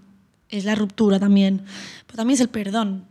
es 0.48 0.64
la 0.64 0.76
ruptura 0.76 1.18
también, 1.18 1.62
pero 2.06 2.16
también 2.16 2.36
es 2.36 2.40
el 2.40 2.48
perdón. 2.48 3.04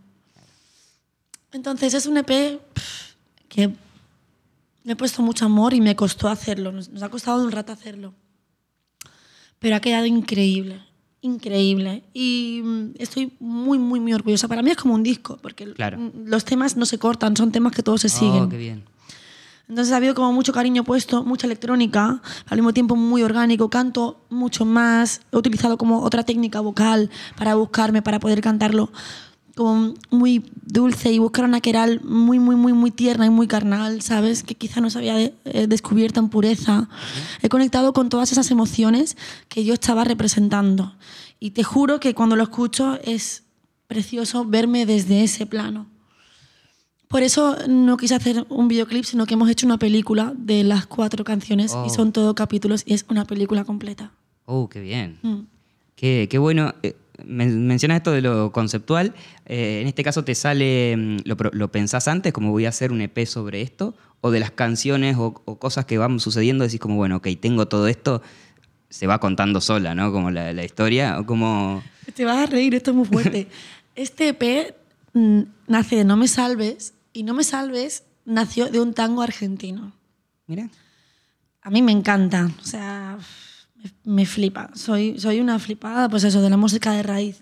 Entonces 1.51 1.93
es 1.93 2.07
un 2.07 2.17
EP 2.17 2.59
que 3.49 3.75
le 4.87 4.93
he 4.93 4.95
puesto 4.95 5.21
mucho 5.21 5.43
amor 5.43 5.73
y 5.73 5.81
me 5.81 5.97
costó 5.97 6.29
hacerlo. 6.29 6.71
Nos, 6.71 6.87
nos 6.87 7.03
ha 7.03 7.09
costado 7.09 7.43
un 7.43 7.51
rato 7.51 7.73
hacerlo. 7.73 8.13
Pero 9.59 9.75
ha 9.75 9.81
quedado 9.81 10.05
increíble, 10.05 10.81
increíble. 11.19 12.03
Y 12.13 12.61
mm, 12.63 12.91
estoy 12.97 13.33
muy, 13.41 13.79
muy, 13.79 13.99
muy 13.99 14.13
orgullosa. 14.13 14.47
Para 14.47 14.61
mí 14.61 14.71
es 14.71 14.77
como 14.77 14.93
un 14.93 15.03
disco, 15.03 15.39
porque 15.41 15.73
Claro. 15.73 15.97
mm, 15.97 16.11
los 16.27 16.45
temas 16.45 16.77
no 16.77 16.85
se 16.85 16.97
cortan, 16.99 17.35
son 17.35 17.51
temas 17.51 17.73
que 17.73 17.83
todos 17.83 17.99
se 17.99 18.07
siguen. 18.07 18.43
Oh, 18.43 18.49
qué 18.49 18.55
bien. 18.55 18.85
Entonces 19.67 19.93
ha 19.93 19.97
habido 19.97 20.15
como 20.15 20.31
mucho 20.31 20.53
cariño 20.53 20.85
puesto, 20.85 21.25
mucha 21.25 21.47
electrónica, 21.47 22.21
al 22.45 22.57
mismo 22.57 22.73
tiempo 22.73 22.95
muy 22.95 23.23
orgánico, 23.23 23.69
canto 23.69 24.21
mucho 24.29 24.63
más, 24.63 25.19
he 25.33 25.37
utilizado 25.37 25.77
como 25.77 25.99
otra 26.03 26.23
técnica 26.23 26.61
vocal 26.61 27.09
para 27.35 27.55
buscarme, 27.55 28.01
para 28.01 28.21
poder 28.21 28.39
cantarlo 28.39 28.89
como 29.57 29.93
muy 30.11 30.45
dulce 30.65 31.11
y 31.11 31.19
buscar 31.19 31.43
una 31.43 31.59
queral 31.59 31.99
muy, 32.03 32.39
muy, 32.39 32.55
muy, 32.55 32.71
muy 32.73 32.91
tierna 32.91 33.25
y 33.25 33.29
muy 33.29 33.47
carnal, 33.47 34.01
¿sabes? 34.01 34.43
Que 34.43 34.55
quizá 34.55 34.79
no 34.79 34.89
se 34.89 34.99
había 34.99 35.15
de- 35.15 35.33
eh, 35.45 35.67
descubierto 35.67 36.21
en 36.21 36.29
pureza. 36.29 36.87
He 37.41 37.49
conectado 37.49 37.91
con 37.91 38.07
todas 38.07 38.31
esas 38.31 38.49
emociones 38.51 39.17
que 39.49 39.65
yo 39.65 39.73
estaba 39.73 40.03
representando. 40.05 40.93
Y 41.39 41.51
te 41.51 41.63
juro 41.63 41.99
que 41.99 42.13
cuando 42.13 42.35
lo 42.37 42.43
escucho 42.43 42.97
es 43.03 43.43
precioso 43.87 44.45
verme 44.45 44.85
desde 44.85 45.23
ese 45.23 45.45
plano. 45.45 45.87
Por 47.07 47.23
eso 47.23 47.55
no 47.69 47.95
quise 47.95 48.15
hacer 48.15 48.45
un 48.49 48.67
videoclip, 48.67 49.05
sino 49.05 49.25
que 49.25 49.35
hemos 49.35 49.49
hecho 49.49 49.65
una 49.65 49.77
película 49.79 50.33
de 50.37 50.63
las 50.63 50.87
cuatro 50.87 51.23
canciones 51.23 51.71
Oh. 51.73 51.85
y 51.85 51.89
son 51.89 52.11
todo 52.11 52.35
capítulos 52.35 52.83
y 52.85 52.93
es 52.93 53.05
una 53.09 53.23
película 53.25 53.63
completa. 53.63 54.11
Oh, 54.45 54.67
qué 54.67 54.81
bien. 54.81 55.17
Mm. 55.21 55.39
Qué, 55.95 56.27
qué 56.29 56.37
bueno. 56.37 56.73
Men- 57.25 57.67
mencionas 57.67 57.97
esto 57.97 58.11
de 58.11 58.21
lo 58.21 58.51
conceptual. 58.51 59.13
Eh, 59.45 59.79
en 59.81 59.87
este 59.87 60.03
caso, 60.03 60.23
¿te 60.23 60.35
sale, 60.35 60.95
mm, 60.97 61.17
lo, 61.25 61.35
lo 61.51 61.71
pensás 61.71 62.07
antes, 62.07 62.33
como 62.33 62.51
voy 62.51 62.65
a 62.65 62.69
hacer 62.69 62.91
un 62.91 63.01
EP 63.01 63.25
sobre 63.25 63.61
esto? 63.61 63.95
¿O 64.21 64.31
de 64.31 64.39
las 64.39 64.51
canciones 64.51 65.15
o, 65.17 65.41
o 65.45 65.59
cosas 65.59 65.85
que 65.85 65.97
van 65.97 66.19
sucediendo 66.19 66.63
decís 66.63 66.79
como, 66.79 66.95
bueno, 66.95 67.17
ok, 67.17 67.27
tengo 67.39 67.67
todo 67.67 67.87
esto, 67.87 68.21
se 68.89 69.07
va 69.07 69.19
contando 69.19 69.61
sola, 69.61 69.93
¿no? 69.95 70.11
Como 70.11 70.31
la, 70.31 70.53
la 70.53 70.63
historia, 70.63 71.19
o 71.19 71.25
como... 71.25 71.83
Te 72.15 72.25
vas 72.25 72.37
a 72.37 72.45
reír, 72.45 72.73
esto 72.75 72.91
es 72.91 72.97
muy 72.97 73.05
fuerte. 73.05 73.47
este 73.95 74.29
EP 74.29 74.75
mm, 75.13 75.41
nace 75.67 75.97
de 75.97 76.05
No 76.05 76.17
me 76.17 76.27
salves 76.27 76.93
y 77.13 77.23
No 77.23 77.33
me 77.33 77.43
salves 77.43 78.03
nació 78.25 78.67
de 78.69 78.79
un 78.81 78.93
tango 78.93 79.21
argentino. 79.21 79.93
Mira. 80.47 80.69
A 81.61 81.69
mí 81.69 81.81
me 81.81 81.91
encanta, 81.91 82.49
o 82.61 82.65
sea, 82.65 83.17
me, 84.03 84.25
flipa. 84.25 84.69
Soy, 84.73 85.19
soy 85.19 85.39
una 85.39 85.59
flipada, 85.59 86.09
pues 86.09 86.23
eso, 86.23 86.41
de 86.41 86.49
la 86.49 86.57
música 86.57 86.91
de 86.91 87.03
raíz. 87.03 87.37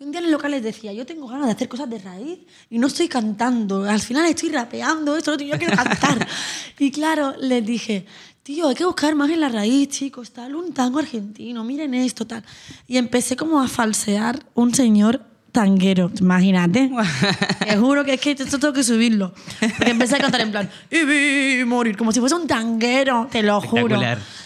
Un 0.00 0.10
día 0.10 0.18
en 0.18 0.26
el 0.26 0.32
local 0.32 0.50
les 0.50 0.62
decía, 0.62 0.92
yo 0.92 1.06
tengo 1.06 1.28
ganas 1.28 1.46
de 1.46 1.52
hacer 1.52 1.68
cosas 1.68 1.88
de 1.88 1.98
raíz 1.98 2.40
y 2.68 2.78
no 2.78 2.88
estoy 2.88 3.08
cantando. 3.08 3.84
Al 3.84 4.00
final 4.00 4.26
estoy 4.26 4.48
rapeando 4.48 5.16
esto, 5.16 5.36
yo 5.38 5.56
quiero 5.56 5.76
cantar. 5.76 6.26
y 6.78 6.90
claro, 6.90 7.34
les 7.38 7.64
dije, 7.64 8.04
tío, 8.42 8.68
hay 8.68 8.74
que 8.74 8.84
buscar 8.84 9.14
más 9.14 9.30
en 9.30 9.40
la 9.40 9.48
raíz, 9.48 9.88
chicos, 9.88 10.32
tal, 10.32 10.56
un 10.56 10.72
tango 10.72 10.98
argentino, 10.98 11.62
miren 11.62 11.94
esto, 11.94 12.26
tal. 12.26 12.44
Y 12.88 12.96
empecé 12.96 13.36
como 13.36 13.60
a 13.60 13.68
falsear 13.68 14.44
un 14.54 14.74
señor 14.74 15.31
tanguero, 15.52 16.10
imagínate. 16.18 16.90
Te 17.66 17.76
juro 17.76 18.04
que 18.04 18.14
es 18.14 18.20
que 18.20 18.30
esto 18.32 18.58
tengo 18.58 18.72
que 18.72 18.82
subirlo. 18.82 19.32
Porque 19.76 19.90
empecé 19.90 20.16
a 20.16 20.18
cantar 20.18 20.40
en 20.40 20.50
plan, 20.50 20.70
y 20.90 21.04
vi 21.04 21.64
morir, 21.64 21.96
como 21.96 22.10
si 22.10 22.20
fuese 22.20 22.34
un 22.34 22.46
tanguero, 22.46 23.28
te 23.30 23.42
lo 23.42 23.60
juro. 23.60 24.00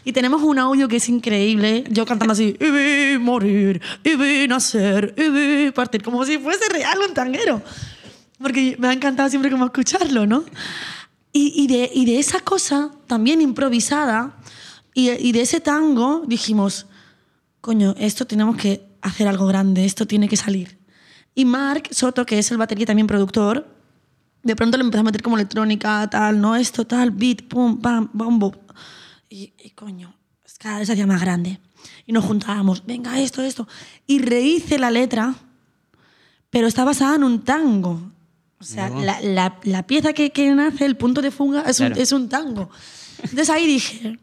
Y 0.05 0.13
tenemos 0.13 0.43
un 0.43 0.59
audio 0.59 0.89
que 0.89 0.97
es 0.97 1.09
increíble, 1.09 1.85
yo 1.89 2.05
cantando 2.05 2.33
así, 2.33 2.57
y 2.61 2.71
vi 2.71 3.19
morir, 3.19 3.81
y 4.05 4.17
vi 4.17 4.49
nacer, 4.49 5.15
y 5.17 5.29
vi 5.29 5.71
partir, 5.71 6.03
como 6.03 6.25
si 6.25 6.39
fuese 6.39 6.69
real 6.71 6.99
un 7.09 7.15
tanguero. 7.15 7.63
Porque 8.39 8.77
me 8.79 8.89
ha 8.89 8.93
encantado 8.93 9.31
siempre 9.31 9.51
como 9.51 9.67
escucharlo, 9.67 10.27
¿no? 10.27 10.45
Y, 11.33 11.53
y 11.63 11.67
de, 11.69 11.91
y 11.95 12.05
de 12.05 12.19
esa 12.19 12.41
cosa 12.41 12.91
también 13.07 13.41
improvisada, 13.41 14.37
y, 14.93 15.11
y 15.11 15.33
de 15.33 15.43
ese 15.43 15.61
tango, 15.61 16.23
dijimos, 16.27 16.87
coño, 17.61 17.95
esto 17.99 18.27
tenemos 18.27 18.57
que 18.57 18.83
hacer 19.03 19.29
algo 19.29 19.47
grande, 19.47 19.85
esto 19.85 20.07
tiene 20.07 20.29
que 20.29 20.37
salir. 20.37 20.76
Y 21.37 21.45
Mark 21.45 21.89
Soto, 21.93 22.27
que 22.27 22.39
es 22.41 22.51
el 22.51 22.57
batería 22.57 22.87
también 22.87 23.07
productor, 23.07 23.69
de 24.43 24.57
pronto 24.57 24.77
le 24.79 24.85
empezó 24.85 25.01
a 25.03 25.05
meter 25.05 25.23
como 25.23 25.37
electrónica, 25.37 26.09
tal, 26.11 26.41
no 26.41 26.57
esto, 26.57 26.85
tal, 26.87 27.11
beat, 27.13 27.43
pum, 27.43 27.79
pam, 27.81 28.09
bombo. 28.13 28.55
Y, 29.29 29.53
y 29.63 29.71
coño, 29.71 30.15
cada 30.59 30.79
vez 30.79 30.87
se 30.87 30.95
hacía 30.95 31.07
más 31.07 31.21
grande. 31.21 31.61
Y 32.07 32.13
nos 32.13 32.25
juntábamos, 32.25 32.85
venga, 32.87 33.21
esto, 33.21 33.43
esto. 33.43 33.69
Y 34.07 34.21
rehice 34.21 34.79
la 34.79 34.91
letra, 34.91 35.35
pero 36.51 36.67
está 36.67 36.85
basada 36.85 37.17
en 37.17 37.25
un 37.25 37.43
tango. 37.43 38.01
O 38.59 38.65
sea, 38.65 38.89
vos. 38.89 39.05
la, 39.05 39.21
la- 39.21 39.59
la 39.65 39.87
pieza 39.87 40.13
que, 40.15 40.31
que 40.31 40.51
nace, 40.55 40.87
el 40.87 40.97
punto 40.97 41.21
de 41.21 41.31
fuga, 41.31 41.63
es, 41.63 41.77
Claro. 41.77 41.95
un, 41.95 42.01
es 42.01 42.13
un 42.13 42.29
tango. 42.29 42.71
Entonces 43.23 43.51
ahí 43.51 43.67
dije, 43.67 44.19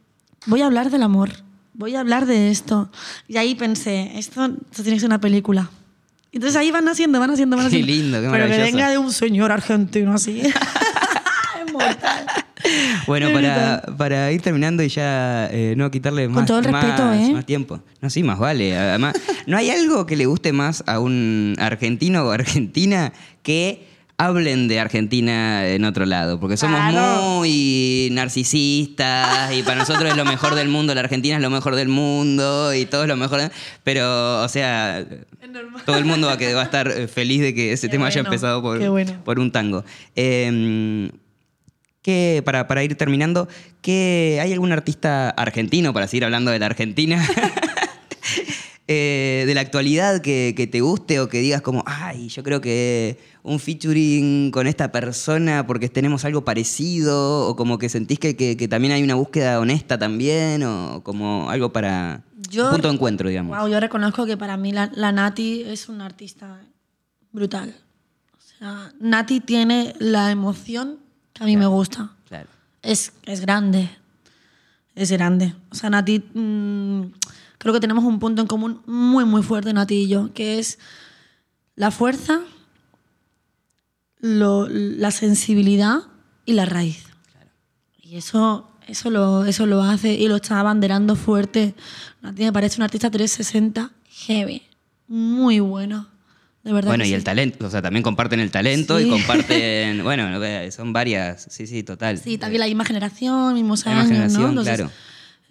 voy 0.48 0.62
a 0.62 0.66
hablar 0.66 0.90
del 0.90 1.04
amor, 1.04 1.30
voy 1.74 1.96
a 1.96 2.00
hablar 2.00 2.26
de 2.26 2.50
esto. 2.50 2.90
Y 3.28 3.38
ahí 3.38 3.54
pensé, 3.56 4.18
esto, 4.18 4.44
esto 4.46 4.82
tiene 4.84 4.94
que 4.96 5.02
ser 5.02 5.10
una 5.10 5.22
película. 5.22 5.70
Entonces 6.34 6.56
ahí 6.58 6.72
van 6.72 6.84
naciendo, 6.86 7.20
van 7.20 7.30
naciendo, 7.30 7.56
van 7.56 7.70
Qué 7.70 7.78
naciendo. 7.80 7.94
lindo, 7.94 8.22
qué 8.22 8.28
Pero 8.30 8.48
que 8.48 8.58
venga 8.62 8.90
de 8.90 8.98
un 8.98 9.12
señor 9.14 9.52
argentino 9.52 10.14
así. 10.14 10.42
es 11.66 11.72
mortal. 11.72 12.26
Bueno, 13.08 13.32
para, 13.34 13.84
para 13.98 14.32
ir 14.32 14.42
terminando 14.42 14.82
y 14.84 14.88
ya 14.90 15.48
eh, 15.52 15.74
no 15.78 15.92
quitarle 15.92 16.26
Con 16.26 16.34
más, 16.36 16.46
todo 16.46 16.60
el 16.60 16.64
respeto, 16.66 17.04
más- 17.06 17.20
¿eh? 17.30 17.34
más 17.34 17.46
tiempo. 17.46 17.82
No, 18.02 18.10
sí, 18.10 18.24
más 18.24 18.40
vale. 18.40 18.76
Además, 18.78 19.16
¿no 19.48 19.58
hay 19.58 19.70
algo 19.70 20.06
que 20.06 20.16
le 20.16 20.26
guste 20.26 20.54
más 20.54 20.84
a 20.88 21.00
un 21.00 21.56
argentino 21.60 22.24
o 22.24 22.32
argentina 22.32 23.12
que 23.44 23.86
hablen 24.18 24.68
de 24.68 24.80
Argentina 24.80 25.68
en 25.68 25.86
otro 25.86 26.06
lado? 26.06 26.40
Porque 26.40 26.58
somos 26.58 26.80
Claro. 26.80 27.40
muy 27.40 28.10
narcisistas 28.12 29.54
y 29.54 29.64
para 29.64 29.78
nosotros 29.80 30.10
es 30.10 30.16
lo 30.18 30.26
mejor 30.26 30.56
del 30.56 30.70
mundo, 30.70 30.94
la 30.96 31.02
Argentina 31.02 31.36
es 31.36 31.42
lo 31.42 31.50
mejor 31.50 31.76
del 31.76 31.88
mundo 31.90 32.74
y 32.74 32.86
todo 32.86 33.04
es 33.04 33.08
lo 33.08 33.18
mejor. 33.18 33.52
Pero, 33.84 34.42
o 34.44 34.48
sea, 34.48 35.06
todo 35.86 35.98
el 35.98 36.06
mundo 36.06 36.28
va 36.28 36.34
a, 36.34 36.38
que- 36.38 36.54
va 36.54 36.62
a 36.62 36.66
estar 36.66 36.92
feliz 37.08 37.42
de 37.42 37.54
que 37.54 37.74
ese 37.74 37.88
Qué 37.88 37.92
tema 37.92 38.08
haya 38.08 38.22
empezado 38.22 38.62
por, 38.62 38.80
qué 38.80 38.90
bueno. 38.90 39.14
por 39.26 39.40
un 39.40 39.52
tango. 39.52 39.84
Eh, 40.16 41.10
¿Qué, 42.02 42.42
para, 42.44 42.68
para 42.68 42.84
ir 42.84 42.96
terminando, 42.98 43.48
¿qué, 43.82 44.38
¿hay 44.42 44.52
algún 44.52 44.74
artista 44.74 45.30
argentino, 45.30 45.94
para 45.94 46.06
seguir 46.08 46.26
hablando 46.26 46.52
de 46.52 46.60
la 46.60 46.66
Argentina, 46.66 47.26
eh, 48.96 49.46
de 49.48 49.54
la 49.56 49.62
actualidad 49.62 50.22
que, 50.22 50.54
que 50.56 50.68
te 50.68 50.82
guste 50.82 51.20
o 51.20 51.28
que 51.28 51.40
digas 51.40 51.62
como, 51.62 51.84
ay, 51.86 52.28
yo 52.30 52.44
creo 52.44 52.62
que 52.62 53.18
un 53.44 53.60
featuring 53.60 54.52
con 54.52 54.68
esta 54.68 54.92
persona 54.92 55.66
porque 55.68 55.90
tenemos 55.90 56.24
algo 56.26 56.46
parecido 56.46 57.48
o 57.48 57.56
como 57.56 57.78
que 57.78 57.90
sentís 57.90 58.20
que, 58.20 58.36
que- 58.36 58.56
que 58.56 58.68
también 58.68 58.94
hay 58.94 59.04
una 59.04 59.16
búsqueda 59.16 59.60
honesta 59.60 59.98
también 59.98 60.64
o 60.64 61.02
como 61.04 61.50
algo 61.50 61.74
para 61.74 62.24
Yo- 62.50 62.66
un 62.66 62.72
punto 62.72 62.88
de 62.90 62.94
encuentro, 62.94 63.30
digamos? 63.30 63.58
Wow, 63.58 63.68
yo 63.68 63.80
reconozco 63.80 64.26
que 64.26 64.38
para 64.38 64.56
mí 64.58 64.72
la, 64.72 64.92
la 64.96 65.12
Nati 65.12 65.64
es 65.66 65.90
una 65.90 66.06
artista 66.06 66.62
brutal. 67.32 67.76
O 68.38 68.42
sea, 68.60 68.94
Nati 69.00 69.40
tiene 69.40 69.94
la 70.00 70.32
emoción 70.32 71.00
que 71.34 71.44
a 71.44 71.46
mí 71.48 71.58
me 71.58 71.66
gusta. 71.66 72.12
Claro. 72.30 72.48
Es, 72.82 73.12
es 73.26 73.42
grande. 73.42 73.90
Es 74.96 75.12
grande. 75.12 75.54
O 75.72 75.76
sea, 75.76 75.90
Nati 75.90 76.20
mm, 76.34 77.02
creo 77.64 77.74
que 77.74 77.80
tenemos 77.80 78.04
un 78.04 78.20
punto 78.20 78.42
en 78.42 78.48
común 78.48 78.82
muy, 78.86 79.26
muy 79.26 79.42
fuerte, 79.42 79.74
Nati 79.74 79.96
y 80.04 80.08
yo, 80.08 80.32
que 80.34 80.60
es 80.60 80.78
la 81.76 81.90
fuerza, 81.90 82.42
lo- 84.20 84.68
la 84.70 85.12
sensibilidad 85.12 86.00
y 86.46 86.54
la 86.54 86.66
raíz. 86.66 87.06
Y 88.02 88.18
eso, 88.18 88.70
eso, 88.88 89.10
lo, 89.10 89.46
eso 89.46 89.66
lo 89.66 89.82
hace 89.82 90.14
y 90.14 90.28
lo 90.28 90.36
está 90.36 90.60
abanderando 90.60 91.16
fuerte. 91.16 91.74
Nati 92.22 92.44
me 92.44 92.54
parece 92.54 92.78
un 92.78 92.84
artista 92.84 93.10
360 93.10 93.92
heavy, 94.28 94.62
muy 95.08 95.60
bueno. 95.60 96.10
De 96.64 96.72
verdad. 96.72 96.92
Bueno, 96.92 97.04
y 97.04 97.08
sí. 97.08 97.14
el 97.14 97.26
talento, 97.26 97.68
o 97.68 97.70
sea, 97.70 97.82
también 97.82 98.04
comparten 98.04 98.40
el 98.40 98.50
talento 98.50 98.98
Sí. 98.98 99.08
y 99.08 99.10
comparten, 99.10 100.02
bueno, 100.04 100.30
son 100.72 100.94
varias, 100.94 101.48
sí, 101.50 101.68
sí, 101.68 101.84
total. 101.84 102.18
Sí, 102.20 102.38
también 102.38 102.62
la 102.62 102.68
misma 102.68 102.86
generación, 102.86 103.54
mismos 103.54 103.86
La 103.86 103.92
misma 103.92 104.02
años, 104.04 104.12
generación, 104.12 104.42
¿no? 104.44 104.50
Entonces, 104.62 104.76
claro. 104.78 104.92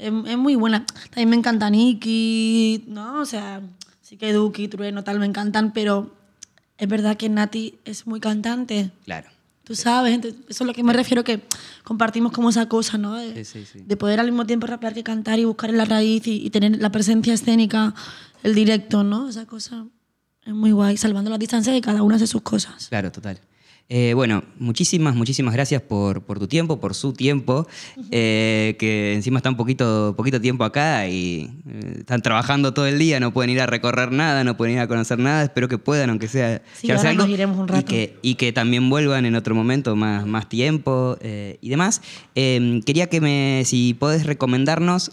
Es, 0.03 0.13
es 0.27 0.39
muy 0.39 0.55
buena. 0.57 0.85
También 1.11 1.31
me 1.31 1.37
encanta 1.37 1.71
Nicky, 1.71 2.85
¿no? 2.89 3.21
O 3.21 3.25
sea, 3.25 3.61
sí 4.01 4.17
que 4.17 4.33
Duki, 4.33 4.69
Trueno, 4.69 5.05
tal, 5.05 5.19
me 5.19 5.27
encantan, 5.27 5.73
pero 5.73 6.15
es 6.79 6.89
verdad 6.89 7.17
que 7.17 7.29
Nati 7.29 7.79
es 7.85 8.07
muy 8.07 8.21
cantante. 8.21 8.91
Claro. 9.05 9.29
Tú 9.65 9.77
sabes, 9.77 10.19
eso 10.25 10.35
es 10.49 10.61
lo 10.67 10.75
que 10.75 10.83
me 10.83 10.93
refiero, 10.93 11.23
que 11.23 11.41
compartimos 11.85 12.33
como 12.33 12.51
esa 12.51 12.67
cosa, 12.69 12.99
¿no? 12.99 13.15
De, 13.15 13.45
Sí, 13.45 13.61
sí, 13.65 13.67
sí. 13.73 13.85
de 13.87 13.97
poder 13.97 14.19
al 14.19 14.27
mismo 14.27 14.45
tiempo 14.45 14.67
rapear 14.67 14.93
que 14.93 15.05
cantar 15.05 15.39
y 15.39 15.45
buscar 15.45 15.71
en 15.71 15.79
la 15.79 15.85
raíz 15.85 16.27
y, 16.27 16.45
y 16.45 16.51
tener 16.51 16.79
la 16.81 16.91
presencia 16.91 17.33
escénica, 17.33 17.95
el 18.43 18.55
directo, 18.57 19.05
¿no? 19.05 19.29
Esa 19.29 19.47
cosa 19.47 19.87
es 20.45 20.53
muy 20.53 20.73
guay, 20.73 20.97
salvando 20.97 21.31
la 21.31 21.39
distancia 21.39 21.73
de 21.73 21.81
cada 21.81 22.03
una 22.03 22.17
hace 22.17 22.27
sus 22.27 22.43
cosas. 22.43 22.89
Claro, 22.89 23.13
total. 23.13 23.39
Eh, 23.95 24.15
bueno, 24.15 24.43
muchísimas, 24.59 25.15
muchísimas 25.15 25.53
gracias 25.53 25.83
por, 25.83 26.23
por 26.23 26.39
tu 26.39 26.49
tiempo, 26.49 26.81
por 26.81 26.95
su 26.95 27.13
tiempo, 27.13 27.67
eh, 28.11 28.75
que 28.79 29.13
encima 29.13 29.39
está 29.39 29.51
un 29.51 29.57
poquito, 29.59 30.15
poquito 30.17 30.41
tiempo 30.41 30.65
acá 30.65 31.07
y 31.09 31.51
eh, 31.69 31.97
están 31.99 32.23
trabajando 32.23 32.73
todo 32.73 32.87
el 32.87 32.99
día, 32.99 33.21
no 33.21 33.35
pueden 33.35 33.51
ir 33.51 33.61
a 33.61 33.67
recorrer 33.67 34.11
nada, 34.11 34.45
no 34.45 34.57
pueden 34.57 34.77
ir 34.77 34.81
a 34.81 34.89
conocer 34.89 35.19
nada, 35.19 35.43
espero 35.43 35.69
que 35.69 35.77
puedan, 35.77 36.09
aunque 36.09 36.27
sea 36.27 36.63
Sí, 36.73 36.91
ahora 36.91 37.13
nos 37.13 37.29
iremos 37.29 37.59
un 37.59 37.69
y 37.69 37.73
rato. 37.73 37.85
que, 37.87 38.17
y 38.23 38.37
que 38.37 38.51
también 38.55 38.89
vuelvan 38.89 39.27
en 39.27 39.35
otro 39.35 39.55
momento, 39.55 39.95
más, 39.95 40.27
más 40.27 40.49
tiempo 40.49 41.19
y 41.61 41.69
demás. 41.69 42.01
Eh, 42.35 42.81
quería 42.87 43.09
que 43.11 43.21
me, 43.21 43.63
si 43.67 43.93
podés 43.93 44.25
recomendarnos 44.25 45.11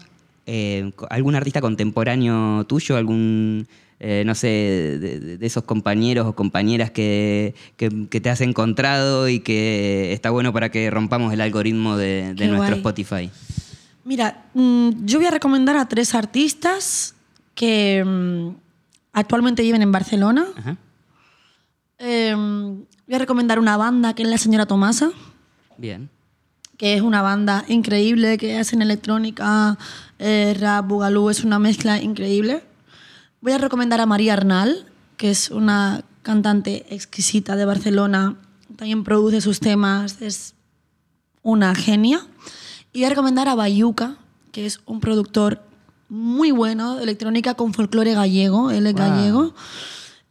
co- 0.96 1.06
algún 1.10 1.34
artista 1.34 1.60
contemporáneo 1.60 2.64
tuyo, 2.64 2.96
algún, 2.96 3.68
eh, 4.00 4.22
no 4.24 4.34
sé, 4.34 4.48
de, 4.48 5.38
esos 5.46 5.62
compañeros 5.64 6.26
o 6.26 6.34
compañeras 6.34 6.90
que, 6.90 7.54
que- 7.76 8.08
que 8.08 8.20
te 8.20 8.30
has 8.30 8.40
encontrado 8.40 9.28
y 9.28 9.40
que 9.40 10.12
está 10.12 10.30
bueno 10.30 10.52
para 10.52 10.70
que 10.70 10.90
rompamos 10.90 11.32
el 11.34 11.40
algoritmo 11.42 11.96
de, 11.96 12.34
de 12.34 12.48
nuestro 12.48 12.76
guay. 12.76 12.78
Spotify. 12.78 13.30
Mira, 14.04 14.44
mm, 14.54 15.04
yo 15.04 15.18
voy 15.18 15.26
a 15.26 15.30
recomendar 15.30 15.76
a 15.76 15.86
tres 15.86 16.14
artistas 16.14 17.14
que 17.54 18.02
mm, 18.04 18.48
actualmente 19.12 19.62
viven 19.62 19.82
en 19.82 19.92
Barcelona. 19.92 20.46
Ajá. 20.56 20.76
Eh, 21.98 22.34
voy 22.34 23.14
a 23.14 23.18
recomendar 23.18 23.58
una 23.58 23.76
banda 23.76 24.14
que 24.14 24.22
es 24.22 24.28
La 24.28 24.38
Señora 24.38 24.64
Tomasa, 24.66 25.10
Bien. 25.76 26.08
que 26.78 26.94
es 26.94 27.02
una 27.02 27.20
banda 27.20 27.64
increíble, 27.68 28.38
que 28.38 28.56
hacen 28.56 28.80
electrónica, 28.80 29.76
eh, 30.18 30.56
rap, 30.58 30.86
bugalú, 30.86 31.28
es 31.28 31.44
una 31.44 31.58
mezcla 31.58 32.00
increíble. 32.00 32.62
Voy 33.40 33.52
a 33.52 33.58
recomendar 33.58 34.00
a 34.00 34.06
María 34.06 34.34
Arnal, 34.34 34.86
que 35.16 35.30
es 35.30 35.50
una 35.50 36.04
cantante 36.22 36.86
exquisita 36.94 37.56
de 37.56 37.64
Barcelona, 37.64 38.36
también 38.76 39.04
produce 39.04 39.40
sus 39.40 39.60
temas, 39.60 40.20
es 40.20 40.54
una 41.42 41.74
genia. 41.74 42.26
Y 42.92 42.98
voy 43.00 43.06
a 43.06 43.08
recomendar 43.10 43.48
a 43.48 43.54
Bayuca, 43.54 44.18
que 44.52 44.66
es 44.66 44.80
un 44.84 45.00
productor 45.00 45.62
muy 46.08 46.50
bueno 46.50 46.96
de 46.96 47.04
electrónica 47.04 47.54
con 47.54 47.72
folclore 47.72 48.14
gallego, 48.14 48.70
él 48.70 48.86
es 48.86 48.94
Wow. 48.94 49.02
gallego. 49.02 49.54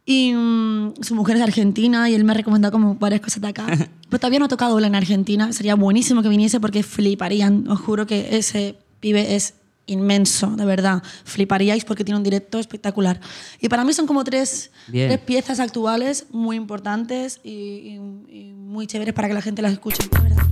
Y 0.04 0.32
mm, 0.34 0.94
su 1.02 1.14
mujer 1.14 1.36
es 1.36 1.42
argentina 1.42 2.08
y 2.10 2.14
él 2.14 2.24
me 2.24 2.32
ha 2.32 2.36
recomendado 2.36 2.72
como 2.72 2.94
varias 2.94 3.20
cosas 3.20 3.40
de 3.42 3.48
acá. 3.48 3.66
Pero 4.08 4.18
todavía 4.18 4.38
no 4.38 4.44
ha 4.46 4.48
tocado 4.48 4.78
en 4.80 4.94
Argentina. 4.94 5.52
Sería 5.52 5.74
buenísimo 5.74 6.22
que 6.22 6.28
viniese 6.28 6.58
porque 6.60 6.82
fliparían. 6.82 7.68
Os 7.68 7.80
juro 7.80 8.06
que 8.06 8.36
ese 8.36 8.76
pibe 8.98 9.36
es 9.36 9.54
inmenso, 9.90 10.48
de 10.56 10.64
verdad. 10.64 11.02
Fliparíais 11.24 11.84
porque 11.84 12.04
tiene 12.04 12.16
un 12.18 12.24
directo 12.24 12.58
espectacular. 12.58 13.20
Y 13.60 13.68
para 13.68 13.84
mí 13.84 13.92
son 13.92 14.06
como 14.06 14.24
tres, 14.24 14.70
tres 14.90 15.18
piezas 15.18 15.60
actuales 15.60 16.26
muy 16.30 16.56
importantes 16.56 17.40
y, 17.44 17.50
y- 17.50 18.00
y 18.30 18.52
muy 18.54 18.86
chéveres 18.86 19.12
para 19.14 19.28
que 19.28 19.34
la 19.34 19.42
gente 19.42 19.62
las 19.62 19.72
escuche, 19.72 20.02
de 20.10 20.20
verdad. 20.20 20.42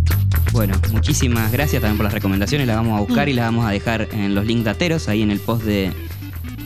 Bueno, 0.53 0.75
muchísimas 0.93 1.53
gracias 1.53 1.81
también 1.83 1.97
por 1.99 2.05
las 2.05 2.13
recomendaciones. 2.15 2.67
Las 2.67 2.77
vamos 2.77 2.97
a 2.99 3.01
buscar 3.01 3.27
Mm. 3.27 3.31
y 3.31 3.33
las 3.35 3.45
vamos 3.47 3.67
a 3.67 3.71
dejar 3.71 4.09
en 4.13 4.35
los 4.35 4.45
links 4.47 4.65
dateros, 4.65 5.09
ahí 5.09 5.23
en 5.23 5.31
el 5.31 5.41
post 5.41 5.63
del 5.65 5.93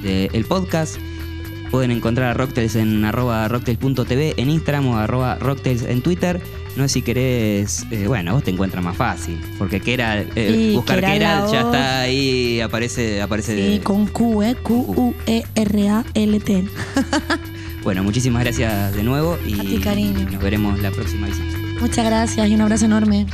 de, 0.02 0.30
el 0.32 0.44
podcast. 0.44 0.96
Pueden 1.70 1.90
encontrar 1.90 2.30
a 2.30 2.34
Rocktails 2.34 2.76
en 2.76 3.04
arroba 3.04 3.48
rocktails.tv 3.48 4.34
en 4.36 4.50
Instagram 4.50 4.86
o 4.88 4.96
arroba 4.98 5.36
rocktails 5.36 5.82
en 5.82 6.02
Twitter. 6.02 6.40
No 6.76 6.84
sé 6.84 6.88
si 6.94 7.02
querés, 7.02 7.84
eh, 7.90 8.06
bueno, 8.06 8.32
vos 8.32 8.42
te 8.44 8.50
encuentras 8.50 8.82
más 8.82 8.96
fácil, 8.96 9.38
porque 9.58 9.80
Keral, 9.80 10.28
eh, 10.34 10.54
Sí, 10.70 10.74
buscar 10.74 11.00
Keral 11.00 11.12
Keral 11.18 11.52
ya 11.52 11.60
está 11.60 12.00
ahí, 12.00 12.60
aparece, 12.60 13.20
aparece 13.20 13.74
Sí, 13.74 13.80
con 13.80 14.06
Q, 14.06 14.42
¿eh? 14.42 14.54
Q-U-E-R-A-L-T. 14.62 16.64
Bueno, 17.82 18.04
muchísimas 18.04 18.44
gracias 18.44 18.94
de 18.94 19.02
nuevo 19.02 19.36
y 19.44 19.58
A 19.58 19.62
ti, 19.62 19.80
cariño. 19.82 20.28
nos 20.30 20.40
veremos 20.40 20.78
la 20.78 20.92
próxima 20.92 21.26
visita. 21.26 21.58
Muchas 21.80 22.06
gracias 22.06 22.48
y 22.48 22.54
un 22.54 22.60
abrazo 22.60 22.84
enorme. 22.84 23.26